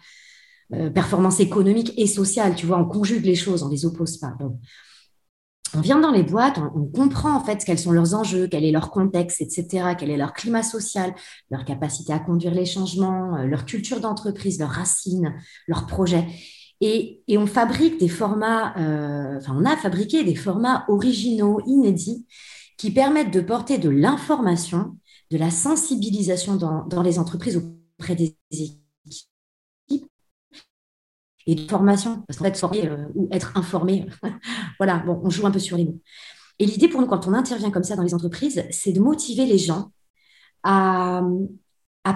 euh, 0.74 0.90
performance 0.90 1.42
économique 1.42 1.92
et 1.98 2.08
sociale, 2.08 2.56
tu 2.56 2.66
vois, 2.66 2.78
on 2.78 2.86
conjugue 2.86 3.26
les 3.26 3.36
choses, 3.36 3.62
on 3.62 3.68
les 3.68 3.86
oppose 3.86 4.18
pas 4.20 4.34
on 5.76 5.82
vient 5.82 6.00
dans 6.00 6.12
les 6.12 6.24
boîtes, 6.24 6.60
on, 6.76 6.86
comprend 6.86 7.36
en 7.36 7.44
fait 7.44 7.64
quels 7.66 7.80
sont 7.80 7.92
leurs 7.92 8.14
enjeux, 8.14 8.48
quel 8.48 8.64
est 8.64 8.72
leur 8.72 8.92
contexte, 8.92 9.42
etc., 9.42 9.96
quel 9.98 10.12
est 10.12 10.18
leur 10.18 10.34
climat 10.34 10.62
social, 10.62 11.14
leur 11.50 11.66
capacité 11.66 12.14
à 12.14 12.20
conduire 12.20 12.54
les 12.54 12.66
changements, 12.66 13.38
leur 13.44 13.66
culture 13.66 14.00
d'entreprise, 14.00 14.60
leurs 14.60 14.70
racines, 14.70 15.34
leurs 15.68 15.88
projets. 15.88 16.28
Et, 16.86 17.24
on 17.38 17.48
fabrique 17.48 17.98
des 17.98 18.10
formats, 18.10 18.78
euh, 18.78 19.38
enfin, 19.38 19.56
on 19.58 19.64
a 19.64 19.78
fabriqué 19.78 20.26
des 20.26 20.36
formats 20.36 20.84
originaux, 20.90 21.62
inédits, 21.66 22.28
qui 22.78 22.92
permettent 22.92 23.32
de 23.32 23.40
porter 23.40 23.78
de 23.78 23.90
l'information, 23.90 24.98
de 25.32 25.38
la 25.38 25.50
sensibilisation 25.50 26.58
dans, 26.58 27.02
les 27.02 27.20
entreprises 27.20 27.56
auprès 27.56 28.16
des 28.16 28.36
équipes 28.52 30.10
et 31.48 31.56
de 31.56 31.62
formation, 31.70 32.22
parce 32.28 32.38
qu'en 32.38 32.46
fait, 32.46 32.58
former 32.58 32.88
euh, 32.90 33.06
ou 33.16 33.30
être 33.32 33.58
informé, 33.58 34.06
voilà, 34.78 35.00
bon, 35.00 35.22
on 35.24 35.30
joue 35.30 35.48
un 35.48 35.52
peu 35.52 35.60
sur 35.60 35.78
les 35.78 35.86
mots. 35.86 36.02
Et 36.60 36.66
l'idée 36.66 36.90
pour 36.90 37.00
nous, 37.00 37.08
quand 37.08 37.28
on 37.28 37.34
intervient 37.34 37.72
comme 37.72 37.84
ça 37.84 37.96
dans 37.96 38.04
les 38.04 38.14
entreprises, 38.14 38.66
c'est 38.72 38.92
de 38.92 39.00
motiver 39.00 39.46
les 39.46 39.58
gens 39.58 39.92
à, 40.64 41.24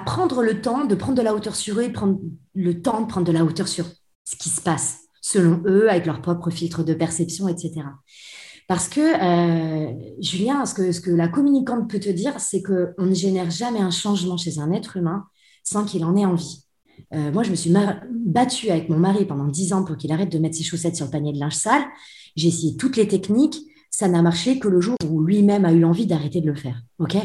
prendre 0.06 0.44
le 0.44 0.62
temps 0.62 0.84
de 0.84 0.96
prendre 0.96 1.18
de 1.18 1.22
la 1.22 1.34
hauteur 1.34 1.56
sur 1.56 1.80
eux 1.80 1.84
et 1.84 1.90
prendre 1.90 2.20
le 2.54 2.82
temps 2.82 3.00
de 3.00 3.08
prendre 3.08 3.26
de 3.26 3.32
la 3.32 3.46
hauteur 3.46 3.70
sur 3.70 3.86
ce 4.28 4.36
qui 4.36 4.50
se 4.50 4.60
passe, 4.60 4.98
selon 5.22 5.62
eux, 5.66 5.90
avec 5.90 6.06
leur 6.06 6.22
propre 6.22 6.50
filtre 6.50 6.84
de 6.84 6.94
perception, 6.94 7.48
etc. 7.48 7.76
Parce 8.68 8.90
que, 8.90 9.00
euh, 9.00 9.94
Julien, 10.20 10.66
ce 10.66 10.74
que, 10.74 11.12
la 11.12 11.30
communicante 11.30 11.90
peut 11.90 12.00
te 12.00 12.10
dire, 12.10 12.38
c'est 12.38 12.62
qu'on 12.62 13.06
ne 13.06 13.14
génère 13.14 13.50
jamais 13.50 13.80
un 13.80 13.90
changement 13.90 14.36
chez 14.36 14.60
un 14.60 14.74
être 14.74 14.98
humain 14.98 15.24
sans 15.64 15.86
qu'il 15.86 16.04
en 16.04 16.18
ait 16.18 16.26
envie. 16.26 16.66
Euh, 17.14 17.32
moi, 17.32 17.44
je 17.44 17.52
me 17.52 17.56
suis 17.56 17.74
battue 18.12 18.70
avec 18.70 18.90
mon 18.90 18.98
mari 18.98 19.24
pendant 19.24 19.46
dix 19.46 19.72
ans 19.72 19.86
pour 19.86 19.96
qu'il 19.96 20.12
arrête 20.12 20.30
de 20.30 20.40
mettre 20.40 20.58
ses 20.58 20.64
chaussettes 20.64 20.98
sur 20.98 21.06
le 21.06 21.12
panier 21.12 21.32
de 21.32 21.40
linge 21.40 21.54
sale. 21.54 21.84
J'ai 22.36 22.50
essayé 22.50 22.76
toutes 22.76 22.98
les 22.98 23.08
techniques. 23.08 23.62
Ça 23.92 24.10
n'a 24.10 24.22
marché 24.22 24.60
que 24.60 24.68
le 24.68 24.82
jour 24.82 24.98
où 25.10 25.22
lui-même 25.22 25.64
a 25.64 25.72
eu 25.72 25.80
l'envie 25.80 26.06
d'arrêter 26.06 26.42
de 26.42 26.48
le 26.48 26.56
faire. 26.56 26.82
OK? 27.00 27.16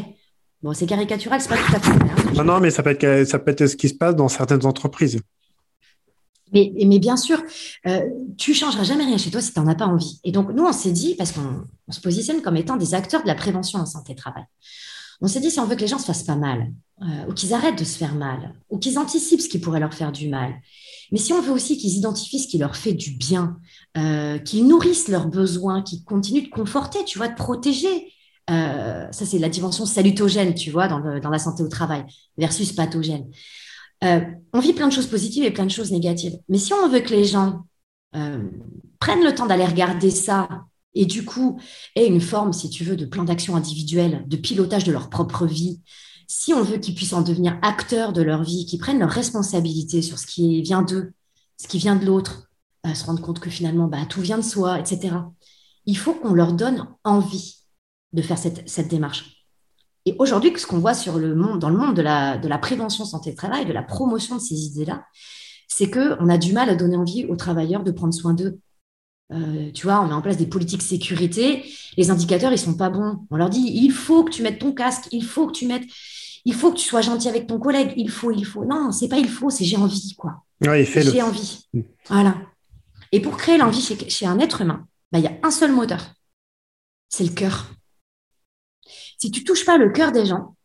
Bon, 0.61 0.71
c'est 0.71 0.85
caricatural, 0.85 1.41
c'est 1.41 1.49
pas 1.49 1.57
tout 1.57 1.75
à 1.75 1.79
fait. 1.79 2.37
Non, 2.37 2.45
non, 2.45 2.59
mais 2.61 2.71
ça 2.71 2.81
peut, 2.81 2.95
être, 2.97 3.27
ça 3.27 3.39
peut 3.39 3.51
être 3.51 3.67
ce 3.67 3.75
qui 3.75 3.89
se 3.89 3.95
passe 3.95 4.15
dans 4.15 4.29
certaines 4.29 4.65
entreprises. 4.65 5.19
Mais, 6.53 6.99
bien 6.99 7.17
sûr, 7.17 7.41
euh, 7.87 8.01
tu 8.37 8.53
changeras 8.53 8.83
jamais 8.83 9.05
rien 9.05 9.17
chez 9.17 9.31
toi 9.31 9.41
si 9.41 9.53
tu 9.53 9.59
n'en 9.59 9.67
as 9.67 9.75
pas 9.75 9.87
envie. 9.87 10.19
Et 10.23 10.31
donc, 10.31 10.51
nous, 10.53 10.63
on 10.63 10.73
s'est 10.73 10.91
dit, 10.91 11.15
parce 11.15 11.31
qu'on 11.31 11.65
se 11.91 11.99
positionne 11.99 12.41
comme 12.41 12.57
étant 12.57 12.75
des 12.75 12.93
acteurs 12.93 13.23
de 13.23 13.27
la 13.27 13.35
prévention 13.35 13.79
en 13.79 13.85
santé-travail, 13.85 14.43
on 15.21 15.27
s'est 15.27 15.39
dit, 15.39 15.51
si 15.51 15.59
on 15.59 15.65
veut 15.65 15.75
que 15.75 15.81
les 15.81 15.87
gens 15.87 15.99
se 15.99 16.05
fassent 16.05 16.23
pas 16.23 16.35
mal, 16.35 16.71
euh, 17.01 17.05
ou 17.29 17.33
qu'ils 17.33 17.53
arrêtent 17.53 17.79
de 17.79 17.83
se 17.83 17.97
faire 17.97 18.15
mal, 18.15 18.53
ou 18.69 18.77
qu'ils 18.77 18.99
anticipent 18.99 19.41
ce 19.41 19.49
qui 19.49 19.59
pourrait 19.59 19.79
leur 19.79 19.93
faire 19.93 20.11
du 20.11 20.29
mal, 20.29 20.53
mais 21.13 21.19
si 21.19 21.31
on 21.31 21.41
veut 21.41 21.51
aussi 21.51 21.77
qu'ils 21.77 21.95
identifient 21.97 22.39
ce 22.39 22.47
qui 22.47 22.57
leur 22.57 22.75
fait 22.75 22.93
du 22.93 23.11
bien, 23.11 23.57
euh, 23.97 24.39
qu'ils 24.39 24.67
nourrissent 24.67 25.07
leurs 25.07 25.27
besoins, 25.27 25.83
qu'ils 25.83 26.03
continuent 26.03 26.45
de 26.45 26.49
conforter, 26.49 27.05
tu 27.05 27.19
vois, 27.19 27.27
de 27.27 27.35
protéger. 27.35 28.11
Euh, 28.49 29.07
ça, 29.11 29.25
c'est 29.25 29.37
la 29.37 29.49
dimension 29.49 29.85
salutogène, 29.85 30.55
tu 30.55 30.71
vois, 30.71 30.87
dans, 30.87 30.99
la 30.99 31.39
santé 31.39 31.61
au 31.61 31.67
travail, 31.67 32.03
versus 32.37 32.71
pathogène. 32.73 33.27
On 34.03 34.59
vit 34.59 34.73
plein 34.73 34.87
de 34.87 34.93
choses 34.93 35.07
positives 35.07 35.43
et 35.43 35.51
plein 35.51 35.65
de 35.65 35.71
choses 35.71 35.91
négatives. 35.91 36.37
Mais 36.49 36.57
si 36.57 36.73
on 36.73 36.89
veut 36.89 36.99
que 36.99 37.13
les 37.13 37.25
gens 37.25 37.65
prennent 38.11 39.23
le 39.23 39.33
temps 39.33 39.47
d'aller 39.47 39.65
regarder 39.65 40.11
ça 40.11 40.47
et 40.93 41.05
du 41.05 41.25
coup 41.25 41.59
aient 41.95 42.07
une 42.07 42.21
forme, 42.21 42.53
si 42.53 42.69
tu 42.69 42.83
veux, 42.83 42.95
de 42.95 43.05
plan 43.05 43.23
d'action 43.23 43.55
individuel, 43.55 44.23
de 44.27 44.37
pilotage 44.37 44.83
de 44.83 44.91
leur 44.91 45.09
propre 45.09 45.45
vie, 45.45 45.81
si 46.27 46.53
on 46.53 46.63
veut 46.63 46.77
qu'ils 46.77 46.95
puissent 46.95 47.13
en 47.13 47.21
devenir 47.21 47.57
acteurs 47.61 48.13
de 48.13 48.21
leur 48.21 48.43
vie, 48.43 48.65
qu'ils 48.65 48.79
prennent 48.79 48.99
leurs 48.99 49.09
responsabilités 49.09 50.01
sur 50.01 50.19
ce 50.19 50.25
qui 50.25 50.61
vient 50.61 50.81
d'eux, 50.81 51.13
ce 51.57 51.67
qui 51.67 51.77
vient 51.77 51.95
de 51.95 52.05
l'autre, 52.05 52.49
se 52.93 53.05
rendre 53.05 53.21
compte 53.21 53.39
que 53.39 53.49
finalement, 53.49 53.87
bah, 53.87 54.05
tout 54.09 54.21
vient 54.21 54.37
de 54.37 54.43
soi, 54.43 54.79
etc. 54.79 55.15
Il 55.85 55.97
faut 55.97 56.13
qu'on 56.13 56.33
leur 56.33 56.53
donne 56.53 56.87
envie 57.03 57.59
de 58.13 58.21
faire 58.21 58.37
cette 58.37 58.87
démarche. 58.87 59.42
Et 60.05 60.15
aujourd'hui, 60.19 60.51
ce 60.57 60.67
qu'on 60.67 60.79
voit 60.79 60.93
sur 60.93 61.17
le 61.17 61.33
monde, 61.33 61.59
dans 61.59 61.69
le 61.69 61.77
monde 61.77 61.95
de 61.95 62.01
la, 62.01 62.37
de 62.37 62.47
la 62.47 62.57
prévention 62.57 63.05
santé-travail, 63.05 63.65
de 63.65 63.73
la 63.73 63.83
promotion 63.83 64.35
de 64.35 64.41
ces 64.41 64.65
idées-là, 64.65 65.05
c'est 65.67 65.89
qu'on 65.89 66.29
a 66.29 66.37
du 66.37 66.53
mal 66.53 66.69
à 66.69 66.75
donner 66.75 66.97
envie 66.97 67.25
aux 67.25 67.35
travailleurs 67.35 67.83
de 67.83 67.91
prendre 67.91 68.13
soin 68.13 68.33
d'eux. 68.33 68.59
Euh, 69.31 69.71
tu 69.73 69.87
vois, 69.87 70.01
on 70.01 70.07
met 70.07 70.13
en 70.13 70.21
place 70.21 70.37
des 70.37 70.45
politiques 70.45 70.81
sécurité. 70.81 71.63
Les 71.97 72.11
indicateurs, 72.11 72.51
ils 72.51 72.59
sont 72.59 72.75
pas 72.75 72.89
bons. 72.89 73.25
On 73.31 73.37
leur 73.37 73.49
dit, 73.49 73.71
il 73.73 73.91
faut 73.91 74.23
que 74.23 74.31
tu 74.31 74.43
mettes 74.43 74.59
ton 74.59 74.73
casque, 74.73 75.07
il 75.11 75.23
faut 75.23 75.47
que 75.47 75.53
tu 75.53 75.65
mettes, 75.65 75.85
il 76.45 76.53
faut 76.53 76.71
que 76.71 76.77
tu 76.77 76.85
sois 76.85 77.01
gentil 77.01 77.29
avec 77.29 77.47
ton 77.47 77.59
collègue, 77.59 77.93
il 77.95 78.09
faut, 78.09 78.31
il 78.31 78.45
faut. 78.45 78.65
Non, 78.65 78.91
c'est 78.91 79.07
pas 79.07 79.17
il 79.17 79.29
faut, 79.29 79.49
c'est 79.49 79.65
j'ai 79.65 79.77
envie, 79.77 80.15
quoi. 80.15 80.43
Oui, 80.61 80.85
j'ai 80.85 81.21
envie. 81.21 81.65
Voilà. 82.07 82.35
Et 83.11 83.19
pour 83.19 83.37
créer 83.37 83.57
l'envie 83.57 83.81
chez, 83.81 84.25
un 84.25 84.39
être 84.39 84.61
humain, 84.61 84.85
bah, 85.11 85.19
il 85.19 85.25
y 85.25 85.27
a 85.27 85.37
un 85.43 85.51
seul 85.51 85.71
moteur. 85.71 86.13
C'est 87.09 87.23
le 87.23 87.29
cœur. 87.29 87.67
Si 89.17 89.31
tu 89.31 89.43
touches 89.43 89.65
pas 89.65 89.77
le 89.77 89.89
cœur 89.89 90.11
des 90.11 90.25
gens, 90.25 90.55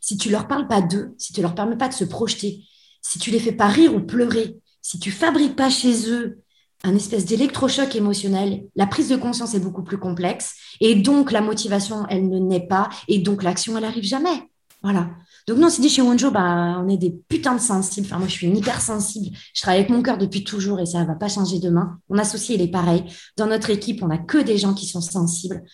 si 0.00 0.16
tu 0.16 0.30
leur 0.30 0.46
parles 0.46 0.68
pas 0.68 0.82
d'eux, 0.82 1.14
si 1.18 1.32
tu 1.32 1.42
leur 1.42 1.54
permets 1.54 1.76
pas 1.76 1.88
de 1.88 1.94
se 1.94 2.04
projeter, 2.04 2.64
si 3.02 3.18
tu 3.18 3.30
les 3.30 3.40
fais 3.40 3.52
pas 3.52 3.68
rire 3.68 3.94
ou 3.94 4.00
pleurer, 4.00 4.56
si 4.82 4.98
tu 4.98 5.10
fabriques 5.10 5.56
pas 5.56 5.70
chez 5.70 6.10
eux 6.10 6.38
un 6.84 6.94
espèce 6.94 7.24
d'électrochoc 7.24 7.96
émotionnel, 7.96 8.66
la 8.76 8.86
prise 8.86 9.08
de 9.08 9.16
conscience 9.16 9.54
est 9.54 9.60
beaucoup 9.60 9.82
plus 9.82 9.96
complexe 9.96 10.54
et 10.80 10.94
donc 10.94 11.32
la 11.32 11.40
motivation, 11.40 12.06
elle 12.10 12.28
ne 12.28 12.38
naît 12.38 12.66
pas 12.66 12.90
et 13.08 13.18
donc 13.18 13.42
l'action, 13.42 13.76
elle 13.78 13.86
arrive 13.86 14.04
jamais. 14.04 14.50
Voilà. 14.82 15.08
Donc 15.48 15.56
nous, 15.56 15.66
on 15.66 15.70
s'est 15.70 15.80
dit 15.80 15.88
chez 15.88 16.02
Wonjo, 16.02 16.30
bah, 16.30 16.78
on 16.78 16.88
est 16.90 16.98
des 16.98 17.10
putains 17.10 17.54
de 17.54 17.60
sensibles. 17.60 18.06
Enfin, 18.06 18.18
moi, 18.18 18.28
je 18.28 18.32
suis 18.32 18.46
une 18.46 18.56
hypersensible. 18.56 19.34
Je 19.54 19.62
travaille 19.62 19.80
avec 19.80 19.90
mon 19.90 20.02
cœur 20.02 20.18
depuis 20.18 20.44
toujours 20.44 20.78
et 20.78 20.84
ça 20.84 21.00
ne 21.00 21.06
va 21.06 21.14
pas 21.14 21.28
changer 21.28 21.58
demain. 21.58 21.98
Mon 22.10 22.18
associé, 22.18 22.56
il 22.56 22.60
est 22.60 22.68
pareil. 22.68 23.04
Dans 23.38 23.46
notre 23.46 23.70
équipe, 23.70 24.02
on 24.02 24.08
n'a 24.08 24.18
que 24.18 24.36
des 24.36 24.58
gens 24.58 24.74
qui 24.74 24.86
sont 24.86 25.00
sensibles, 25.00 25.64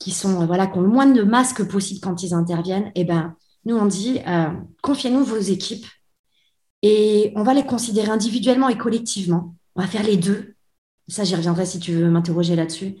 qui 0.00 0.10
sont, 0.10 0.42
euh, 0.42 0.46
voilà, 0.46 0.66
qui 0.66 0.78
ont 0.78 0.82
le 0.82 0.88
moins 0.88 1.06
de 1.06 1.22
masques 1.22 1.62
possible 1.62 2.00
quand 2.00 2.24
ils 2.24 2.34
interviennent. 2.34 2.90
Eh 2.96 3.04
ben, 3.04 3.36
nous, 3.64 3.76
on 3.76 3.86
dit, 3.86 4.18
euh, 4.26 4.48
confiez-nous 4.82 5.22
vos 5.22 5.38
équipes 5.38 5.86
et 6.82 7.32
on 7.36 7.44
va 7.44 7.54
les 7.54 7.64
considérer 7.64 8.08
individuellement 8.08 8.68
et 8.68 8.78
collectivement. 8.78 9.54
On 9.76 9.82
va 9.82 9.86
faire 9.86 10.02
les 10.02 10.16
deux. 10.16 10.56
Ça, 11.06 11.22
j'y 11.22 11.36
reviendrai 11.36 11.66
si 11.66 11.78
tu 11.78 11.92
veux 11.92 12.10
m'interroger 12.10 12.56
là-dessus. 12.56 12.96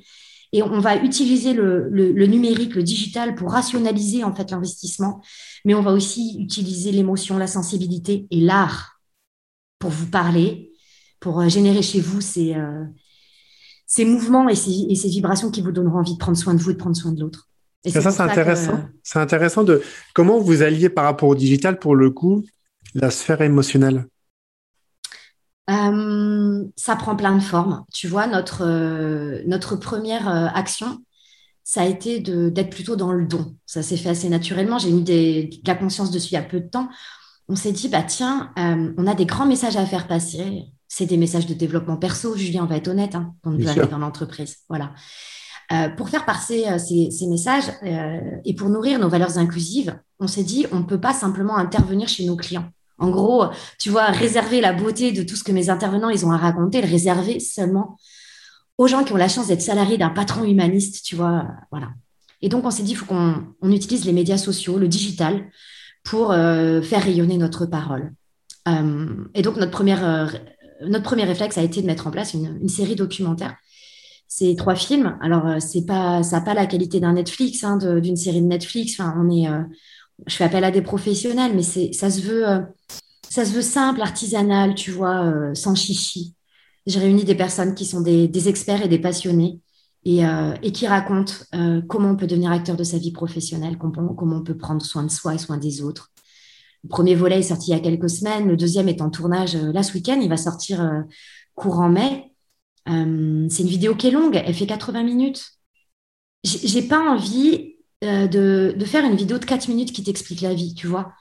Et 0.52 0.62
on 0.62 0.80
va 0.80 0.96
utiliser 0.96 1.52
le, 1.52 2.26
numérique, 2.26 2.74
le 2.74 2.82
digital 2.82 3.34
pour 3.34 3.52
rationaliser 3.52 4.24
en 4.24 4.34
fait 4.34 4.50
l'investissement, 4.50 5.22
mais 5.64 5.74
on 5.74 5.82
va 5.82 5.92
aussi 5.92 6.36
utiliser 6.40 6.90
l'émotion, 6.90 7.38
la 7.38 7.46
sensibilité 7.46 8.26
et 8.30 8.40
l'art 8.40 9.00
pour 9.78 9.90
vous 9.90 10.10
parler, 10.10 10.72
pour 11.20 11.40
euh, 11.40 11.48
générer 11.48 11.82
chez 11.82 12.00
vous 12.00 12.20
ces, 12.20 12.54
euh, 12.54 12.84
ces 13.90 14.04
mouvements 14.04 14.48
et 14.48 14.54
ces, 14.54 14.86
et 14.88 14.94
ces, 14.94 15.08
vibrations 15.08 15.50
qui 15.50 15.62
vous 15.62 15.72
donneront 15.72 15.98
envie 15.98 16.12
de 16.12 16.18
prendre 16.18 16.38
soin 16.38 16.54
de 16.54 16.60
vous 16.60 16.70
et 16.70 16.74
de 16.74 16.78
prendre 16.78 16.96
soin 16.96 17.10
de 17.10 17.20
l'autre. 17.20 17.48
Et 17.84 17.90
ça, 17.90 18.08
c'est 18.12 18.20
intéressant. 18.20 18.78
C'est 19.02 19.18
intéressant 19.18 19.64
de 19.64 19.82
comment 20.14 20.38
vous 20.38 20.62
alliez 20.62 20.88
par 20.88 21.04
rapport 21.04 21.28
au 21.28 21.34
digital 21.34 21.78
pour 21.78 21.96
le 21.96 22.10
coup 22.10 22.44
la 22.94 23.10
sphère 23.10 23.42
émotionnelle. 23.42 24.06
Euh, 25.70 26.64
ça 26.76 26.94
prend 26.94 27.16
plein 27.16 27.34
de 27.34 27.42
formes. 27.42 27.84
Tu 27.92 28.06
vois, 28.06 28.28
notre, 28.28 28.64
euh, 28.64 29.42
notre 29.46 29.74
première 29.74 30.28
euh, 30.28 30.46
action, 30.54 30.98
ça 31.64 31.82
a 31.82 31.86
été 31.86 32.20
d'être 32.20 32.70
plutôt 32.70 32.94
dans 32.94 33.12
le 33.12 33.26
don. 33.26 33.56
Ça 33.66 33.82
s'est 33.82 33.96
fait 33.96 34.10
assez 34.10 34.28
naturellement. 34.28 34.78
J'ai 34.78 34.90
mis 34.92 35.02
de 35.02 35.48
la 35.66 35.74
conscience 35.74 36.12
dessus 36.12 36.30
il 36.30 36.34
y 36.34 36.38
a 36.38 36.42
peu 36.42 36.60
de 36.60 36.68
temps. 36.68 36.88
On 37.48 37.56
s'est 37.56 37.72
dit, 37.72 37.88
bah 37.88 38.02
tiens, 38.02 38.52
on 38.56 39.06
a 39.06 39.14
des 39.14 39.26
grands 39.26 39.46
messages 39.46 39.76
à 39.76 39.84
faire 39.84 40.06
passer. 40.06 40.64
C'est 40.92 41.06
des 41.06 41.16
messages 41.16 41.46
de 41.46 41.54
développement 41.54 41.96
perso, 41.96 42.36
Julien, 42.36 42.64
on 42.64 42.66
va 42.66 42.76
être 42.76 42.88
honnête, 42.88 43.14
hein, 43.14 43.32
quand 43.42 43.52
nous 43.52 43.68
arrive 43.68 43.88
dans 43.88 43.98
l'entreprise. 43.98 44.56
Voilà. 44.68 44.92
pour 45.96 46.08
faire 46.08 46.24
passer 46.24 46.66
ces, 46.80 47.12
ces, 47.12 47.28
messages 47.28 47.70
et 48.44 48.54
pour 48.54 48.68
nourrir 48.68 48.98
nos 48.98 49.08
valeurs 49.08 49.38
inclusives, 49.38 49.96
on 50.18 50.26
s'est 50.26 50.42
dit, 50.42 50.66
on 50.72 50.80
ne 50.80 50.84
peut 50.84 51.00
pas 51.00 51.14
simplement 51.14 51.56
intervenir 51.56 52.08
chez 52.08 52.26
nos 52.26 52.34
clients. 52.34 52.68
En 52.98 53.08
gros, 53.08 53.44
tu 53.78 53.88
vois, 53.88 54.06
réserver 54.06 54.60
la 54.60 54.72
beauté 54.72 55.12
de 55.12 55.22
tout 55.22 55.36
ce 55.36 55.44
que 55.44 55.52
mes 55.52 55.70
intervenants 55.70 56.10
ils 56.10 56.26
ont 56.26 56.32
à 56.32 56.36
raconter, 56.36 56.82
le 56.82 56.88
réserver 56.88 57.38
seulement 57.38 57.96
aux 58.80 58.86
gens 58.86 59.04
qui 59.04 59.12
ont 59.12 59.18
la 59.18 59.28
chance 59.28 59.48
d'être 59.48 59.60
salariés 59.60 59.98
d'un 59.98 60.08
patron 60.08 60.42
humaniste, 60.42 61.04
tu 61.04 61.14
vois, 61.14 61.46
voilà. 61.70 61.90
Et 62.40 62.48
donc 62.48 62.64
on 62.64 62.70
s'est 62.70 62.82
dit, 62.82 62.92
il 62.92 62.96
faut 62.96 63.04
qu'on 63.04 63.70
utilise 63.70 64.06
les 64.06 64.12
médias 64.14 64.38
sociaux, 64.38 64.78
le 64.78 64.88
digital, 64.88 65.50
pour 66.02 66.32
euh, 66.32 66.80
faire 66.80 67.02
rayonner 67.02 67.36
notre 67.36 67.66
parole. 67.66 68.14
Euh, 68.68 69.24
et 69.34 69.42
donc 69.42 69.56
notre 69.56 69.70
première, 69.70 70.02
euh, 70.02 70.26
notre 70.86 71.04
premier 71.04 71.24
réflexe 71.24 71.58
a 71.58 71.62
été 71.62 71.82
de 71.82 71.86
mettre 71.86 72.06
en 72.06 72.10
place 72.10 72.34
une, 72.34 72.68
série 72.68 72.96
documentaire. 72.96 73.56
C'est 74.28 74.54
trois 74.56 74.76
films. 74.76 75.18
Alors 75.20 75.60
c'est 75.60 75.84
pas, 75.84 76.22
ça 76.22 76.38
n'a 76.38 76.44
pas 76.44 76.54
la 76.54 76.66
qualité 76.66 77.00
d'un 77.00 77.14
Netflix, 77.14 77.64
hein, 77.64 77.76
d'une 77.76 78.16
série 78.16 78.40
de 78.40 78.46
Netflix. 78.46 78.98
Enfin, 78.98 79.14
on 79.18 79.30
est 79.30 79.48
je 80.26 80.36
fais 80.36 80.44
appel 80.44 80.64
à 80.64 80.70
des 80.70 80.82
professionnels, 80.82 81.52
mais 81.54 81.62
c'est, 81.62 81.92
ça 81.92 82.10
se 82.10 82.20
veut, 82.20 82.48
euh, 82.48 82.60
ça 83.28 83.44
se 83.44 83.52
veut 83.52 83.62
simple, 83.62 84.02
artisanal, 84.02 84.74
tu 84.74 84.90
vois, 84.90 85.24
euh, 85.24 85.54
sans 85.54 85.74
chichi. 85.74 86.34
J'ai 86.86 86.98
réuni 86.98 87.24
des 87.24 87.34
personnes 87.34 87.74
qui 87.74 87.84
sont 87.84 88.00
des, 88.00 88.48
experts 88.48 88.82
et 88.82 88.88
des 88.88 88.98
passionnés 88.98 89.60
et, 90.04 90.24
euh, 90.24 90.54
qui 90.72 90.86
racontent 90.86 91.34
comment 91.88 92.10
on 92.10 92.16
peut 92.16 92.26
devenir 92.26 92.50
acteur 92.50 92.74
de 92.74 92.84
sa 92.84 92.96
vie 92.98 93.12
professionnelle, 93.12 93.76
comment, 93.78 94.16
on 94.18 94.42
peut 94.42 94.56
prendre 94.56 94.82
soin 94.82 95.02
de 95.04 95.10
soi 95.10 95.34
et 95.34 95.38
soin 95.38 95.58
des 95.58 95.82
autres. 95.82 96.10
Le 96.84 96.88
premier 96.88 97.14
volet 97.14 97.40
est 97.40 97.42
sorti 97.42 97.70
il 97.70 97.74
y 97.74 97.76
a 97.76 97.80
quelques 97.80 98.10
semaines, 98.10 98.48
le 98.48 98.56
deuxième 98.56 98.88
est 98.88 99.02
en 99.02 99.10
tournage 99.10 99.54
là 99.54 99.82
ce 99.82 99.92
week-end, 99.92 100.18
il 100.20 100.28
va 100.28 100.36
sortir 100.36 101.04
courant 101.54 101.90
mai. 101.90 102.32
c'est 102.86 102.92
une 102.92 103.68
vidéo 103.68 103.94
qui 103.94 104.08
est 104.08 104.10
longue, 104.10 104.40
elle 104.42 104.54
fait 104.54 104.66
80 104.66 105.02
minutes. 105.02 105.44
J'ai 106.42 106.82
pas 106.82 106.98
envie 106.98 107.74
euh, 108.02 108.26
de, 108.26 108.84
faire 108.86 109.04
une 109.04 109.16
vidéo 109.16 109.38
de 109.38 109.44
4 109.44 109.68
minutes 109.68 109.92
qui 109.92 110.02
t'explique 110.02 110.40
la 110.40 110.54
vie, 110.54 110.74
tu 110.74 110.86
vois. 110.86 111.12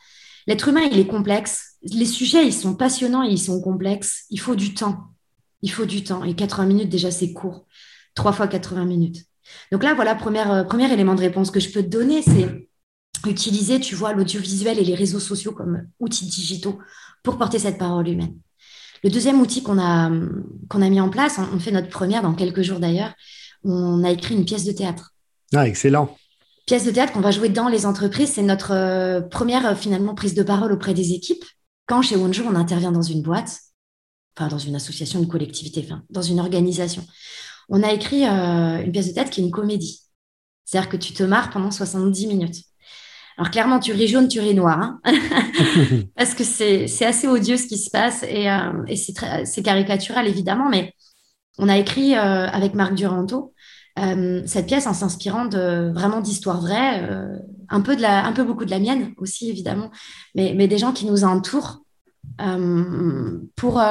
L'être 0.48 0.70
humain, 0.70 0.88
il 0.90 0.98
est 0.98 1.08
complexe. 1.08 1.76
Les 1.84 2.06
sujets, 2.06 2.46
ils 2.46 2.54
sont 2.54 2.74
passionnants 2.76 3.24
et 3.24 3.32
ils 3.32 3.40
sont 3.40 3.62
complexes. 3.62 4.26
Il 4.30 4.40
faut 4.40 4.56
du 4.56 4.74
temps. 4.74 5.08
Il 5.62 5.72
faut 5.72 5.86
du 5.86 6.04
temps. 6.04 6.24
Et 6.24 6.36
80 6.36 6.66
minutes, 6.66 6.90
déjà, 6.90 7.12
c'est 7.12 7.34
court. 7.34 7.66
3 8.16 8.32
fois 8.32 8.48
80 8.48 8.86
minutes. 8.86 9.26
Donc 9.72 9.84
là, 9.84 9.94
voilà, 9.94 10.16
premier, 10.16 10.48
euh, 10.48 10.64
premier 10.64 10.92
élément 10.92 11.16
de 11.16 11.22
réponse 11.22 11.52
que 11.52 11.60
je 11.60 11.70
peux 11.70 11.84
te 11.84 11.88
donner, 11.88 12.22
c'est 12.22 12.69
utiliser, 13.26 13.80
tu 13.80 13.96
vois, 13.96 14.14
l'audiovisuel 14.14 14.80
et 14.80 14.84
les 14.84 14.96
réseaux 14.96 15.20
sociaux 15.20 15.52
comme 15.52 15.84
outils 16.00 16.26
digitaux 16.26 16.80
pour 17.24 17.38
porter 17.38 17.60
cette 17.60 17.78
parole 17.78 18.08
humaine. 18.08 18.36
Le 19.04 19.10
deuxième 19.10 19.40
outil 19.42 19.64
qu'on 19.64 19.80
a, 19.80 20.12
qu'on 20.70 20.82
a 20.82 20.90
mis 20.90 21.02
en 21.02 21.10
place, 21.10 21.40
on 21.54 21.60
fait 21.60 21.72
notre 21.72 21.90
première 21.90 22.22
dans 22.22 22.34
quelques 22.34 22.62
jours 22.62 22.80
d'ailleurs, 22.80 23.14
on 23.64 24.04
a 24.04 24.12
écrit 24.12 24.36
une 24.36 24.46
pièce 24.46 24.66
de 24.66 24.72
théâtre. 24.72 25.14
Ah, 25.54 25.68
excellent 25.68 26.16
pièce 26.70 26.86
de 26.86 26.92
théâtre 26.92 27.14
qu'on 27.14 27.20
va 27.20 27.32
jouer 27.32 27.50
dans 27.50 27.68
les 27.68 27.88
entreprises. 27.88 28.34
C'est 28.34 28.44
notre 28.44 28.74
euh, 28.74 29.22
première 29.22 29.66
euh, 29.66 29.76
finalement 29.76 30.14
prise 30.14 30.36
de 30.36 30.44
parole 30.44 30.72
auprès 30.72 30.94
des 30.94 31.14
équipes. 31.14 31.44
Quand 31.88 32.04
chez 32.04 32.16
Wonjo, 32.16 32.44
on 32.48 32.54
intervient 32.54 32.92
dans 32.92 33.02
une 33.02 33.24
boîte, 33.24 33.58
enfin 34.38 34.50
dans 34.50 34.60
une 34.60 34.76
association, 34.76 35.20
une 35.20 35.28
collectivité, 35.28 35.82
enfin 35.84 36.04
dans 36.12 36.22
une 36.22 36.40
organisation, 36.40 37.04
on 37.70 37.82
a 37.82 37.92
écrit 37.92 38.24
euh, 38.24 38.84
une 38.86 38.92
pièce 38.92 39.08
de 39.08 39.14
théâtre 39.14 39.32
qui 39.32 39.42
est 39.42 39.44
une 39.44 39.50
comédie. 39.50 40.04
C'est-à-dire 40.64 40.90
que 40.92 40.98
tu 40.98 41.12
te 41.12 41.24
marres 41.24 41.50
pendant 41.50 41.72
70 41.72 42.28
minutes. 42.28 42.62
Alors 43.40 43.50
clairement, 43.50 43.80
tu 43.80 43.94
ris 43.94 44.08
jaune, 44.08 44.28
tu 44.28 44.40
ris 44.40 44.54
noir, 44.54 44.80
hein. 44.80 45.02
Parce 46.16 46.36
que 46.36 46.44
c'est 46.44 47.06
assez 47.06 47.28
odieux 47.28 47.58
ce 47.58 47.66
qui 47.66 47.80
se 47.80 47.90
passe 47.90 48.22
et, 48.24 48.48
et 48.88 48.96
c'est 48.96 49.64
caricatural 49.64 50.28
évidemment, 50.28 50.70
mais 50.70 50.94
on 51.58 51.68
a 51.68 51.78
écrit 51.78 52.14
avec 52.14 52.76
Marc 52.76 52.94
Duranto 52.94 53.54
euh, 54.00 54.42
cette 54.46 54.68
pièce 54.68 54.88
en 54.88 54.94
s'inspirant 54.94 55.46
de 55.46 55.92
vraiment 55.94 56.22
d'histoires 56.22 56.62
vraies, 56.62 57.04
euh, 57.04 57.38
un 57.70 57.82
peu 57.82 57.96
de 57.96 58.02
la, 58.02 58.26
un 58.26 58.32
peu 58.32 58.44
beaucoup 58.44 58.66
de 58.66 58.72
la 58.72 58.80
mienne 58.80 59.14
aussi 59.18 59.50
évidemment, 59.50 59.92
mais, 60.36 60.54
mais 60.56 60.68
des 60.68 60.78
gens 60.78 60.94
qui 60.94 61.06
nous 61.06 61.24
entourent 61.24 61.82
euh, 62.42 63.40
pour 63.56 63.82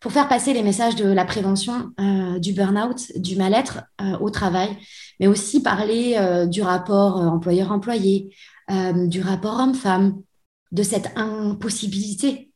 pour 0.00 0.12
faire 0.12 0.28
passer 0.28 0.54
les 0.54 0.62
messages 0.62 0.94
de 0.96 1.06
la 1.06 1.24
prévention 1.24 1.90
du 2.38 2.52
burn-out, 2.52 3.12
du 3.16 3.36
mal-être 3.36 3.82
au 4.20 4.30
travail, 4.30 4.76
mais 5.20 5.26
aussi 5.26 5.62
parler 5.62 6.46
du 6.48 6.62
rapport 6.62 7.16
employeur-employé, 7.16 8.34
du 9.08 9.20
rapport 9.20 9.60
homme-femme, 9.60 10.22
de 10.72 10.82
cette 10.82 11.12
impossibilité 11.16 12.52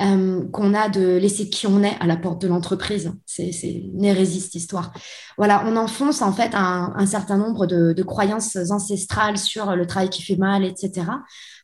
euh, 0.00 0.48
qu'on 0.50 0.74
a 0.74 0.88
de 0.88 1.16
laisser 1.16 1.48
qui 1.48 1.66
on 1.66 1.82
est 1.82 1.96
à 2.00 2.06
la 2.06 2.16
porte 2.16 2.40
de 2.42 2.48
l'entreprise. 2.48 3.12
C'est 3.26 3.52
une 3.62 4.04
hérésie, 4.04 4.50
histoire. 4.54 4.92
Voilà, 5.36 5.64
on 5.66 5.76
enfonce 5.76 6.22
en 6.22 6.32
fait 6.32 6.50
un, 6.54 7.06
certain 7.06 7.36
nombre 7.36 7.66
de, 7.66 8.02
croyances 8.02 8.56
ancestrales 8.70 9.38
sur 9.38 9.76
le 9.76 9.86
travail 9.86 10.08
qui 10.08 10.22
fait 10.22 10.36
mal, 10.36 10.64
etc. 10.64 11.06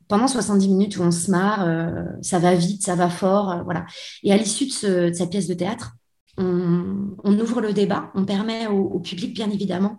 Pendant 0.09 0.29
70 0.29 0.69
minutes 0.69 0.99
où 0.99 1.03
on 1.03 1.11
se 1.11 1.31
marre, 1.31 1.67
euh, 1.67 2.05
ça 2.23 2.39
va 2.39 2.55
vite, 2.55 2.85
ça 2.85 2.95
va 2.95 3.09
fort, 3.09 3.51
euh, 3.51 3.63
voilà. 3.65 3.87
Et 4.23 4.33
à 4.33 4.37
l'issue 4.37 4.67
de, 4.67 5.11
cette 5.13 5.31
pièce 5.31 5.49
de 5.49 5.55
théâtre, 5.55 5.97
on, 6.37 7.17
ouvre 7.25 7.61
le 7.61 7.73
débat, 7.73 8.13
on 8.15 8.25
permet 8.25 8.69
au, 8.69 9.01
public, 9.01 9.35
bien 9.35 9.51
évidemment, 9.51 9.99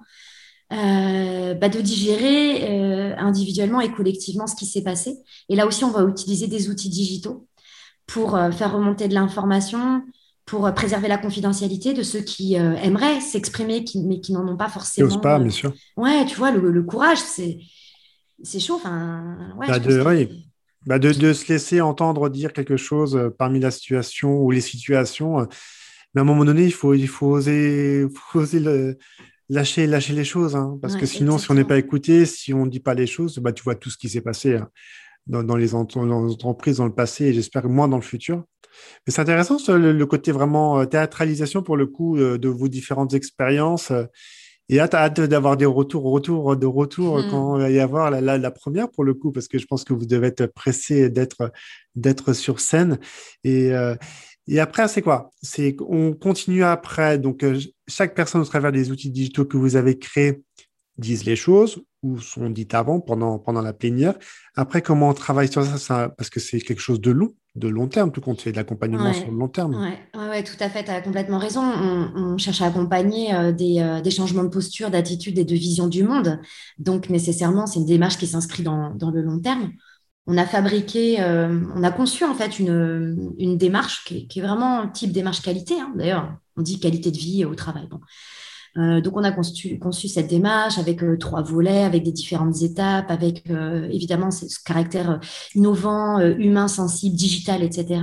bah, 0.70 1.70
de 1.70 1.82
digérer 1.82 3.14
individuellement 3.18 3.82
et 3.82 3.92
collectivement 3.92 4.48
ce 4.48 4.56
qui 4.56 4.66
s'est 4.66 4.84
passé. 4.84 5.18
Et 5.50 5.56
là 5.56 5.66
aussi, 5.66 5.84
on 5.84 5.92
va 5.92 6.04
utiliser 6.04 6.48
des 6.48 6.70
outils 6.70 6.90
digitaux 6.90 7.48
pour 8.06 8.40
faire 8.52 8.74
remonter 8.74 9.08
de 9.08 9.14
l'information, 9.14 10.04
pour 10.46 10.72
préserver 10.74 11.08
la 11.08 11.18
confidentialité 11.18 11.94
de 11.94 12.04
ceux 12.04 12.22
qui 12.22 12.56
aimeraient 12.56 13.20
s'exprimer, 13.20 13.84
mais 13.96 14.20
qui 14.20 14.32
n'en 14.32 14.48
ont 14.48 14.58
pas 14.58 14.70
forcément. 14.70 15.10
Qui 15.10 15.20
pas, 15.20 15.40
bien 15.40 15.50
sûr. 15.50 15.74
Ouais, 15.98 16.26
tu 16.26 16.36
vois, 16.36 16.52
le, 16.52 16.84
courage, 16.84 17.20
c'est 17.20 17.60
c'est 18.44 18.60
chaud. 18.60 18.76
Enfin, 18.76 19.38
ouais, 19.58 19.68
bah, 19.68 19.80
de, 19.80 20.30
bah, 20.86 21.00
de, 21.00 21.12
de, 21.12 21.34
se 21.34 21.52
laisser 21.52 21.82
entendre 21.82 22.30
dire 22.30 22.54
quelque 22.54 22.78
chose 22.78 23.32
parmi 23.38 23.60
la 23.60 23.72
situation 23.72 24.38
ou 24.38 24.52
les 24.52 24.62
situations. 24.62 25.48
Mais 26.14 26.22
à 26.22 26.24
un 26.24 26.26
moment 26.26 26.46
donné, 26.46 26.64
il 26.66 26.74
faut, 26.74 26.94
il 26.94 27.08
faut 27.08 27.28
oser, 27.28 28.08
faut 28.16 28.40
oser 28.40 28.60
le, 28.60 28.98
lâcher, 29.50 29.88
lâcher 29.88 30.14
les 30.14 30.24
choses. 30.24 30.56
Hein, 30.56 30.78
parce 30.82 30.96
que 30.96 31.06
sinon, 31.06 31.38
si 31.38 31.52
on 31.52 31.56
n'est 31.56 31.66
pas 31.66 31.78
écouté, 31.78 32.26
si 32.26 32.54
on 32.54 32.66
ne 32.66 32.72
dit 32.72 32.80
pas 32.80 32.94
les 32.94 33.08
choses, 33.08 33.40
bah, 33.40 33.52
tu 33.52 33.64
vois 33.64 33.76
tout 33.76 33.90
ce 33.90 33.98
qui 33.98 34.10
s'est 34.10 34.22
passé 34.22 34.56
hein, 34.56 34.70
dans, 35.28 35.56
les 35.56 35.76
entreprises 35.76 36.78
dans 36.78 36.86
le 36.86 36.94
passé 36.94 37.26
et 37.26 37.34
j'espère 37.34 37.68
moins 37.68 37.88
dans 37.88 37.98
le 37.98 38.04
futur. 38.04 38.44
Mais 39.06 39.14
c'est 39.14 39.22
intéressant 39.22 39.58
le, 39.76 40.06
côté 40.06 40.32
vraiment 40.32 40.80
euh, 40.80 40.86
théâtralisation 40.86 41.64
pour 41.64 41.76
le 41.76 41.88
coup 41.88 42.18
euh, 42.18 42.38
de 42.38 42.48
vos 42.48 42.68
différentes 42.68 43.14
expériences. 43.14 43.92
Euh, 43.92 44.06
et 44.72 44.80
hâte, 44.80 44.94
hâte 44.94 45.22
d'avoir 45.22 45.58
des 45.58 45.66
retours, 45.66 46.04
retours, 46.04 46.56
de 46.56 46.68
retour 46.68 47.18
hmm. 47.18 47.32
quand 47.32 47.58
il 47.58 47.62
va 47.64 47.72
y 47.72 47.80
avoir 47.80 48.12
la, 48.12 48.38
la, 48.38 48.52
première 48.52 48.92
pour 48.92 49.04
le 49.04 49.16
coup, 49.16 49.32
parce 49.32 49.48
que 49.48 49.58
je 49.58 49.66
pense 49.66 49.84
que 49.84 49.94
vous 49.94 50.06
devez 50.06 50.28
être 50.28 50.46
pressé 50.46 51.10
d'être 51.10 51.52
d'être 51.96 52.34
sur 52.34 52.60
scène. 52.60 53.00
Et, 53.44 53.72
et 54.52 54.60
après, 54.60 54.88
c'est 54.88 55.04
quoi? 55.04 55.30
C'est 55.44 55.76
qu'on 55.76 56.14
continue 56.14 56.64
après. 56.64 57.20
Donc, 57.20 57.44
euh, 57.44 57.60
chaque 57.88 58.16
personne 58.16 58.42
au 58.42 58.46
travers 58.46 58.72
des 58.72 58.90
outils 58.90 59.12
digitaux 59.12 59.46
que 59.46 59.58
vous 59.58 59.76
avez 59.76 60.00
créés 60.00 60.42
disent 60.98 61.24
les 61.24 61.36
choses 61.36 61.84
ou 62.02 62.20
sont 62.20 62.50
dites 62.50 62.74
avant, 62.74 63.00
pendant, 63.00 63.38
pendant 63.38 63.62
la 63.62 63.74
plénière. 63.74 64.16
Après, 64.56 64.82
comment 64.82 65.10
on 65.10 65.14
travaille 65.14 65.52
sur 65.52 65.64
ça, 65.64 66.10
Parce 66.18 66.32
que 66.32 66.40
c'est 66.40 66.60
quelque 66.62 66.80
chose 66.80 67.00
de 67.00 67.12
long, 67.12 67.34
de 67.56 67.68
long 67.68 67.88
terme, 67.88 68.12
tout 68.12 68.22
compte 68.22 68.42
fait 68.42 68.52
de 68.52 68.58
l'accompagnement 68.58 69.14
sur 69.14 69.30
le 69.30 69.38
long 69.38 69.50
terme. 69.50 69.76
Oui, 69.76 70.20
ouais, 70.30 70.44
tout 70.44 70.56
à 70.60 70.70
fait, 70.70 70.84
tu 70.84 70.92
as 70.92 71.02
complètement 71.02 71.38
raison. 71.38 71.62
On, 71.62 72.38
cherche 72.38 72.62
à 72.62 72.68
accompagner 72.68 73.36
euh, 73.36 73.52
des, 73.52 73.82
euh, 73.82 74.02
des, 74.02 74.12
changements 74.12 74.44
de 74.44 74.50
posture, 74.50 74.90
d'attitude 74.90 75.38
et 75.38 75.46
de 75.46 75.56
vision 75.56 75.88
du 75.88 76.04
monde. 76.04 76.40
Donc, 76.78 77.10
nécessairement, 77.10 77.68
c'est 77.68 77.80
une 77.80 77.86
démarche 77.86 78.18
qui 78.18 78.28
s'inscrit 78.28 78.64
dans, 78.64 78.96
dans, 78.96 79.12
le 79.12 79.22
long 79.22 79.40
terme 79.40 79.72
on 80.30 80.38
a 80.38 80.46
fabriqué, 80.46 81.20
euh, 81.22 81.60
on 81.76 81.82
a 81.82 81.92
conçu 81.92 82.24
en 82.24 82.36
fait 82.36 82.60
une, 82.60 83.58
démarche 83.58 84.06
qui 84.06 84.28
est, 84.36 84.42
vraiment 84.42 84.88
type 84.88 85.12
démarche 85.12 85.42
qualité. 85.42 85.74
Hein. 85.74 85.92
D'ailleurs, 85.96 86.32
on 86.56 86.62
dit 86.62 86.80
qualité 86.80 87.10
de 87.10 87.18
vie 87.18 87.46
au 87.46 87.56
travail. 87.56 87.90
Euh, 88.78 89.02
donc, 89.02 89.18
on 89.18 89.24
a 89.24 89.32
conçu, 89.32 90.08
cette 90.08 90.28
démarche 90.28 90.78
avec 90.78 91.04
euh, 91.04 91.18
trois 91.18 91.42
volets, 91.42 91.82
avec 91.82 92.04
des 92.04 92.12
différentes 92.12 92.62
étapes, 92.62 93.10
avec 93.10 93.50
évidemment 93.92 94.30
ce 94.30 94.46
caractère 94.64 95.20
innovant, 95.56 96.20
humain, 96.20 96.68
sensible, 96.68 97.16
digital, 97.16 97.64
etc. 97.64 98.02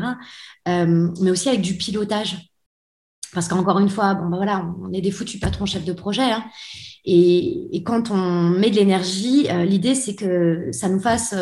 mais 0.66 1.30
aussi 1.30 1.48
avec 1.48 1.60
du 1.60 1.74
pilotage. 1.74 2.50
Parce 3.34 3.46
qu'encore 3.46 3.78
une 3.78 3.88
fois, 3.88 4.14
voilà, 4.32 4.66
on 4.82 4.92
est 4.92 5.00
des 5.00 5.12
foutus 5.12 5.38
patrons 5.38 5.66
chefs 5.66 5.84
de 5.84 5.92
projet. 5.92 6.22
Hein. 6.22 6.44
Et, 7.04 7.84
quand 7.84 8.10
on 8.10 8.50
met 8.50 8.70
de 8.70 8.76
l'énergie, 8.76 9.46
l'idée, 9.64 9.94
c'est 9.94 10.16
que 10.16 10.70
ça 10.72 10.88
nous 10.88 10.98
fasse 10.98 11.34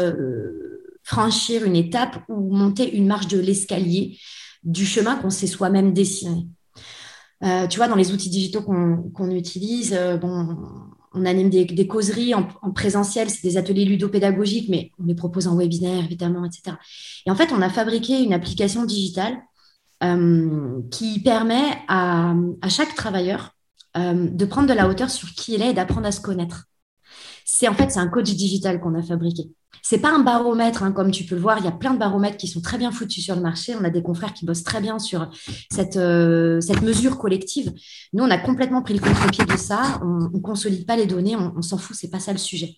franchir 1.05 1.65
une 1.65 1.77
étape 1.77 2.25
ou 2.29 2.53
monter 2.53 2.97
une 2.97 3.07
marche 3.07 3.29
de 3.29 3.39
l'escalier 3.39 4.19
du 4.65 4.87
chemin 4.87 5.17
qu'on 5.17 5.31
s'est 5.31 5.47
soi-même 5.47 5.93
dessiné. 5.93 6.49
Euh, 7.45 7.67
tu 7.67 7.77
vois, 7.77 7.89
dans 7.89 7.97
les 7.97 8.13
outils 8.13 8.31
digitaux 8.31 8.63
qu'on 8.63 9.31
utilise, 9.31 9.93
euh, 9.93 10.19
on 11.13 11.27
anime 11.27 11.51
des, 11.51 11.67
des 11.67 11.87
causeries 11.87 12.35
en, 12.35 12.45
présentiel, 12.73 13.29
c'est 13.29 13.43
des 13.43 13.59
ateliers 13.59 13.85
ludopédagogiques, 13.85 14.71
mais 14.71 14.91
on 14.99 15.05
les 15.05 15.15
propose 15.15 15.47
en 15.47 15.57
webinaire, 15.57 16.03
évidemment, 16.05 16.45
etc. 16.47 16.77
Et 17.27 17.31
en 17.31 17.35
fait, 17.35 17.53
on 17.53 17.61
a 17.61 17.69
fabriqué 17.69 18.23
une 18.23 18.33
application 18.33 18.87
digitale 18.87 19.37
euh, 20.03 20.81
qui 20.91 21.21
permet 21.21 21.79
à, 21.87 22.35
à 22.63 22.69
chaque 22.69 22.95
travailleur 22.95 23.51
de 23.97 24.45
prendre 24.45 24.67
de 24.67 24.73
la 24.73 24.89
hauteur 24.89 25.09
sur 25.09 25.29
qui 25.35 25.55
il 25.55 25.63
est 25.63 25.71
et 25.71 25.73
d'apprendre 25.73 26.09
à 26.09 26.11
se 26.11 26.21
connaître. 26.21 26.65
C'est 27.45 27.69
en 27.69 27.75
fait, 27.75 27.91
c'est 27.91 28.01
un 28.01 28.09
coach 28.09 28.33
digital 28.35 28.81
qu'on 28.81 28.95
a 28.95 29.03
fabriqué. 29.03 29.51
C'est 29.83 29.99
pas 29.99 30.11
un 30.11 30.21
baromètre, 30.21 30.83
hein, 30.83 30.93
comme 30.93 31.11
tu 31.11 31.25
peux 31.25 31.35
le 31.35 31.41
voir. 31.43 31.59
Il 31.59 31.65
y 31.65 31.69
a 31.69 31.73
plein 31.73 31.93
de 31.93 31.99
baromètres 31.99 32.39
qui 32.39 32.49
sont 32.49 32.63
très 32.63 32.79
bien 32.79 32.91
foutus 32.91 33.23
sur 33.23 33.37
le 33.37 33.43
marché. 33.43 33.75
On 33.79 33.85
a 33.85 33.91
des 33.91 34.03
confrères 34.03 34.33
qui 34.33 34.47
bossent 34.47 34.65
très 34.65 34.81
bien 34.81 34.99
sur 34.99 35.31
cette, 35.71 35.97
euh, 35.97 36.59
mesure 36.83 37.19
collective. 37.19 37.71
Nous, 38.15 38.25
on 38.25 38.31
a 38.31 38.39
complètement 38.39 38.83
pris 38.83 38.95
le 38.95 39.01
contre-pied 39.01 39.45
de 39.45 39.59
ça. 39.59 40.01
On, 40.03 40.31
ne 40.31 40.41
consolide 40.41 40.87
pas 40.87 40.97
les 40.97 41.07
données. 41.07 41.37
On, 41.37 41.61
s'en 41.61 41.77
fout. 41.77 41.95
C'est 41.99 42.11
pas 42.11 42.19
ça 42.19 42.33
le 42.33 42.39
sujet. 42.39 42.77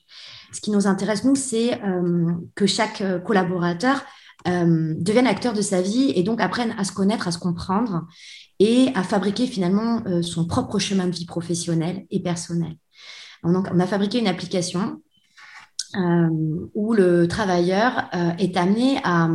Ce 0.53 0.61
qui 0.61 0.73
nous 0.73 0.89
intéresse, 0.89 1.23
nous, 1.23 1.37
c'est 1.37 1.81
euh, 1.85 2.33
que 2.57 2.67
chaque 2.67 3.01
euh, 3.03 3.19
collaborateur 3.19 4.03
devienne 4.45 5.27
acteur 5.27 5.55
de 5.55 5.61
sa 5.61 5.83
vie 5.83 6.13
et 6.15 6.23
donc 6.23 6.41
apprenne 6.41 6.73
à 6.79 6.85
se 6.85 6.93
connaître, 6.93 7.27
à 7.27 7.33
se 7.33 7.39
comprendre 7.39 8.07
et 8.61 8.91
à 8.95 9.03
fabriquer 9.03 9.49
finalement 9.49 10.05
son 10.23 10.47
propre 10.47 10.79
chemin 10.79 11.07
de 11.07 11.11
vie 11.11 11.27
professionnel 11.27 12.07
et 12.13 12.23
personnel. 12.23 12.77
On 13.55 13.81
a 13.81 13.87
fabriqué 13.87 14.19
une 14.19 14.29
application 14.29 15.01
euh, 15.95 16.29
où 16.75 16.93
le 16.93 17.27
travailleur 17.27 18.11
euh, 18.15 18.33
est 18.39 18.57
amené 18.57 18.99
à, 19.05 19.29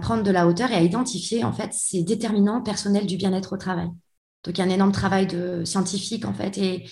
prendre 0.00 0.22
de 0.22 0.30
la 0.30 0.48
hauteur 0.48 0.70
et 0.70 0.74
à 0.74 0.80
identifier 0.80 1.44
en 1.44 1.52
fait 1.52 1.72
ses 1.72 2.02
déterminants 2.02 2.62
personnels 2.62 3.06
du 3.06 3.16
bien-être 3.16 3.52
au 3.52 3.56
travail. 3.56 3.88
Donc 4.44 4.56
il 4.56 4.58
y 4.58 4.62
a 4.62 4.64
un 4.64 4.70
énorme 4.70 4.92
travail 4.92 5.26
de 5.26 5.64
scientifique 5.64 6.24
en 6.24 6.32
fait 6.32 6.58
et 6.58 6.88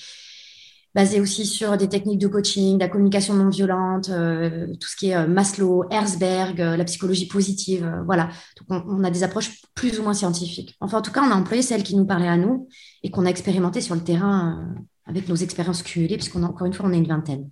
basé 0.94 1.20
aussi 1.20 1.44
sur 1.44 1.76
des 1.76 1.88
techniques 1.88 2.20
de 2.20 2.28
coaching, 2.28 2.74
de 2.74 2.84
la 2.84 2.88
communication 2.88 3.34
non 3.34 3.48
violente, 3.48 4.10
euh, 4.10 4.68
tout 4.78 4.88
ce 4.88 4.96
qui 4.96 5.08
est 5.08 5.26
Maslow, 5.26 5.84
Herzberg, 5.90 6.58
la 6.58 6.84
psychologie 6.84 7.26
positive, 7.26 7.90
voilà. 8.06 8.28
Donc 8.58 8.84
on, 8.86 9.00
on, 9.00 9.04
a 9.04 9.10
des 9.10 9.24
approches 9.24 9.60
plus 9.74 9.98
ou 9.98 10.04
moins 10.04 10.14
scientifiques. 10.14 10.76
Enfin 10.80 10.98
en 10.98 11.02
tout 11.02 11.10
cas 11.10 11.22
on 11.22 11.32
a 11.32 11.34
employé 11.34 11.62
celles 11.62 11.82
qui 11.82 11.96
nous 11.96 12.06
parlaient 12.06 12.28
à 12.28 12.36
nous 12.36 12.68
et 13.02 13.10
qu'on 13.10 13.26
a 13.26 13.30
expérimenté 13.30 13.80
sur 13.80 13.96
le 13.96 14.04
terrain 14.04 14.74
avec 15.06 15.28
nos 15.28 15.36
expériences 15.36 15.82
cumulées 15.82 16.16
puisqu'on 16.16 16.42
a 16.42 16.46
encore 16.46 16.66
une 16.66 16.72
fois 16.72 16.86
on 16.86 16.92
est 16.92 16.98
une 16.98 17.08
vingtaine. 17.08 17.50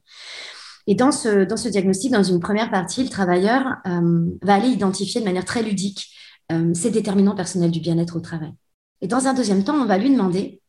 Et 0.86 0.94
dans 0.94 1.12
ce, 1.12 1.44
dans 1.44 1.56
ce 1.56 1.68
diagnostic, 1.68 2.10
dans 2.10 2.22
une 2.22 2.40
première 2.40 2.70
partie, 2.70 3.04
le 3.04 3.08
travailleur 3.08 3.76
euh, 3.86 4.26
va 4.42 4.54
aller 4.54 4.68
identifier 4.68 5.20
de 5.20 5.26
manière 5.26 5.44
très 5.44 5.62
ludique 5.62 6.12
euh, 6.50 6.74
ses 6.74 6.90
déterminants 6.90 7.36
personnels 7.36 7.70
du 7.70 7.80
bien-être 7.80 8.16
au 8.16 8.20
travail. 8.20 8.52
Et 9.00 9.06
dans 9.06 9.26
un 9.26 9.34
deuxième 9.34 9.64
temps, 9.64 9.76
on 9.76 9.86
va 9.86 9.98
lui 9.98 10.10
demander 10.10 10.60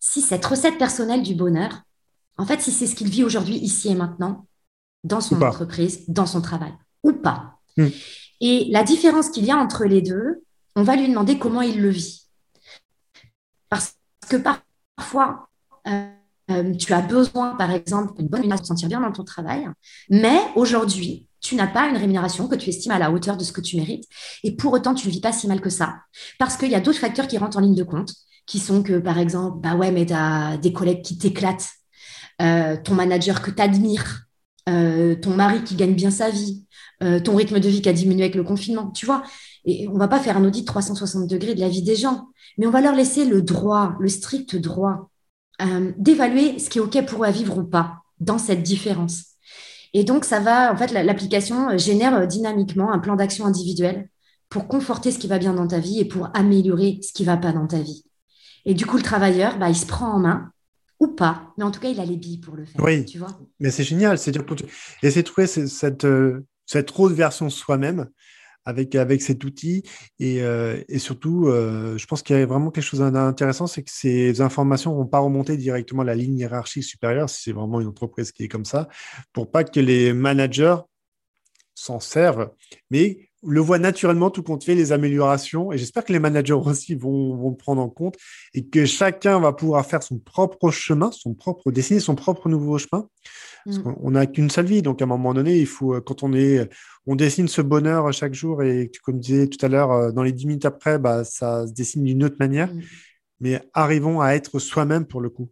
si 0.00 0.20
cette 0.20 0.44
recette 0.44 0.78
personnelle 0.78 1.22
du 1.22 1.34
bonheur, 1.34 1.82
en 2.36 2.44
fait, 2.44 2.60
si 2.60 2.70
c'est 2.70 2.86
ce 2.86 2.94
qu'il 2.94 3.08
vit 3.08 3.24
aujourd'hui, 3.24 3.56
ici 3.56 3.88
et 3.88 3.94
maintenant, 3.94 4.46
dans 5.02 5.20
son 5.20 5.40
entreprise, 5.40 6.04
dans 6.08 6.26
son 6.26 6.40
travail, 6.42 6.72
ou 7.02 7.12
pas. 7.12 7.58
Hmm. 7.76 7.88
Et 8.40 8.68
la 8.70 8.82
différence 8.82 9.30
qu'il 9.30 9.44
y 9.44 9.50
a 9.50 9.56
entre 9.56 9.84
les 9.84 10.02
deux, 10.02 10.42
on 10.76 10.82
va 10.82 10.96
lui 10.96 11.08
demander 11.08 11.38
comment 11.38 11.62
il 11.62 11.80
le 11.80 11.88
vit. 11.88 12.28
Parce 13.68 13.96
que 14.28 14.36
parfois, 14.36 15.48
euh, 15.86 16.10
euh, 16.50 16.74
tu 16.74 16.92
as 16.92 17.00
besoin, 17.00 17.54
par 17.56 17.70
exemple, 17.70 18.14
d'une 18.16 18.28
bonne 18.28 18.40
rémunération 18.40 18.62
pour 18.62 18.76
te 18.76 18.80
sentir 18.80 18.88
bien 18.88 19.00
dans 19.00 19.12
ton 19.12 19.24
travail, 19.24 19.66
mais 20.10 20.38
aujourd'hui, 20.56 21.26
tu 21.40 21.54
n'as 21.56 21.66
pas 21.66 21.88
une 21.88 21.96
rémunération 21.96 22.48
que 22.48 22.54
tu 22.54 22.70
estimes 22.70 22.92
à 22.92 22.98
la 22.98 23.10
hauteur 23.10 23.36
de 23.36 23.44
ce 23.44 23.52
que 23.52 23.60
tu 23.60 23.76
mérites, 23.76 24.04
et 24.42 24.54
pour 24.54 24.72
autant, 24.72 24.94
tu 24.94 25.06
ne 25.06 25.12
vis 25.12 25.20
pas 25.20 25.32
si 25.32 25.46
mal 25.46 25.60
que 25.60 25.70
ça, 25.70 25.96
parce 26.38 26.56
qu'il 26.56 26.70
y 26.70 26.74
a 26.74 26.80
d'autres 26.80 26.98
facteurs 26.98 27.28
qui 27.28 27.38
rentrent 27.38 27.56
en 27.56 27.60
ligne 27.60 27.74
de 27.74 27.82
compte, 27.82 28.14
qui 28.46 28.58
sont 28.58 28.82
que, 28.82 28.98
par 28.98 29.18
exemple, 29.18 29.58
bah 29.60 29.74
ouais, 29.74 29.90
mais 29.90 30.06
tu 30.06 30.12
as 30.12 30.58
des 30.58 30.72
collègues 30.72 31.02
qui 31.02 31.16
t'éclatent, 31.16 31.70
euh, 32.42 32.76
ton 32.82 32.94
manager 32.94 33.40
que 33.40 33.50
tu 33.50 33.62
admires, 33.62 34.24
euh, 34.68 35.14
ton 35.14 35.30
mari 35.30 35.64
qui 35.64 35.76
gagne 35.76 35.94
bien 35.94 36.10
sa 36.10 36.30
vie, 36.30 36.64
ton 37.22 37.36
rythme 37.36 37.60
de 37.60 37.68
vie 37.68 37.82
qui 37.82 37.88
a 37.90 37.92
diminué 37.92 38.22
avec 38.22 38.34
le 38.34 38.44
confinement, 38.44 38.90
tu 38.90 39.04
vois. 39.04 39.22
Et 39.66 39.86
on 39.88 39.98
va 39.98 40.08
pas 40.08 40.18
faire 40.18 40.38
un 40.38 40.44
audit 40.44 40.64
360 40.64 41.28
degrés 41.28 41.54
de 41.54 41.60
la 41.60 41.68
vie 41.68 41.82
des 41.82 41.96
gens, 41.96 42.28
mais 42.56 42.66
on 42.66 42.70
va 42.70 42.80
leur 42.80 42.94
laisser 42.94 43.26
le 43.26 43.42
droit, 43.42 43.94
le 44.00 44.08
strict 44.08 44.56
droit 44.56 45.10
euh, 45.62 45.92
d'évaluer 45.96 46.58
ce 46.58 46.68
qui 46.68 46.78
est 46.78 46.80
OK 46.80 47.04
pour 47.06 47.24
eux 47.24 47.26
à 47.26 47.30
vivre 47.30 47.58
ou 47.58 47.64
pas 47.64 48.02
dans 48.20 48.38
cette 48.38 48.62
différence. 48.62 49.24
Et 49.92 50.02
donc, 50.02 50.24
ça 50.24 50.40
va, 50.40 50.72
en 50.72 50.76
fait, 50.76 50.90
l'application 50.92 51.70
euh, 51.70 51.78
génère 51.78 52.14
euh, 52.16 52.26
dynamiquement 52.26 52.92
un 52.92 52.98
plan 52.98 53.14
d'action 53.14 53.46
individuel 53.46 54.08
pour 54.48 54.66
conforter 54.66 55.12
ce 55.12 55.18
qui 55.18 55.28
va 55.28 55.38
bien 55.38 55.54
dans 55.54 55.68
ta 55.68 55.78
vie 55.78 56.00
et 56.00 56.04
pour 56.04 56.28
améliorer 56.34 56.98
ce 57.02 57.12
qui 57.12 57.24
va 57.24 57.36
pas 57.36 57.52
dans 57.52 57.66
ta 57.66 57.80
vie. 57.80 58.04
Et 58.64 58.74
du 58.74 58.86
coup, 58.86 58.96
le 58.96 59.02
travailleur, 59.02 59.58
bah, 59.58 59.68
il 59.68 59.76
se 59.76 59.86
prend 59.86 60.12
en 60.12 60.18
main 60.18 60.50
ou 60.98 61.08
pas, 61.08 61.52
mais 61.56 61.64
en 61.64 61.70
tout 61.70 61.80
cas, 61.80 61.88
il 61.88 62.00
a 62.00 62.04
les 62.04 62.16
billes 62.16 62.38
pour 62.38 62.56
le 62.56 62.64
faire. 62.64 62.82
Oui, 62.82 63.04
tu 63.04 63.18
vois 63.18 63.38
mais 63.60 63.70
c'est 63.70 63.84
génial. 63.84 64.18
C'est 64.18 64.30
essayer 65.02 65.22
de 65.22 65.26
trouver 65.26 65.46
cette, 65.46 66.06
cette 66.66 66.98
autre 66.98 67.14
version 67.14 67.50
soi-même 67.50 68.08
avec, 68.64 69.22
cet 69.22 69.44
outil. 69.44 69.82
Et, 70.18 70.42
euh, 70.42 70.82
surtout, 70.98 71.48
euh, 71.48 71.98
je 71.98 72.06
pense 72.06 72.22
qu'il 72.22 72.36
y 72.36 72.40
a 72.40 72.46
vraiment 72.46 72.70
quelque 72.70 72.84
chose 72.84 73.00
d'intéressant, 73.00 73.66
c'est 73.66 73.82
que 73.82 73.90
ces 73.90 74.40
informations 74.40 74.92
ne 74.92 74.96
vont 74.96 75.06
pas 75.06 75.18
remonter 75.18 75.56
directement 75.56 76.02
à 76.02 76.06
la 76.06 76.14
ligne 76.14 76.38
hiérarchique 76.38 76.84
supérieure, 76.84 77.28
si 77.28 77.42
c'est 77.42 77.52
vraiment 77.52 77.80
une 77.80 77.88
entreprise 77.88 78.32
qui 78.32 78.44
est 78.44 78.48
comme 78.48 78.64
ça, 78.64 78.88
pour 79.32 79.50
pas 79.50 79.64
que 79.64 79.80
les 79.80 80.12
managers 80.12 80.76
s'en 81.74 82.00
servent, 82.00 82.50
mais 82.90 83.28
le 83.46 83.60
voit 83.60 83.78
naturellement 83.78 84.30
tout 84.30 84.42
compte 84.42 84.64
fait, 84.64 84.74
les 84.74 84.92
améliorations. 84.92 85.72
Et 85.72 85.78
j'espère 85.78 86.04
que 86.04 86.12
les 86.12 86.18
managers 86.18 86.52
aussi 86.64 86.94
vont, 86.94 87.36
vont 87.36 87.50
le 87.50 87.56
prendre 87.56 87.82
en 87.82 87.88
compte 87.88 88.16
et 88.54 88.66
que 88.66 88.84
chacun 88.84 89.40
va 89.40 89.52
pouvoir 89.52 89.86
faire 89.86 90.02
son 90.02 90.18
propre 90.18 90.70
chemin, 90.70 91.10
son 91.12 91.34
propre, 91.34 91.70
dessiner 91.70 92.00
son 92.00 92.14
propre 92.14 92.48
nouveau 92.48 92.78
chemin. 92.78 93.08
Parce 93.64 93.78
mm. 93.78 93.82
qu'on 93.82 94.10
n'a 94.10 94.26
qu'une 94.26 94.50
seule 94.50 94.66
vie. 94.66 94.82
Donc, 94.82 95.00
à 95.00 95.04
un 95.04 95.08
moment 95.08 95.34
donné, 95.34 95.58
il 95.58 95.66
faut, 95.66 96.00
quand 96.02 96.22
on 96.22 96.32
est, 96.34 96.68
on 97.06 97.16
dessine 97.16 97.48
ce 97.48 97.62
bonheur 97.62 98.12
chaque 98.12 98.34
jour 98.34 98.62
et 98.62 98.90
comme 99.02 99.20
tu 99.20 99.32
disais 99.32 99.48
tout 99.48 99.64
à 99.64 99.68
l'heure, 99.68 99.92
euh, 99.92 100.12
dans 100.12 100.22
les 100.22 100.32
dix 100.32 100.46
minutes 100.46 100.66
après, 100.66 100.98
bah, 100.98 101.24
ça 101.24 101.66
se 101.66 101.72
dessine 101.72 102.04
d'une 102.04 102.24
autre 102.24 102.36
manière. 102.38 102.72
Mm. 102.72 102.82
Mais 103.40 103.60
arrivons 103.72 104.20
à 104.20 104.30
être 104.30 104.58
soi-même 104.58 105.06
pour 105.06 105.20
le 105.20 105.30
coup. 105.30 105.50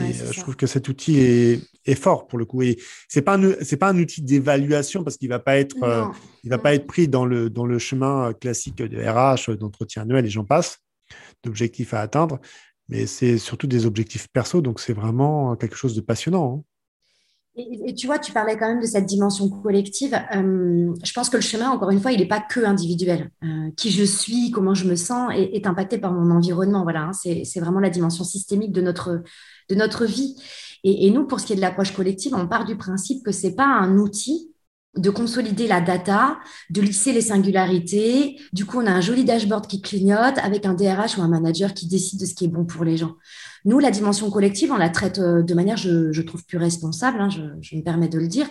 Et 0.00 0.22
euh, 0.22 0.32
je 0.32 0.40
trouve 0.40 0.56
que 0.56 0.66
cet 0.66 0.88
outil 0.88 1.18
est, 1.18 1.94
fort 1.94 2.26
pour 2.26 2.38
le 2.38 2.44
coup. 2.44 2.62
Et 2.62 2.78
c'est 3.08 3.22
pas 3.22 3.38
c'est 3.62 3.76
pas 3.76 3.88
un 3.88 3.98
outil 3.98 4.22
d'évaluation 4.22 5.04
parce 5.04 5.16
qu'il 5.16 5.28
va 5.28 5.38
pas 5.38 5.56
être, 5.56 5.82
euh, 5.82 6.04
il 6.42 6.50
va 6.50 6.58
pas 6.58 6.74
être 6.74 6.86
pris 6.86 7.08
dans 7.08 7.24
le 7.24 7.50
dans 7.50 7.66
le 7.66 7.78
chemin 7.78 8.32
classique 8.32 8.76
de 8.76 8.98
RH, 8.98 9.56
d'entretien 9.56 10.02
annuel 10.02 10.26
et 10.26 10.30
j'en 10.30 10.44
passe, 10.44 10.78
d'objectifs 11.42 11.94
à 11.94 12.00
atteindre. 12.00 12.40
Mais 12.88 13.06
c'est 13.06 13.38
surtout 13.38 13.66
des 13.66 13.86
objectifs 13.86 14.28
perso, 14.28 14.60
donc 14.60 14.80
c'est 14.80 14.92
vraiment 14.92 15.56
quelque 15.56 15.76
chose 15.76 15.94
de 15.94 16.00
passionnant. 16.00 16.58
Hein. 16.58 16.73
Et, 17.56 17.94
tu 17.94 18.06
vois, 18.06 18.18
tu 18.18 18.32
parlais 18.32 18.56
quand 18.56 18.66
même 18.66 18.80
de 18.80 18.86
cette 18.86 19.06
dimension 19.06 19.48
collective. 19.48 20.14
Euh, 20.34 20.92
je 21.04 21.12
pense 21.12 21.28
que 21.28 21.36
le 21.36 21.42
chemin, 21.42 21.70
encore 21.70 21.90
une 21.90 22.00
fois, 22.00 22.10
il 22.10 22.18
n'est 22.18 22.26
pas 22.26 22.40
que 22.40 22.64
individuel. 22.64 23.30
Euh, 23.44 23.70
qui 23.76 23.90
je 23.90 24.02
suis, 24.02 24.50
comment 24.50 24.74
je 24.74 24.86
me 24.86 24.96
sens 24.96 25.32
est, 25.36 25.66
impacté 25.66 25.98
par 25.98 26.12
mon 26.12 26.34
environnement. 26.34 26.82
Voilà, 26.82 27.04
hein. 27.04 27.12
c'est 27.12 27.60
vraiment 27.60 27.78
la 27.78 27.90
dimension 27.90 28.24
systémique 28.24 28.72
de 28.72 28.80
notre, 28.80 29.22
de 29.68 29.74
notre 29.76 30.04
vie. 30.04 30.34
Et, 30.82 31.06
et 31.06 31.10
nous, 31.10 31.26
pour 31.26 31.38
ce 31.38 31.46
qui 31.46 31.52
est 31.52 31.56
de 31.56 31.60
l'approche 31.60 31.94
collective, 31.94 32.34
on 32.34 32.48
part 32.48 32.64
du 32.64 32.76
principe 32.76 33.24
que 33.24 33.30
ce 33.30 33.46
n'est 33.46 33.54
pas 33.54 33.66
un 33.66 33.98
outil 33.98 34.53
de 34.96 35.10
consolider 35.10 35.66
la 35.66 35.80
data, 35.80 36.38
de 36.70 36.80
lisser 36.80 37.12
les 37.12 37.20
singularités. 37.20 38.40
Du 38.52 38.64
coup, 38.64 38.78
on 38.80 38.86
a 38.86 38.90
un 38.90 39.00
joli 39.00 39.24
dashboard 39.24 39.66
qui 39.66 39.80
clignote 39.80 40.38
avec 40.38 40.66
un 40.66 40.74
DRH 40.74 41.18
ou 41.18 41.22
un 41.22 41.28
manager 41.28 41.74
qui 41.74 41.86
décide 41.86 42.20
de 42.20 42.26
ce 42.26 42.34
qui 42.34 42.44
est 42.44 42.48
bon 42.48 42.64
pour 42.64 42.84
les 42.84 42.96
gens. 42.96 43.14
Nous, 43.64 43.78
la 43.78 43.90
dimension 43.90 44.30
collective, 44.30 44.72
on 44.72 44.76
la 44.76 44.90
traite 44.90 45.18
euh, 45.18 45.42
de 45.42 45.54
manière, 45.54 45.76
je, 45.76 46.20
trouve, 46.22 46.44
plus 46.44 46.58
responsable, 46.58 47.20
hein, 47.20 47.28
je, 47.28 47.76
me 47.76 47.82
permets 47.82 48.08
de 48.08 48.18
le 48.18 48.28
dire. 48.28 48.46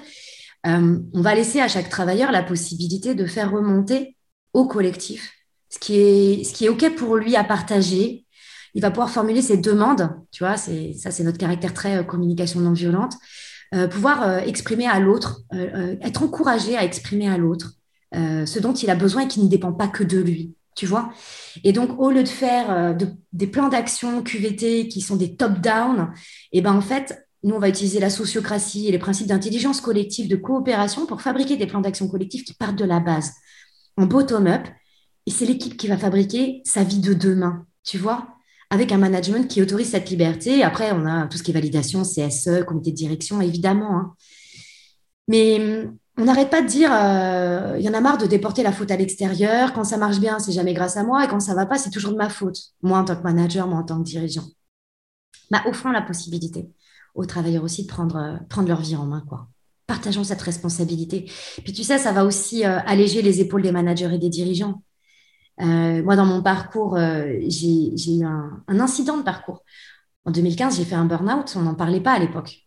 Euh, 0.66 1.00
on 1.14 1.22
va 1.22 1.36
laisser 1.36 1.60
à 1.60 1.68
chaque 1.68 1.90
travailleur 1.90 2.32
la 2.32 2.44
possibilité 2.44 3.16
de 3.16 3.26
faire 3.26 3.52
remonter 3.52 4.18
au 4.54 4.68
collectif 4.68 5.34
ce 5.74 5.80
qui 5.80 5.96
est, 5.98 6.44
ce 6.44 6.54
qui 6.54 6.66
est 6.66 6.70
OK 6.70 6.96
pour 6.96 7.18
lui 7.18 7.36
à 7.36 7.44
partager. 7.44 8.26
Il 8.76 8.82
va 8.82 8.92
pouvoir 8.92 9.10
formuler 9.10 9.42
ses 9.42 9.58
demandes, 9.58 10.10
tu 10.32 10.44
vois, 10.44 10.58
ça 10.58 11.12
c'est 11.12 11.24
notre 11.24 11.38
caractère 11.38 11.74
très 11.74 11.98
euh, 11.98 12.04
communication 12.04 12.60
non 12.60 12.74
violente. 12.74 13.14
Pouvoir 13.90 14.40
exprimer 14.40 14.88
à 14.88 15.00
l'autre, 15.00 15.42
être 15.52 16.24
encouragé 16.24 16.78
à 16.78 16.84
exprimer 16.84 17.28
à 17.28 17.38
l'autre 17.38 17.74
ce 18.14 18.60
dont 18.60 18.74
il 18.74 18.90
a 18.90 18.96
besoin 18.96 19.24
et 19.24 19.28
qui 19.28 19.42
ne 19.42 19.48
dépend 19.48 19.74
pas 19.74 19.88
que 19.88 20.04
de 20.04 20.20
lui 20.20 20.54
tu 20.76 20.86
vois. 20.86 21.12
Et 21.64 21.72
donc, 21.72 22.00
au 22.00 22.12
lieu 22.12 22.24
de 22.24 22.30
faire 22.30 22.72
euh, 22.72 22.94
des 23.32 23.48
plans 23.48 23.70
d'action 23.70 24.24
QVT 24.24 24.88
qui 24.88 25.02
sont 25.02 25.16
des 25.16 25.36
top-down, 25.36 26.12
et 26.52 26.60
eh 26.60 26.62
ben 26.62 26.74
en 26.74 26.82
fait, 26.82 27.28
nous, 27.44 27.56
on 27.56 27.60
va 27.60 27.70
utiliser 27.70 28.00
la 28.00 28.10
sociocratie 28.10 28.88
et 28.88 28.92
les 28.92 29.00
principes 29.00 29.28
d'intelligence 29.28 29.82
collective, 29.82 30.30
de 30.30 30.36
coopération 30.36 31.06
pour 31.06 31.22
fabriquer 31.22 31.58
des 31.58 31.68
plans 31.68 31.82
d'action 31.82 32.08
collectifs 32.08 32.46
qui 32.46 32.54
partent 32.54 32.78
de 32.78 32.86
la 32.86 33.00
base, 33.00 33.34
en 33.98 34.06
bottom-up. 34.06 34.68
Et 35.26 35.32
c'est 35.32 35.46
l'équipe 35.46 35.78
qui 35.78 35.88
va 35.88 35.98
fabriquer 35.98 36.62
sa 36.66 36.84
vie 36.84 37.00
de 37.00 37.14
demain, 37.14 37.66
tu 37.84 37.98
vois, 37.98 38.28
avec 38.74 38.92
un 38.92 38.98
management 38.98 39.48
qui 39.48 39.62
autorise 39.62 39.92
cette 39.92 40.10
liberté. 40.10 40.64
Après, 40.64 40.92
on 40.92 41.06
a 41.06 41.28
tout 41.28 41.38
ce 41.38 41.44
qui 41.44 41.52
est 41.52 41.54
validation, 41.54 42.02
CSE, 42.02 42.64
comité 42.66 42.90
de 42.90 42.96
direction, 42.96 43.40
évidemment. 43.40 43.98
Hein. 43.98 44.14
Mais 45.28 45.88
on 46.18 46.26
n'arrête 46.26 46.50
pas 46.50 46.64
de 46.64 46.68
dire, 46.68 46.90
euh, 46.92 47.76
il 47.78 47.86
y 47.86 47.90
en 47.90 47.94
a 47.94 48.02
marre 48.02 48.18
de 48.18 48.26
déporter 48.26 48.64
la 48.64 48.72
faute 48.72 48.90
à 48.90 48.98
l'extérieur. 48.98 49.74
Quand 49.74 49.84
ça 49.84 49.98
marche 49.98 50.20
bien, 50.20 50.40
c'est 50.40 50.52
jamais 50.52 50.74
grâce 50.74 50.98
à 50.98 51.04
moi. 51.04 51.24
Et 51.24 51.28
quand 51.28 51.40
ça 51.40 51.54
va 51.54 51.68
pas, 51.68 51.78
c'est 51.78 51.92
toujours 51.92 52.14
de 52.14 52.18
ma 52.18 52.30
faute. 52.30 52.58
Moi, 52.82 52.98
en 52.98 53.06
tant 53.06 53.16
que 53.16 53.22
manager, 53.22 53.68
moi, 53.68 53.78
en 53.78 53.84
tant 53.84 54.00
que 54.00 54.04
dirigeant. 54.04 54.46
Bah, 55.52 55.62
offrons 55.68 55.92
la 55.92 56.02
possibilité 56.02 56.68
aux 57.14 57.26
travailleurs 57.28 57.64
aussi 57.64 57.84
de 57.84 57.88
prendre, 57.88 58.16
euh, 58.16 58.38
prendre 58.50 58.70
leur 58.70 58.82
vie 58.82 58.96
en 58.96 59.06
main. 59.06 59.24
Quoi. 59.30 59.48
Partageons 59.86 60.24
cette 60.24 60.42
responsabilité. 60.42 61.30
Puis 61.64 61.74
tu 61.74 61.84
sais, 61.84 62.00
ça 62.00 62.12
va 62.12 62.26
aussi 62.26 62.66
euh, 62.66 62.80
alléger 62.88 63.22
les 63.22 63.40
épaules 63.40 63.62
des 63.62 63.72
managers 63.72 64.10
et 64.12 64.18
des 64.18 64.30
dirigeants. 64.30 64.82
Moi, 65.60 66.16
dans 66.16 66.26
mon 66.26 66.42
parcours, 66.42 66.98
j'ai 66.98 68.18
eu 68.18 68.24
un, 68.24 68.64
incident 68.68 69.18
de 69.18 69.24
parcours. 69.24 69.64
En 70.26 70.32
2015, 70.32 70.78
j'ai 70.78 70.86
fait 70.86 70.96
un 70.96 71.06
burn-out. 71.06 71.54
On 71.56 71.62
n'en 71.62 71.76
parlait 71.76 72.02
pas 72.02 72.14
à 72.14 72.20
l'époque. 72.20 72.64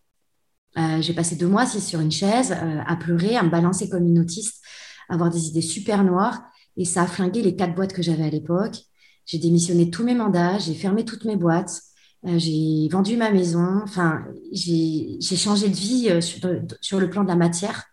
Euh, 0.78 1.00
j'ai 1.00 1.14
passé 1.14 1.36
deux 1.36 1.46
mois 1.46 1.62
assis 1.62 1.80
sur 1.80 2.00
une 2.00 2.12
chaise, 2.12 2.52
euh, 2.52 2.80
à 2.86 2.96
pleurer, 2.96 3.36
à 3.36 3.42
me 3.42 3.48
balancer 3.48 3.88
comme 3.88 4.06
une 4.06 4.18
autiste, 4.18 4.62
à 5.08 5.14
avoir 5.14 5.30
des 5.30 5.48
idées 5.48 5.62
super 5.62 6.04
noires. 6.04 6.42
Et 6.76 6.84
ça 6.84 7.02
a 7.02 7.06
flingué 7.06 7.42
les 7.42 7.56
quatre 7.56 7.74
boîtes 7.74 7.94
que 7.94 8.02
j'avais 8.02 8.24
à 8.24 8.30
l'époque. 8.30 8.76
J'ai 9.24 9.38
démissionné 9.38 9.90
tous 9.90 10.04
mes 10.04 10.14
mandats, 10.14 10.58
j'ai 10.58 10.74
fermé 10.74 11.04
toutes 11.04 11.24
mes 11.24 11.36
boîtes, 11.36 11.80
euh, 12.26 12.38
j'ai 12.38 12.88
vendu 12.90 13.16
ma 13.16 13.30
maison. 13.30 13.80
Enfin, 13.82 14.22
j'ai 14.52 15.18
changé 15.20 15.68
de 15.70 15.74
vie 15.74 16.22
sur, 16.22 17.00
le 17.00 17.10
plan 17.10 17.22
de 17.22 17.28
la 17.28 17.36
matière. 17.36 17.84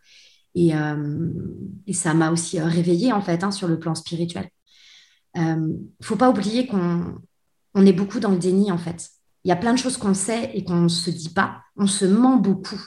Et, 0.56 0.72
et 1.88 1.94
ça 1.94 2.14
m'a 2.14 2.30
aussi 2.30 2.60
réveillée, 2.60 3.12
en 3.12 3.22
fait, 3.22 3.44
hein, 3.44 3.50
sur 3.50 3.68
le 3.68 3.80
plan 3.80 3.96
spirituel. 3.96 4.50
Il 5.36 5.42
ne 5.42 6.06
faut 6.06 6.16
pas 6.16 6.30
oublier 6.30 6.68
qu'on 6.68 7.18
on 7.74 7.86
est 7.86 7.94
beaucoup 7.94 8.20
dans 8.20 8.32
le 8.32 8.38
déni, 8.38 8.72
en 8.72 8.78
fait. 8.78 9.10
Il 9.44 9.50
y 9.50 9.52
a 9.52 9.56
plein 9.58 9.74
de 9.74 9.80
choses 9.80 9.98
qu'on 9.98 10.14
sait 10.14 10.52
et 10.54 10.64
qu'on 10.64 10.82
ne 10.82 10.88
se 10.88 11.10
dit 11.10 11.30
pas. 11.30 11.62
On 11.76 11.88
se 11.88 12.06
ment 12.06 12.38
beaucoup. 12.38 12.82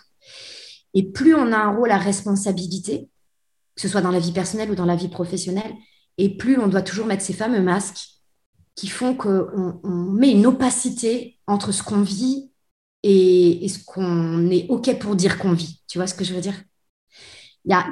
Et 0.94 1.03
plus 1.11 1.34
on 1.34 1.53
a 1.53 1.59
un 1.59 1.76
rôle 1.76 1.90
à 1.90 1.99
responsabilité, 1.99 3.11
que 3.74 3.82
ce 3.82 3.88
soit 3.88 4.01
dans 4.01 4.11
la 4.11 4.20
vie 4.20 4.32
personnelle 4.32 4.70
ou 4.70 4.74
dans 4.74 4.86
la 4.86 4.97
vie 4.97 5.09
professionnelle, 5.09 5.74
et 6.18 6.36
plus 6.36 6.59
on 6.59 6.68
doit 6.68 6.82
toujours 6.82 7.07
mettre 7.07 7.22
ces 7.22 7.34
fameux 7.34 7.61
masques 7.61 8.16
qui 8.74 8.88
font 8.88 9.14
qu'on 9.14 9.80
on 9.82 9.90
met 9.90 10.30
une 10.30 10.47
opacité 10.47 11.38
entre 11.47 11.72
ce 11.72 11.82
qu'on 11.82 12.01
vit 12.01 12.51
et, 13.03 13.66
ce 13.68 13.78
qu'on 13.84 14.51
est 14.51 14.66
OK 14.68 14.99
pour 14.99 15.16
dire 15.16 15.38
qu'on 15.38 15.53
vit. 15.53 15.82
Tu 15.86 15.99
vois 15.99 16.07
ce 16.07 16.14
que 16.14 16.24
je 16.24 16.34
veux 16.34 16.40
dire? 16.40 16.62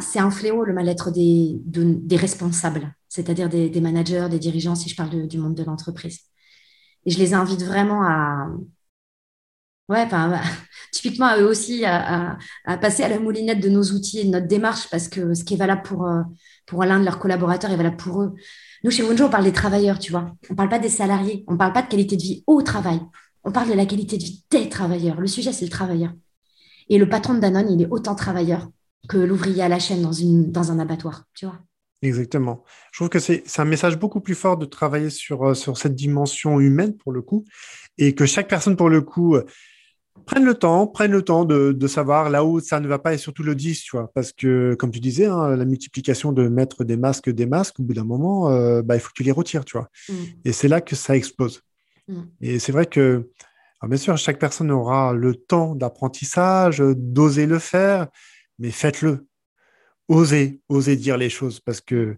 C'est 0.01 0.21
un 0.21 0.31
fléau, 0.31 0.65
le 0.65 0.73
mal-être 0.73 1.11
des, 1.11 1.57
des 1.65 2.17
responsables, 2.17 2.95
c'est-à-dire 3.15 3.49
des, 3.49 3.81
managers, 3.81 4.27
des 4.29 4.41
dirigeants, 4.41 4.75
si 4.75 4.89
je 4.89 4.97
parle 4.97 5.29
du 5.29 5.39
monde 5.39 5.55
de 5.55 5.63
l'entreprise. 5.63 6.23
Et 7.07 7.13
je 7.13 7.19
les 7.21 7.33
invite 7.33 7.63
vraiment 7.63 8.03
à, 8.03 8.49
ouais, 9.89 10.03
enfin, 10.03 10.41
typiquement 10.93 11.27
à 11.27 11.39
eux 11.39 11.47
aussi, 11.47 11.85
à, 11.85 12.37
passer 12.81 13.05
à 13.05 13.09
la 13.09 13.21
moulinette 13.21 13.61
de 13.61 13.69
nos 13.69 13.85
outils 13.93 14.19
et 14.19 14.25
de 14.25 14.31
notre 14.31 14.49
démarche, 14.49 14.91
parce 14.91 15.07
que 15.07 15.33
ce 15.33 15.45
qui 15.45 15.55
est 15.55 15.57
valable 15.57 15.83
pour, 15.83 16.09
euh, 16.09 16.23
pour 16.67 16.83
l'un 16.83 16.99
de 16.99 17.05
leurs 17.05 17.21
collaborateurs 17.21 17.71
est 17.71 17.77
valable 17.77 17.97
pour 17.97 18.21
eux. 18.21 18.35
Nous, 18.83 18.91
chez 18.91 19.05
Wunjo, 19.05 19.27
on 19.27 19.31
parle 19.31 19.45
des 19.45 19.53
travailleurs, 19.53 20.01
tu 20.01 20.11
vois. 20.11 20.35
On 20.51 20.55
ne 20.55 20.57
parle 20.57 20.69
pas 20.69 20.81
des 20.81 20.89
salariés. 20.89 21.45
On 21.47 21.53
ne 21.53 21.59
parle 21.59 21.73
pas 21.73 21.83
de 21.83 21.89
qualité 21.89 22.17
de 22.17 22.23
vie 22.23 22.43
au 22.49 22.63
travail. 22.63 23.01
On 23.45 23.53
parle 23.53 23.69
de 23.69 23.75
la 23.75 23.87
qualité 23.87 24.19
de 24.19 24.25
vie 24.25 24.45
des 24.51 24.69
travailleurs. 24.69 25.21
Le 25.21 25.29
sujet, 25.29 25.53
c'est 25.53 25.67
le 25.67 25.71
travailleur. 25.71 26.13
Et 26.89 26.99
le 26.99 27.09
patron 27.09 27.35
de 27.35 27.39
Danone, 27.39 27.71
il 27.71 27.83
est 27.83 27.89
autant 27.91 28.17
travailleur 28.17 28.69
que 29.09 29.19
l'ouvrier 29.19 29.63
à 29.63 29.69
la 29.69 29.79
chaîne 29.79 30.03
dans, 30.03 30.13
une, 30.13 30.51
dans 30.51 30.73
un 30.73 30.81
abattoir, 30.81 31.25
tu 31.35 31.47
vois. 31.47 31.61
Exactement. 32.05 32.63
Je 32.93 32.99
trouve 32.99 33.09
que 33.09 33.19
c'est 33.19 33.43
un 33.57 33.65
message 33.65 33.99
beaucoup 33.99 34.21
plus 34.21 34.35
fort 34.35 34.59
de 34.59 34.67
travailler 34.67 35.11
sur, 35.11 35.51
euh, 35.51 35.55
sur 35.55 35.79
cette 35.79 35.95
dimension 35.95 36.61
humaine 36.61 36.97
pour 36.97 37.13
le 37.13 37.23
coup, 37.23 37.45
et 37.97 38.15
que 38.15 38.27
chaque 38.27 38.49
personne 38.49 38.77
pour 38.77 38.91
le 38.91 39.01
coup 39.01 39.37
euh, 39.37 39.45
prenne 40.27 40.45
le 40.45 40.55
temps, 40.55 40.87
prenne 40.87 41.13
le 41.13 41.23
temps 41.23 41.47
de, 41.47 41.73
de, 41.73 41.87
savoir 41.87 42.29
là 42.29 42.45
où 42.45 42.61
ça 42.61 42.81
ne 42.81 42.87
va 42.89 42.99
pas 42.99 43.15
et 43.15 43.19
surtout 43.19 43.43
le 43.43 43.55
disent, 43.55 43.81
tu 43.81 43.97
vois, 43.97 44.11
parce 44.15 44.33
que 44.33 44.75
comme 44.75 44.91
tu 44.91 45.01
disais, 45.01 45.27
hein, 45.27 45.57
la 45.57 45.65
multiplication 45.65 46.33
de 46.33 46.49
mettre 46.49 46.85
des 46.85 46.97
masques, 46.99 47.31
des 47.31 47.47
masques, 47.47 47.81
au 47.81 47.85
bout 47.85 47.95
d'un 47.95 48.05
moment, 48.05 48.51
euh, 48.51 48.83
bah, 48.83 48.97
il 48.97 49.01
faut 49.01 49.09
que 49.09 49.15
tu 49.15 49.23
les 49.23 49.33
retires, 49.33 49.65
tu 49.65 49.79
vois. 49.79 49.89
Mm. 50.09 50.15
Et 50.45 50.53
c'est 50.53 50.69
là 50.69 50.81
que 50.83 50.95
ça 50.95 51.17
explose. 51.17 51.63
Mm. 52.09 52.23
Et 52.43 52.59
c'est 52.59 52.73
vrai 52.73 52.85
que, 52.85 53.31
bien 53.83 53.97
sûr, 53.97 54.17
chaque 54.19 54.39
personne 54.39 54.71
aura 54.71 55.15
le 55.15 55.35
temps 55.35 55.75
d'apprentissage, 55.75 56.81
d'oser 56.81 57.47
le 57.47 57.59
faire, 57.59 58.09
mais 58.59 58.71
faites-le 58.71 59.27
oser, 60.09 60.61
oser 60.69 60.97
dire 60.97 61.17
les 61.17 61.31
choses 61.31 61.61
parce 61.61 61.81
que 61.81 62.17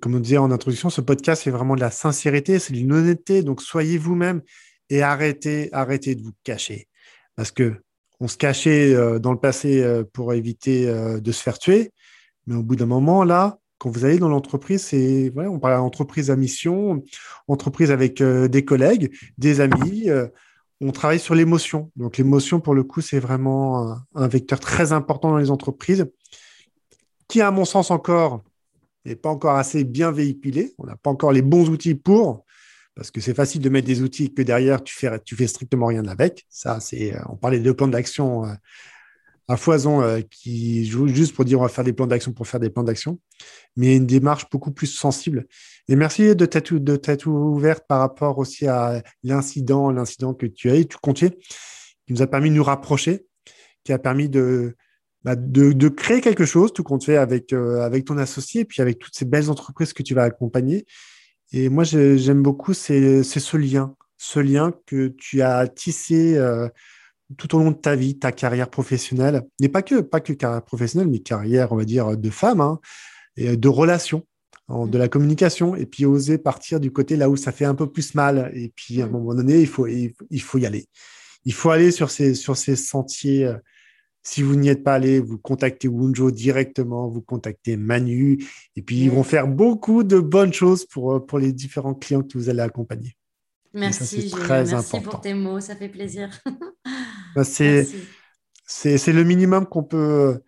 comme 0.00 0.14
on 0.14 0.20
disait 0.20 0.38
en 0.38 0.50
introduction, 0.50 0.88
ce 0.88 1.00
podcast 1.00 1.42
c'est 1.44 1.50
vraiment 1.50 1.74
de 1.74 1.80
la 1.80 1.90
sincérité, 1.90 2.58
c'est 2.58 2.74
de 2.74 2.86
l'honnêteté. 2.86 3.42
Donc 3.42 3.60
soyez 3.62 3.98
vous-même 3.98 4.42
et 4.88 5.02
arrêtez, 5.02 5.68
arrêtez 5.72 6.14
de 6.14 6.22
vous 6.22 6.32
cacher 6.44 6.88
parce 7.36 7.50
que 7.50 7.74
on 8.20 8.28
se 8.28 8.36
cachait 8.36 8.94
euh, 8.94 9.18
dans 9.18 9.32
le 9.32 9.38
passé 9.38 9.82
euh, 9.82 10.04
pour 10.12 10.32
éviter 10.32 10.88
euh, 10.88 11.20
de 11.20 11.32
se 11.32 11.42
faire 11.42 11.58
tuer, 11.58 11.92
mais 12.46 12.56
au 12.56 12.62
bout 12.62 12.76
d'un 12.76 12.86
moment 12.86 13.24
là, 13.24 13.58
quand 13.78 13.90
vous 13.90 14.04
allez 14.04 14.18
dans 14.18 14.28
l'entreprise, 14.28 14.82
c'est 14.82 15.30
voilà, 15.32 15.50
on 15.50 15.60
parle 15.60 15.76
d'entreprise 15.76 16.32
à 16.32 16.36
mission, 16.36 17.04
entreprise 17.46 17.92
avec 17.92 18.20
des 18.20 18.64
collègues, 18.64 19.16
des 19.38 19.60
amis. 19.60 20.08
on 20.80 20.90
travaille 20.90 21.20
sur 21.20 21.36
l'émotion. 21.36 21.92
Donc 21.94 22.16
l'émotion, 22.16 22.58
pour 22.58 22.74
le 22.74 22.82
coup, 22.82 23.02
c'est 23.02 23.20
vraiment 23.20 23.96
un, 24.16 24.26
vecteur 24.26 24.58
très 24.58 24.90
important 24.90 25.30
dans 25.30 25.36
les 25.36 25.52
entreprises 25.52 26.10
qui, 27.28 27.40
à 27.40 27.50
mon 27.50 27.64
sens, 27.64 27.90
encore 27.90 28.42
n'est 29.04 29.16
pas 29.16 29.30
encore 29.30 29.56
assez 29.56 29.84
bien 29.84 30.10
véhiculé. 30.10 30.74
On 30.78 30.86
n'a 30.86 30.96
pas 30.96 31.10
encore 31.10 31.32
les 31.32 31.42
bons 31.42 31.68
outils 31.68 31.94
pour, 31.94 32.44
parce 32.94 33.10
que 33.10 33.20
c'est 33.20 33.34
facile 33.34 33.60
de 33.60 33.68
mettre 33.68 33.86
des 33.86 34.02
outils 34.02 34.32
que 34.32 34.42
derrière, 34.42 34.82
tu 34.82 34.94
fais, 34.94 35.10
fais 35.24 35.46
strictement 35.46 35.86
rien 35.86 36.06
avec. 36.06 36.46
Ça, 36.48 36.80
c'est, 36.80 37.14
euh, 37.14 37.20
on 37.28 37.36
parlait 37.36 37.60
de 37.60 37.72
plan 37.72 37.88
d'action 37.88 38.44
euh, 38.44 38.54
à 39.46 39.56
foison 39.56 40.02
euh, 40.02 40.20
qui 40.30 40.84
juste 40.86 41.34
pour 41.34 41.44
dire 41.44 41.58
on 41.58 41.62
va 41.62 41.68
faire 41.68 41.84
des 41.84 41.94
plans 41.94 42.06
d'action 42.06 42.32
pour 42.32 42.46
faire 42.46 42.60
des 42.60 42.70
plans 42.70 42.82
d'action, 42.82 43.18
mais 43.76 43.96
une 43.96 44.06
démarche 44.06 44.48
beaucoup 44.50 44.72
plus 44.72 44.88
sensible. 44.88 45.46
Et 45.88 45.96
merci 45.96 46.36
de 46.36 46.44
t'être, 46.44 46.74
de 46.74 47.28
ouverte 47.28 47.84
par 47.88 48.00
rapport 48.00 48.38
aussi 48.38 48.66
à 48.66 49.02
l'incident, 49.22 49.90
l'incident 49.90 50.34
que 50.34 50.46
tu 50.46 50.70
as 50.70 50.76
eu, 50.76 50.86
tu 50.86 50.98
comptais, 50.98 51.30
qui 52.06 52.12
nous 52.12 52.20
a 52.20 52.26
permis 52.26 52.50
de 52.50 52.56
nous 52.56 52.64
rapprocher, 52.64 53.26
qui 53.84 53.92
a 53.92 53.98
permis 53.98 54.28
de, 54.28 54.76
bah, 55.24 55.34
de, 55.36 55.88
créer 55.88 56.20
quelque 56.20 56.44
chose, 56.44 56.72
tout 56.72 56.84
compte 56.84 57.04
fait, 57.04 57.16
avec, 57.16 57.52
euh, 57.52 57.80
avec 57.80 58.04
ton 58.04 58.18
associé, 58.18 58.62
et 58.62 58.64
puis 58.64 58.82
avec 58.82 58.98
toutes 58.98 59.16
ces 59.16 59.24
belles 59.24 59.50
entreprises 59.50 59.92
que 59.92 60.02
tu 60.02 60.14
vas 60.14 60.22
accompagner. 60.22 60.86
Et 61.52 61.68
moi, 61.68 61.84
j'aime 61.84 62.42
beaucoup, 62.42 62.74
c'est 62.74 63.22
ce 63.22 63.56
lien, 63.56 63.94
ce 64.16 64.38
lien 64.38 64.72
que 64.86 65.08
tu 65.08 65.42
as 65.42 65.66
tissé 65.66 66.36
euh, 66.36 66.68
tout 67.36 67.56
au 67.56 67.58
long 67.58 67.70
de 67.70 67.76
ta 67.76 67.96
vie, 67.96 68.18
ta 68.18 68.32
carrière 68.32 68.70
professionnelle, 68.70 69.42
mais 69.60 69.68
pas 69.68 69.82
que, 69.82 70.00
pas 70.00 70.20
que 70.20 70.32
carrière 70.32 70.62
professionnelle, 70.62 71.08
mais 71.08 71.20
carrière, 71.20 71.72
on 71.72 71.76
va 71.76 71.84
dire, 71.84 72.16
de 72.16 72.30
femme, 72.30 72.60
hein, 72.60 72.80
et 73.36 73.56
de 73.56 73.68
relations, 73.68 74.24
de 74.68 74.98
la 74.98 75.08
communication, 75.08 75.74
et 75.74 75.86
puis 75.86 76.04
oser 76.04 76.36
partir 76.38 76.80
du 76.80 76.92
côté 76.92 77.16
là 77.16 77.30
où 77.30 77.36
ça 77.36 77.52
fait 77.52 77.64
un 77.64 77.74
peu 77.74 77.90
plus 77.90 78.14
mal. 78.14 78.52
Et 78.54 78.70
puis, 78.74 79.00
à 79.00 79.06
un 79.06 79.08
moment 79.08 79.34
donné, 79.34 79.60
il 79.60 79.66
faut, 79.66 79.86
il, 79.86 80.42
faut 80.42 80.58
y 80.58 80.66
aller. 80.66 80.86
Il 81.44 81.54
faut 81.54 81.70
aller 81.70 81.90
sur 81.90 82.10
ces, 82.10 82.34
sur 82.34 82.56
ces 82.56 82.76
sentiers. 82.76 83.46
Euh, 83.46 83.56
si 84.28 84.42
vous 84.42 84.56
n'y 84.56 84.68
êtes 84.68 84.84
pas 84.84 84.94
allé, 84.94 85.20
vous 85.20 85.38
contactez 85.38 85.88
Wunjo 85.88 86.30
directement, 86.30 87.08
vous 87.08 87.22
contactez 87.22 87.78
Manu, 87.78 88.44
et 88.76 88.82
puis 88.82 88.96
ils 88.96 89.10
vont 89.10 89.22
faire 89.22 89.48
beaucoup 89.48 90.04
de 90.04 90.20
bonnes 90.20 90.52
choses 90.52 90.84
pour, 90.84 91.14
euh, 91.14 91.26
pour 91.26 91.38
les 91.38 91.50
différents 91.50 91.94
clients 91.94 92.22
que 92.22 92.36
vous 92.36 92.50
allez 92.50 92.60
accompagner. 92.60 93.16
Merci, 93.72 94.28
très 94.30 94.64
merci 94.64 95.00
pour 95.00 95.22
tes 95.22 95.32
mots, 95.32 95.60
ça 95.60 95.76
fait 95.76 95.88
plaisir. 95.88 96.30
Bah, 97.36 97.44
c'est, 97.44 97.86
c'est, 98.64 99.12
le 99.12 99.22
minimum 99.22 99.66
qu'on 99.66 99.84
peut, 99.84 100.40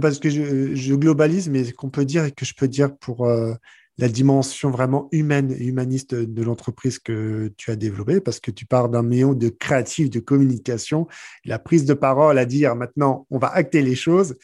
parce 0.00 0.18
que 0.18 0.28
je, 0.28 0.94
globalise, 0.94 1.48
mais 1.48 1.72
qu'on 1.72 1.88
peut 1.88 2.04
dire 2.04 2.24
et 2.24 2.32
que 2.32 2.44
je 2.44 2.52
peux 2.52 2.66
dire 2.66 2.96
pour 2.98 3.26
euh, 3.26 3.54
la 3.98 4.08
dimension 4.08 4.70
vraiment 4.70 5.08
humaine 5.10 5.54
et 5.58 5.64
humaniste 5.64 6.14
de, 6.14 6.42
l'entreprise 6.42 7.00
que 7.00 7.52
tu 7.56 7.70
as 7.72 7.76
développée, 7.76 8.20
parce 8.20 8.38
que 8.38 8.52
tu 8.52 8.64
pars 8.64 8.88
d'un 8.88 9.02
million 9.02 9.34
de 9.34 9.48
créatif, 9.48 10.08
de 10.08 10.20
communication, 10.20 11.08
la 11.44 11.58
prise 11.58 11.84
de 11.84 11.94
parole 11.94 12.38
à 12.38 12.44
dire 12.44 12.76
maintenant, 12.76 13.26
on 13.30 13.38
va 13.38 13.48
acter 13.48 13.82
les 13.82 13.96
choses. 13.96 14.36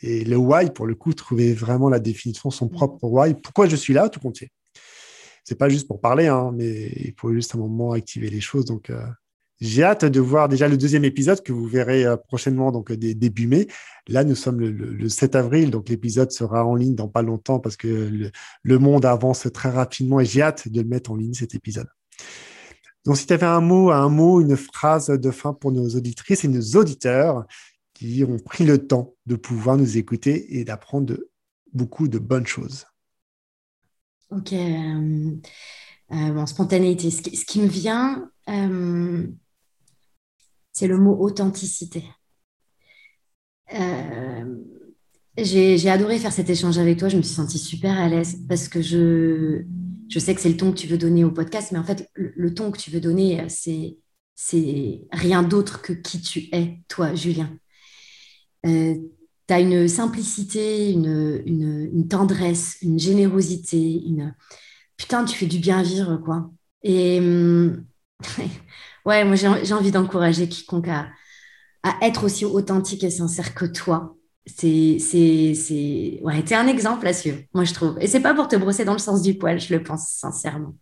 Et 0.00 0.24
le 0.24 0.36
why, 0.36 0.70
pour 0.70 0.86
le 0.86 0.94
coup, 0.94 1.12
trouver 1.12 1.52
vraiment 1.52 1.88
la 1.88 2.00
définition, 2.00 2.50
son 2.50 2.68
propre 2.68 3.04
why. 3.04 3.34
Pourquoi 3.34 3.68
je 3.68 3.76
suis 3.76 3.92
là, 3.92 4.08
tout 4.08 4.18
compte 4.18 4.40
C'est 5.44 5.58
pas 5.58 5.68
juste 5.68 5.86
pour 5.86 6.00
parler, 6.00 6.26
hein, 6.26 6.50
mais 6.52 6.90
il 6.96 7.14
faut 7.16 7.32
juste 7.32 7.54
un 7.54 7.58
moment 7.58 7.92
activer 7.92 8.28
les 8.28 8.40
choses. 8.40 8.64
Donc, 8.64 8.90
euh, 8.90 9.06
j'ai 9.60 9.84
hâte 9.84 10.04
de 10.04 10.20
voir 10.20 10.48
déjà 10.48 10.66
le 10.68 10.76
deuxième 10.76 11.04
épisode 11.04 11.42
que 11.42 11.52
vous 11.52 11.66
verrez 11.66 12.04
euh, 12.04 12.16
prochainement, 12.16 12.72
donc 12.72 12.92
début 12.92 13.46
mai. 13.46 13.68
Là, 14.08 14.24
nous 14.24 14.34
sommes 14.34 14.60
le, 14.60 15.08
7 15.08 15.36
avril, 15.36 15.70
donc 15.70 15.88
l'épisode 15.88 16.32
sera 16.32 16.66
en 16.66 16.74
ligne 16.74 16.94
dans 16.94 17.08
pas 17.08 17.22
longtemps 17.22 17.60
parce 17.60 17.76
que 17.76 18.30
le, 18.64 18.78
monde 18.78 19.04
avance 19.04 19.46
très 19.54 19.70
rapidement 19.70 20.18
et 20.18 20.24
j'ai 20.24 20.42
hâte 20.42 20.68
de 20.68 20.80
le 20.80 20.88
mettre 20.88 21.12
en 21.12 21.16
ligne 21.16 21.34
cet 21.34 21.54
épisode. 21.54 21.86
Donc, 23.04 23.16
si 23.16 23.26
tu 23.26 23.32
avais 23.32 23.46
un 23.46 23.60
mot, 23.60 23.90
un 23.90 24.08
mot, 24.08 24.40
une 24.40 24.56
phrase 24.56 25.08
de 25.08 25.30
fin 25.30 25.52
pour 25.54 25.72
nos 25.72 25.88
auditrices 25.90 26.44
et 26.44 26.48
nos 26.48 26.76
auditeurs 26.76 27.44
qui 27.94 28.24
ont 28.24 28.38
pris 28.38 28.64
le 28.64 28.86
temps 28.86 29.14
de 29.26 29.36
pouvoir 29.36 29.76
nous 29.76 29.96
écouter 29.96 30.58
et 30.58 30.64
d'apprendre 30.64 31.16
beaucoup 31.72 32.08
de 32.08 32.18
bonnes 32.18 32.46
choses? 32.46 32.86
Ok. 34.30 34.52
Euh, 34.52 35.36
euh, 36.12 36.46
spontanéité. 36.46 37.10
Ce 37.10 37.44
qui, 37.44 37.60
me 37.60 37.66
vient, 37.66 38.30
c'est 40.82 40.88
le 40.88 40.98
mot 40.98 41.16
authenticité. 41.20 42.02
Euh, 43.72 44.56
j'ai 45.38 45.88
adoré 45.88 46.18
faire 46.18 46.32
cet 46.32 46.50
échange 46.50 46.76
avec 46.76 46.98
toi. 46.98 47.08
Je 47.08 47.16
me 47.16 47.22
suis 47.22 47.36
sentie 47.36 47.60
super 47.60 47.96
à 47.96 48.08
l'aise 48.08 48.40
parce 48.48 48.66
que 48.66 48.82
je, 48.82 49.62
je 50.08 50.18
sais 50.18 50.34
que 50.34 50.40
c'est 50.40 50.48
le 50.48 50.56
ton 50.56 50.72
que 50.72 50.78
tu 50.78 50.88
veux 50.88 50.98
donner 50.98 51.22
au 51.22 51.30
podcast, 51.30 51.70
mais 51.70 51.78
en 51.78 51.84
fait, 51.84 52.10
le, 52.16 52.52
ton 52.52 52.72
que 52.72 52.78
tu 52.78 52.90
veux 52.90 52.98
donner, 52.98 53.46
c'est 53.48 55.06
rien 55.12 55.44
d'autre 55.44 55.82
que 55.82 55.92
qui 55.92 56.20
tu 56.20 56.48
es, 56.50 56.80
toi, 56.88 57.14
Julien. 57.14 57.56
Euh, 58.66 58.96
tu 59.46 59.54
as 59.54 59.60
une 59.60 59.86
simplicité, 59.86 60.90
une, 60.90 61.44
une, 61.46 61.90
une, 61.92 62.08
tendresse, 62.08 62.78
une 62.82 62.98
générosité, 62.98 64.02
une... 64.04 64.34
Putain, 64.96 65.24
tu 65.26 65.36
fais 65.36 65.46
du 65.46 65.60
bien 65.60 65.80
vivre, 65.84 66.16
quoi. 66.16 66.50
Et 66.82 67.20
hum, 67.20 67.84
ouais, 69.06 69.24
moi 69.24 69.36
j'ai 69.36 69.74
envie 69.74 69.90
d'encourager 69.90 70.48
quiconque 70.48 70.88
à, 70.88 71.06
être 72.00 72.24
aussi 72.24 72.44
authentique 72.44 73.04
et 73.04 73.10
sincère 73.10 73.54
que 73.54 73.64
toi. 73.64 74.16
C'est 74.46 74.98
c'est 74.98 76.18
ouais, 76.22 76.52
un 76.52 76.66
exemple 76.66 77.06
à 77.06 77.12
suivre, 77.12 77.38
moi 77.54 77.64
je 77.64 77.74
trouve. 77.74 77.96
Et 78.00 78.08
c'est 78.08 78.20
pas 78.20 78.34
pour 78.34 78.48
te 78.48 78.56
brosser 78.56 78.84
dans 78.84 78.92
le 78.92 78.98
sens 78.98 79.22
du 79.22 79.34
poil, 79.34 79.60
je 79.60 79.72
le 79.72 79.82
pense 79.82 80.08
sincèrement. 80.08 80.74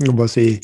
Bon, 0.00 0.26
c'est 0.26 0.60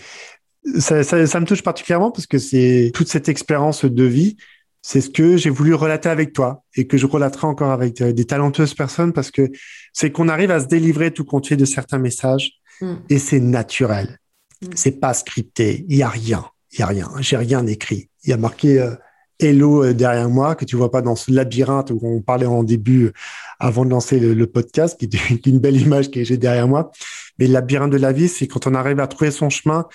ça, 0.79 1.05
ça, 1.05 1.41
me 1.41 1.47
touche 1.47 1.63
particulièrement 1.63 2.11
parce 2.11 2.27
que 2.27 2.39
c'est 2.39 2.91
toute 2.95 3.09
cette 3.09 3.29
expérience 3.29 3.85
de 3.85 4.05
vie, 4.05 4.37
c'est 4.83 5.01
ce 5.01 5.11
que 5.11 5.37
j'ai 5.37 5.51
voulu 5.51 5.75
relater 5.75 6.09
avec 6.09 6.33
toi 6.33 6.65
et 6.75 6.87
que 6.87 6.97
je 6.97 7.07
relaterai 7.07 7.47
encore 7.47 7.71
avec 7.71 8.03
des 8.03 8.25
talentueuses 8.25 8.75
personnes 8.75 9.13
parce 9.13 9.31
que 9.31 9.51
c'est 9.93 10.11
qu'on 10.11 10.29
arrive 10.29 10.51
à 10.51 10.61
se 10.61 10.67
délivrer 10.67 11.13
tout 11.13 11.25
compte 11.25 11.53
de 11.53 11.65
certains 11.65 11.99
messages 11.99 12.53
mm. 12.81 12.95
et 13.09 13.19
c'est 13.19 13.41
naturel. 13.41 14.19
Mm. 14.63 14.67
C'est 14.75 15.01
pas 15.01 15.13
scripté, 15.15 15.85
il 15.89 15.97
y 15.97 16.03
a 16.03 16.09
rien. 16.09 16.45
Il 16.77 16.81
n'y 16.81 16.85
a 16.85 16.89
rien. 16.89 17.11
J'ai 17.21 17.37
rien 17.37 17.67
écrit. 17.67 18.11
Il 18.25 18.31
y 18.31 18.33
a 18.33 18.37
marqué 18.37 18.79
euh, 18.81 18.95
Hello 19.39 19.85
euh, 19.85 19.95
derrière 19.95 20.29
moi 20.29 20.55
que 20.55 20.65
tu 20.65 20.77
vois 20.77 20.91
pas 20.91 21.01
dans 21.01 21.17
ce 21.17 21.31
labyrinthe 21.31 21.91
où 21.91 22.01
on 22.03 22.21
parlait 22.21 22.47
en 22.47 22.63
début 22.63 23.07
euh, 23.07 23.13
avant 23.59 23.85
de 23.85 23.91
lancer 23.91 24.21
le, 24.21 24.47
podcast, 24.47 24.99
qui 24.99 25.07
est 25.07 25.47
une 25.47 25.59
belle 25.59 25.81
image 25.81 26.11
que 26.11 26.23
j'ai 26.23 26.37
derrière 26.37 26.69
moi. 26.69 26.91
Mais 27.39 27.47
le 27.47 27.55
labyrinthe 27.55 27.93
de 27.93 27.97
la 27.97 28.13
vie, 28.13 28.29
c'est 28.29 28.47
quand 28.47 28.67
on 28.67 28.75
arrive 28.75 29.01
à 29.01 29.07
trouver 29.07 29.31
son 29.31 29.49
chemin 29.49 29.87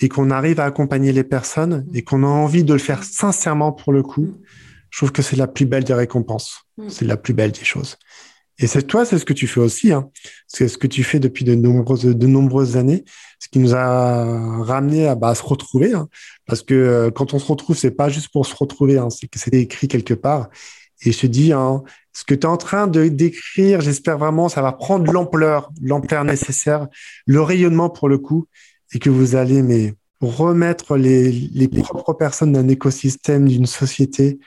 et 0.00 0.08
qu'on 0.08 0.30
arrive 0.30 0.60
à 0.60 0.64
accompagner 0.64 1.12
les 1.12 1.24
personnes 1.24 1.86
et 1.94 2.02
qu'on 2.02 2.22
a 2.22 2.28
envie 2.28 2.64
de 2.64 2.72
le 2.72 2.78
faire 2.78 3.02
sincèrement 3.04 3.72
pour 3.72 3.92
le 3.92 4.02
coup. 4.02 4.34
Je 4.90 4.98
trouve 4.98 5.12
que 5.12 5.22
c'est 5.22 5.36
la 5.36 5.46
plus 5.46 5.64
belle 5.64 5.84
des 5.84 5.94
récompenses. 5.94 6.62
Mm. 6.76 6.88
C'est 6.88 7.04
la 7.04 7.16
plus 7.16 7.34
belle 7.34 7.52
des 7.52 7.64
choses. 7.64 7.96
Et 8.58 8.66
c'est 8.66 8.82
toi, 8.82 9.04
c'est 9.04 9.18
ce 9.18 9.24
que 9.24 9.32
tu 9.32 9.46
fais 9.46 9.60
aussi. 9.60 9.92
Hein. 9.92 10.10
C'est 10.46 10.68
ce 10.68 10.78
que 10.78 10.86
tu 10.86 11.02
fais 11.02 11.18
depuis 11.18 11.44
de 11.44 11.54
nombreuses, 11.54 12.04
de 12.04 12.26
nombreuses 12.26 12.76
années, 12.76 13.04
ce 13.42 13.48
qui 13.48 13.58
nous 13.58 13.74
a 13.74 14.62
ramené 14.62 15.08
à, 15.08 15.16
bah, 15.16 15.34
se 15.34 15.42
retrouver. 15.42 15.92
Hein. 15.94 16.08
Parce 16.46 16.62
que 16.62 16.74
euh, 16.74 17.10
quand 17.10 17.34
on 17.34 17.40
se 17.40 17.46
retrouve, 17.50 17.76
c'est 17.76 17.90
pas 17.90 18.08
juste 18.08 18.28
pour 18.28 18.46
se 18.46 18.54
retrouver, 18.54 18.98
hein, 18.98 19.08
c'est 19.10 19.26
que 19.26 19.56
écrit 19.56 19.88
quelque 19.88 20.14
part. 20.14 20.48
Et 21.04 21.10
je 21.10 21.18
te 21.18 21.26
dis, 21.26 21.52
hein, 21.52 21.82
ce 22.12 22.22
que 22.22 22.36
tu 22.36 22.42
es 22.42 22.46
en 22.46 22.56
train 22.56 22.86
de 22.86 23.08
décrire, 23.08 23.80
j'espère 23.80 24.16
vraiment, 24.16 24.48
ça 24.48 24.62
va 24.62 24.70
prendre 24.70 25.10
l'ampleur, 25.10 25.72
l'ampleur 25.82 26.22
nécessaire, 26.22 26.86
le 27.26 27.42
rayonnement 27.42 27.90
pour 27.90 28.08
le 28.08 28.18
coup, 28.18 28.46
et 28.94 29.00
que 29.00 29.10
vous 29.10 29.34
allez 29.34 29.92
remettre 30.20 30.96
les, 30.96 31.32
les 31.32 31.66
propres 31.66 32.12
personnes 32.12 32.52
d'un 32.52 32.68
écosystème, 32.68 33.48
d'une 33.48 33.66
société, 33.66 34.38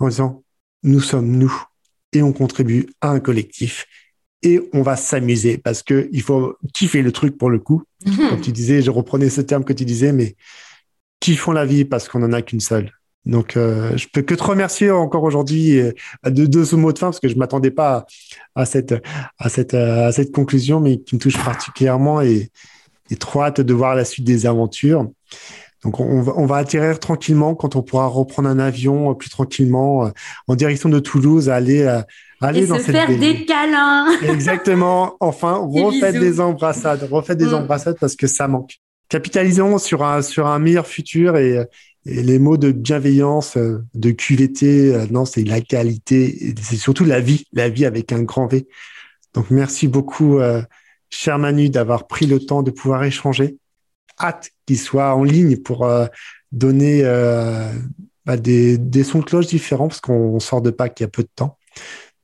en 0.00 0.08
disant, 0.08 0.42
nous 0.82 0.98
sommes 0.98 1.30
nous 1.30 1.54
et 2.12 2.20
on 2.20 2.32
contribue 2.32 2.88
à 3.00 3.10
un 3.10 3.20
collectif 3.20 3.86
et 4.42 4.60
on 4.72 4.82
va 4.82 4.96
s'amuser 4.96 5.58
parce 5.58 5.82
que 5.82 6.08
il 6.12 6.22
faut 6.22 6.56
kiffer 6.74 7.02
le 7.02 7.12
truc 7.12 7.36
pour 7.36 7.50
le 7.50 7.58
coup. 7.58 7.82
Mhm. 8.06 8.28
Comme 8.30 8.40
tu 8.40 8.52
disais, 8.52 8.82
je 8.82 8.90
reprenais 8.90 9.28
ce 9.28 9.40
terme 9.40 9.64
que 9.64 9.72
tu 9.72 9.84
disais, 9.84 10.12
mais 10.12 10.36
kiffons 11.20 11.52
la 11.52 11.66
vie 11.66 11.84
parce 11.84 12.08
qu'on 12.08 12.22
en 12.22 12.32
a 12.32 12.42
qu'une 12.42 12.60
seule. 12.60 12.92
Donc, 13.26 13.58
euh, 13.58 13.94
je 13.98 14.08
peux 14.10 14.22
que 14.22 14.34
te 14.34 14.42
remercier 14.42 14.90
encore 14.90 15.24
aujourd'hui 15.24 15.78
euh, 15.78 15.92
de, 16.24 16.46
de, 16.46 16.64
ce 16.64 16.74
mot 16.74 16.90
de 16.90 16.98
fin 16.98 17.08
parce 17.08 17.20
que 17.20 17.28
je 17.28 17.36
m'attendais 17.36 17.70
pas 17.70 18.06
à, 18.54 18.64
cette 18.64 18.94
à 19.38 19.48
cette 19.50 19.74
à 19.74 20.10
cette 20.10 20.32
conclusion, 20.32 20.80
mais 20.80 21.00
qui 21.00 21.16
me 21.16 21.20
touche 21.20 21.36
particulièrement 21.44 22.22
et, 22.22 22.50
et 23.10 23.16
trop 23.16 23.42
hâte 23.42 23.60
de 23.60 23.74
voir 23.74 23.94
la 23.94 24.06
suite 24.06 24.24
des 24.24 24.46
aventures. 24.46 25.06
Donc 25.84 25.98
on 25.98 26.20
va, 26.20 26.32
on 26.36 26.46
va 26.46 26.56
atterrir 26.56 26.98
tranquillement 27.00 27.54
quand 27.54 27.74
on 27.74 27.82
pourra 27.82 28.06
reprendre 28.06 28.48
un 28.48 28.58
avion 28.58 29.10
euh, 29.10 29.14
plus 29.14 29.30
tranquillement 29.30 30.06
euh, 30.06 30.10
en 30.46 30.54
direction 30.54 30.88
de 30.88 30.98
Toulouse, 30.98 31.48
aller 31.48 31.82
euh, 31.82 32.02
aller 32.40 32.64
Et 32.64 32.66
dans 32.66 32.78
se 32.78 32.82
faire 32.82 33.08
des 33.08 33.46
câlins. 33.46 34.06
Exactement. 34.22 35.16
Enfin, 35.20 35.54
refaites 35.54 36.18
des 36.18 36.40
embrassades, 36.40 37.08
refaites 37.10 37.38
des 37.38 37.54
embrassades 37.54 37.96
parce 37.98 38.16
que 38.16 38.26
ça 38.26 38.46
manque. 38.46 38.76
Capitalisons 39.08 39.78
sur 39.78 40.04
un 40.04 40.22
sur 40.22 40.46
un 40.46 40.58
meilleur 40.58 40.86
futur 40.86 41.36
et, 41.36 41.66
et 42.06 42.22
les 42.22 42.38
mots 42.38 42.56
de 42.56 42.72
bienveillance, 42.72 43.56
de 43.56 44.10
QVT, 44.10 45.08
non, 45.10 45.24
c'est 45.24 45.44
la 45.44 45.60
qualité, 45.60 46.54
c'est 46.62 46.76
surtout 46.76 47.04
la 47.04 47.20
vie, 47.20 47.44
la 47.52 47.68
vie 47.68 47.86
avec 47.86 48.12
un 48.12 48.22
grand 48.22 48.46
V. 48.46 48.68
Donc 49.34 49.50
merci 49.50 49.88
beaucoup, 49.88 50.38
cher 51.10 51.38
Manu, 51.38 51.68
d'avoir 51.68 52.06
pris 52.06 52.26
le 52.26 52.38
temps 52.38 52.62
de 52.62 52.70
pouvoir 52.70 53.02
échanger 53.04 53.58
hâte 54.20 54.50
qu'il 54.66 54.78
soit 54.78 55.14
en 55.14 55.24
ligne 55.24 55.56
pour 55.56 55.84
euh, 55.84 56.06
donner 56.52 57.02
euh, 57.04 57.72
bah, 58.26 58.36
des, 58.36 59.04
sons 59.04 59.20
de 59.20 59.24
cloche 59.24 59.46
différents 59.46 59.88
parce 59.88 60.00
qu'on 60.00 60.40
sort 60.40 60.62
de 60.62 60.70
Pâques 60.70 61.00
il 61.00 61.04
y 61.04 61.06
a 61.06 61.08
peu 61.08 61.22
de 61.22 61.30
temps. 61.34 61.58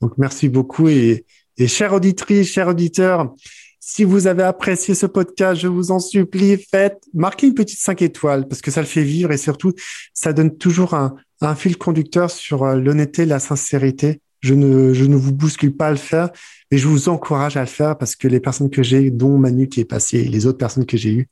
Donc 0.00 0.12
merci 0.18 0.48
beaucoup 0.48 0.88
et, 0.88 1.24
et 1.56 1.68
chère 1.68 1.92
auditrice, 1.92 2.48
chers 2.48 2.68
auditeurs, 2.68 3.32
si 3.80 4.02
vous 4.02 4.26
avez 4.26 4.42
apprécié 4.42 4.96
ce 4.96 5.06
podcast, 5.06 5.60
je 5.60 5.68
vous 5.68 5.92
en 5.92 6.00
supplie, 6.00 6.56
faites, 6.56 7.04
marquez 7.14 7.46
une 7.46 7.54
petite 7.54 7.78
5 7.78 8.02
étoiles 8.02 8.48
parce 8.48 8.60
que 8.60 8.72
ça 8.72 8.80
le 8.80 8.86
fait 8.86 9.04
vivre 9.04 9.30
et 9.30 9.36
surtout, 9.36 9.72
ça 10.12 10.32
donne 10.32 10.56
toujours 10.56 10.94
un, 10.94 11.14
un 11.40 11.54
fil 11.54 11.76
conducteur 11.78 12.30
sur 12.30 12.64
euh, 12.64 12.76
l'honnêteté, 12.76 13.26
la 13.26 13.38
sincérité. 13.38 14.20
Je 14.40 14.54
ne, 14.54 14.92
je 14.92 15.04
ne 15.04 15.14
vous 15.16 15.32
bouscule 15.32 15.76
pas 15.76 15.86
à 15.86 15.90
le 15.90 15.96
faire, 15.96 16.30
mais 16.70 16.78
je 16.78 16.88
vous 16.88 17.08
encourage 17.08 17.56
à 17.56 17.60
le 17.60 17.66
faire 17.66 17.96
parce 17.96 18.16
que 18.16 18.28
les 18.28 18.40
personnes 18.40 18.70
que 18.70 18.82
j'ai, 18.82 19.10
dont 19.10 19.38
Manu 19.38 19.68
qui 19.68 19.80
est 19.80 19.84
passé 19.84 20.18
et 20.18 20.28
les 20.28 20.46
autres 20.46 20.58
personnes 20.58 20.86
que 20.86 20.96
j'ai 20.96 21.12
eues, 21.12 21.28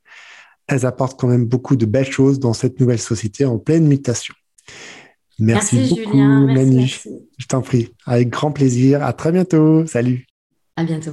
elles 0.66 0.86
apportent 0.86 1.18
quand 1.18 1.28
même 1.28 1.44
beaucoup 1.44 1.76
de 1.76 1.86
belles 1.86 2.10
choses 2.10 2.38
dans 2.38 2.52
cette 2.52 2.80
nouvelle 2.80 2.98
société 3.00 3.44
en 3.44 3.58
pleine 3.58 3.86
mutation. 3.86 4.34
Merci, 5.38 5.88
beaucoup, 5.88 6.16
Manu. 6.16 6.86
Je 7.38 7.46
t'en 7.46 7.60
prie. 7.60 7.90
Avec 8.06 8.30
grand 8.30 8.52
plaisir. 8.52 9.02
À 9.02 9.12
très 9.12 9.32
bientôt. 9.32 9.84
Salut. 9.86 10.26
À 10.76 10.84
bientôt. 10.84 11.12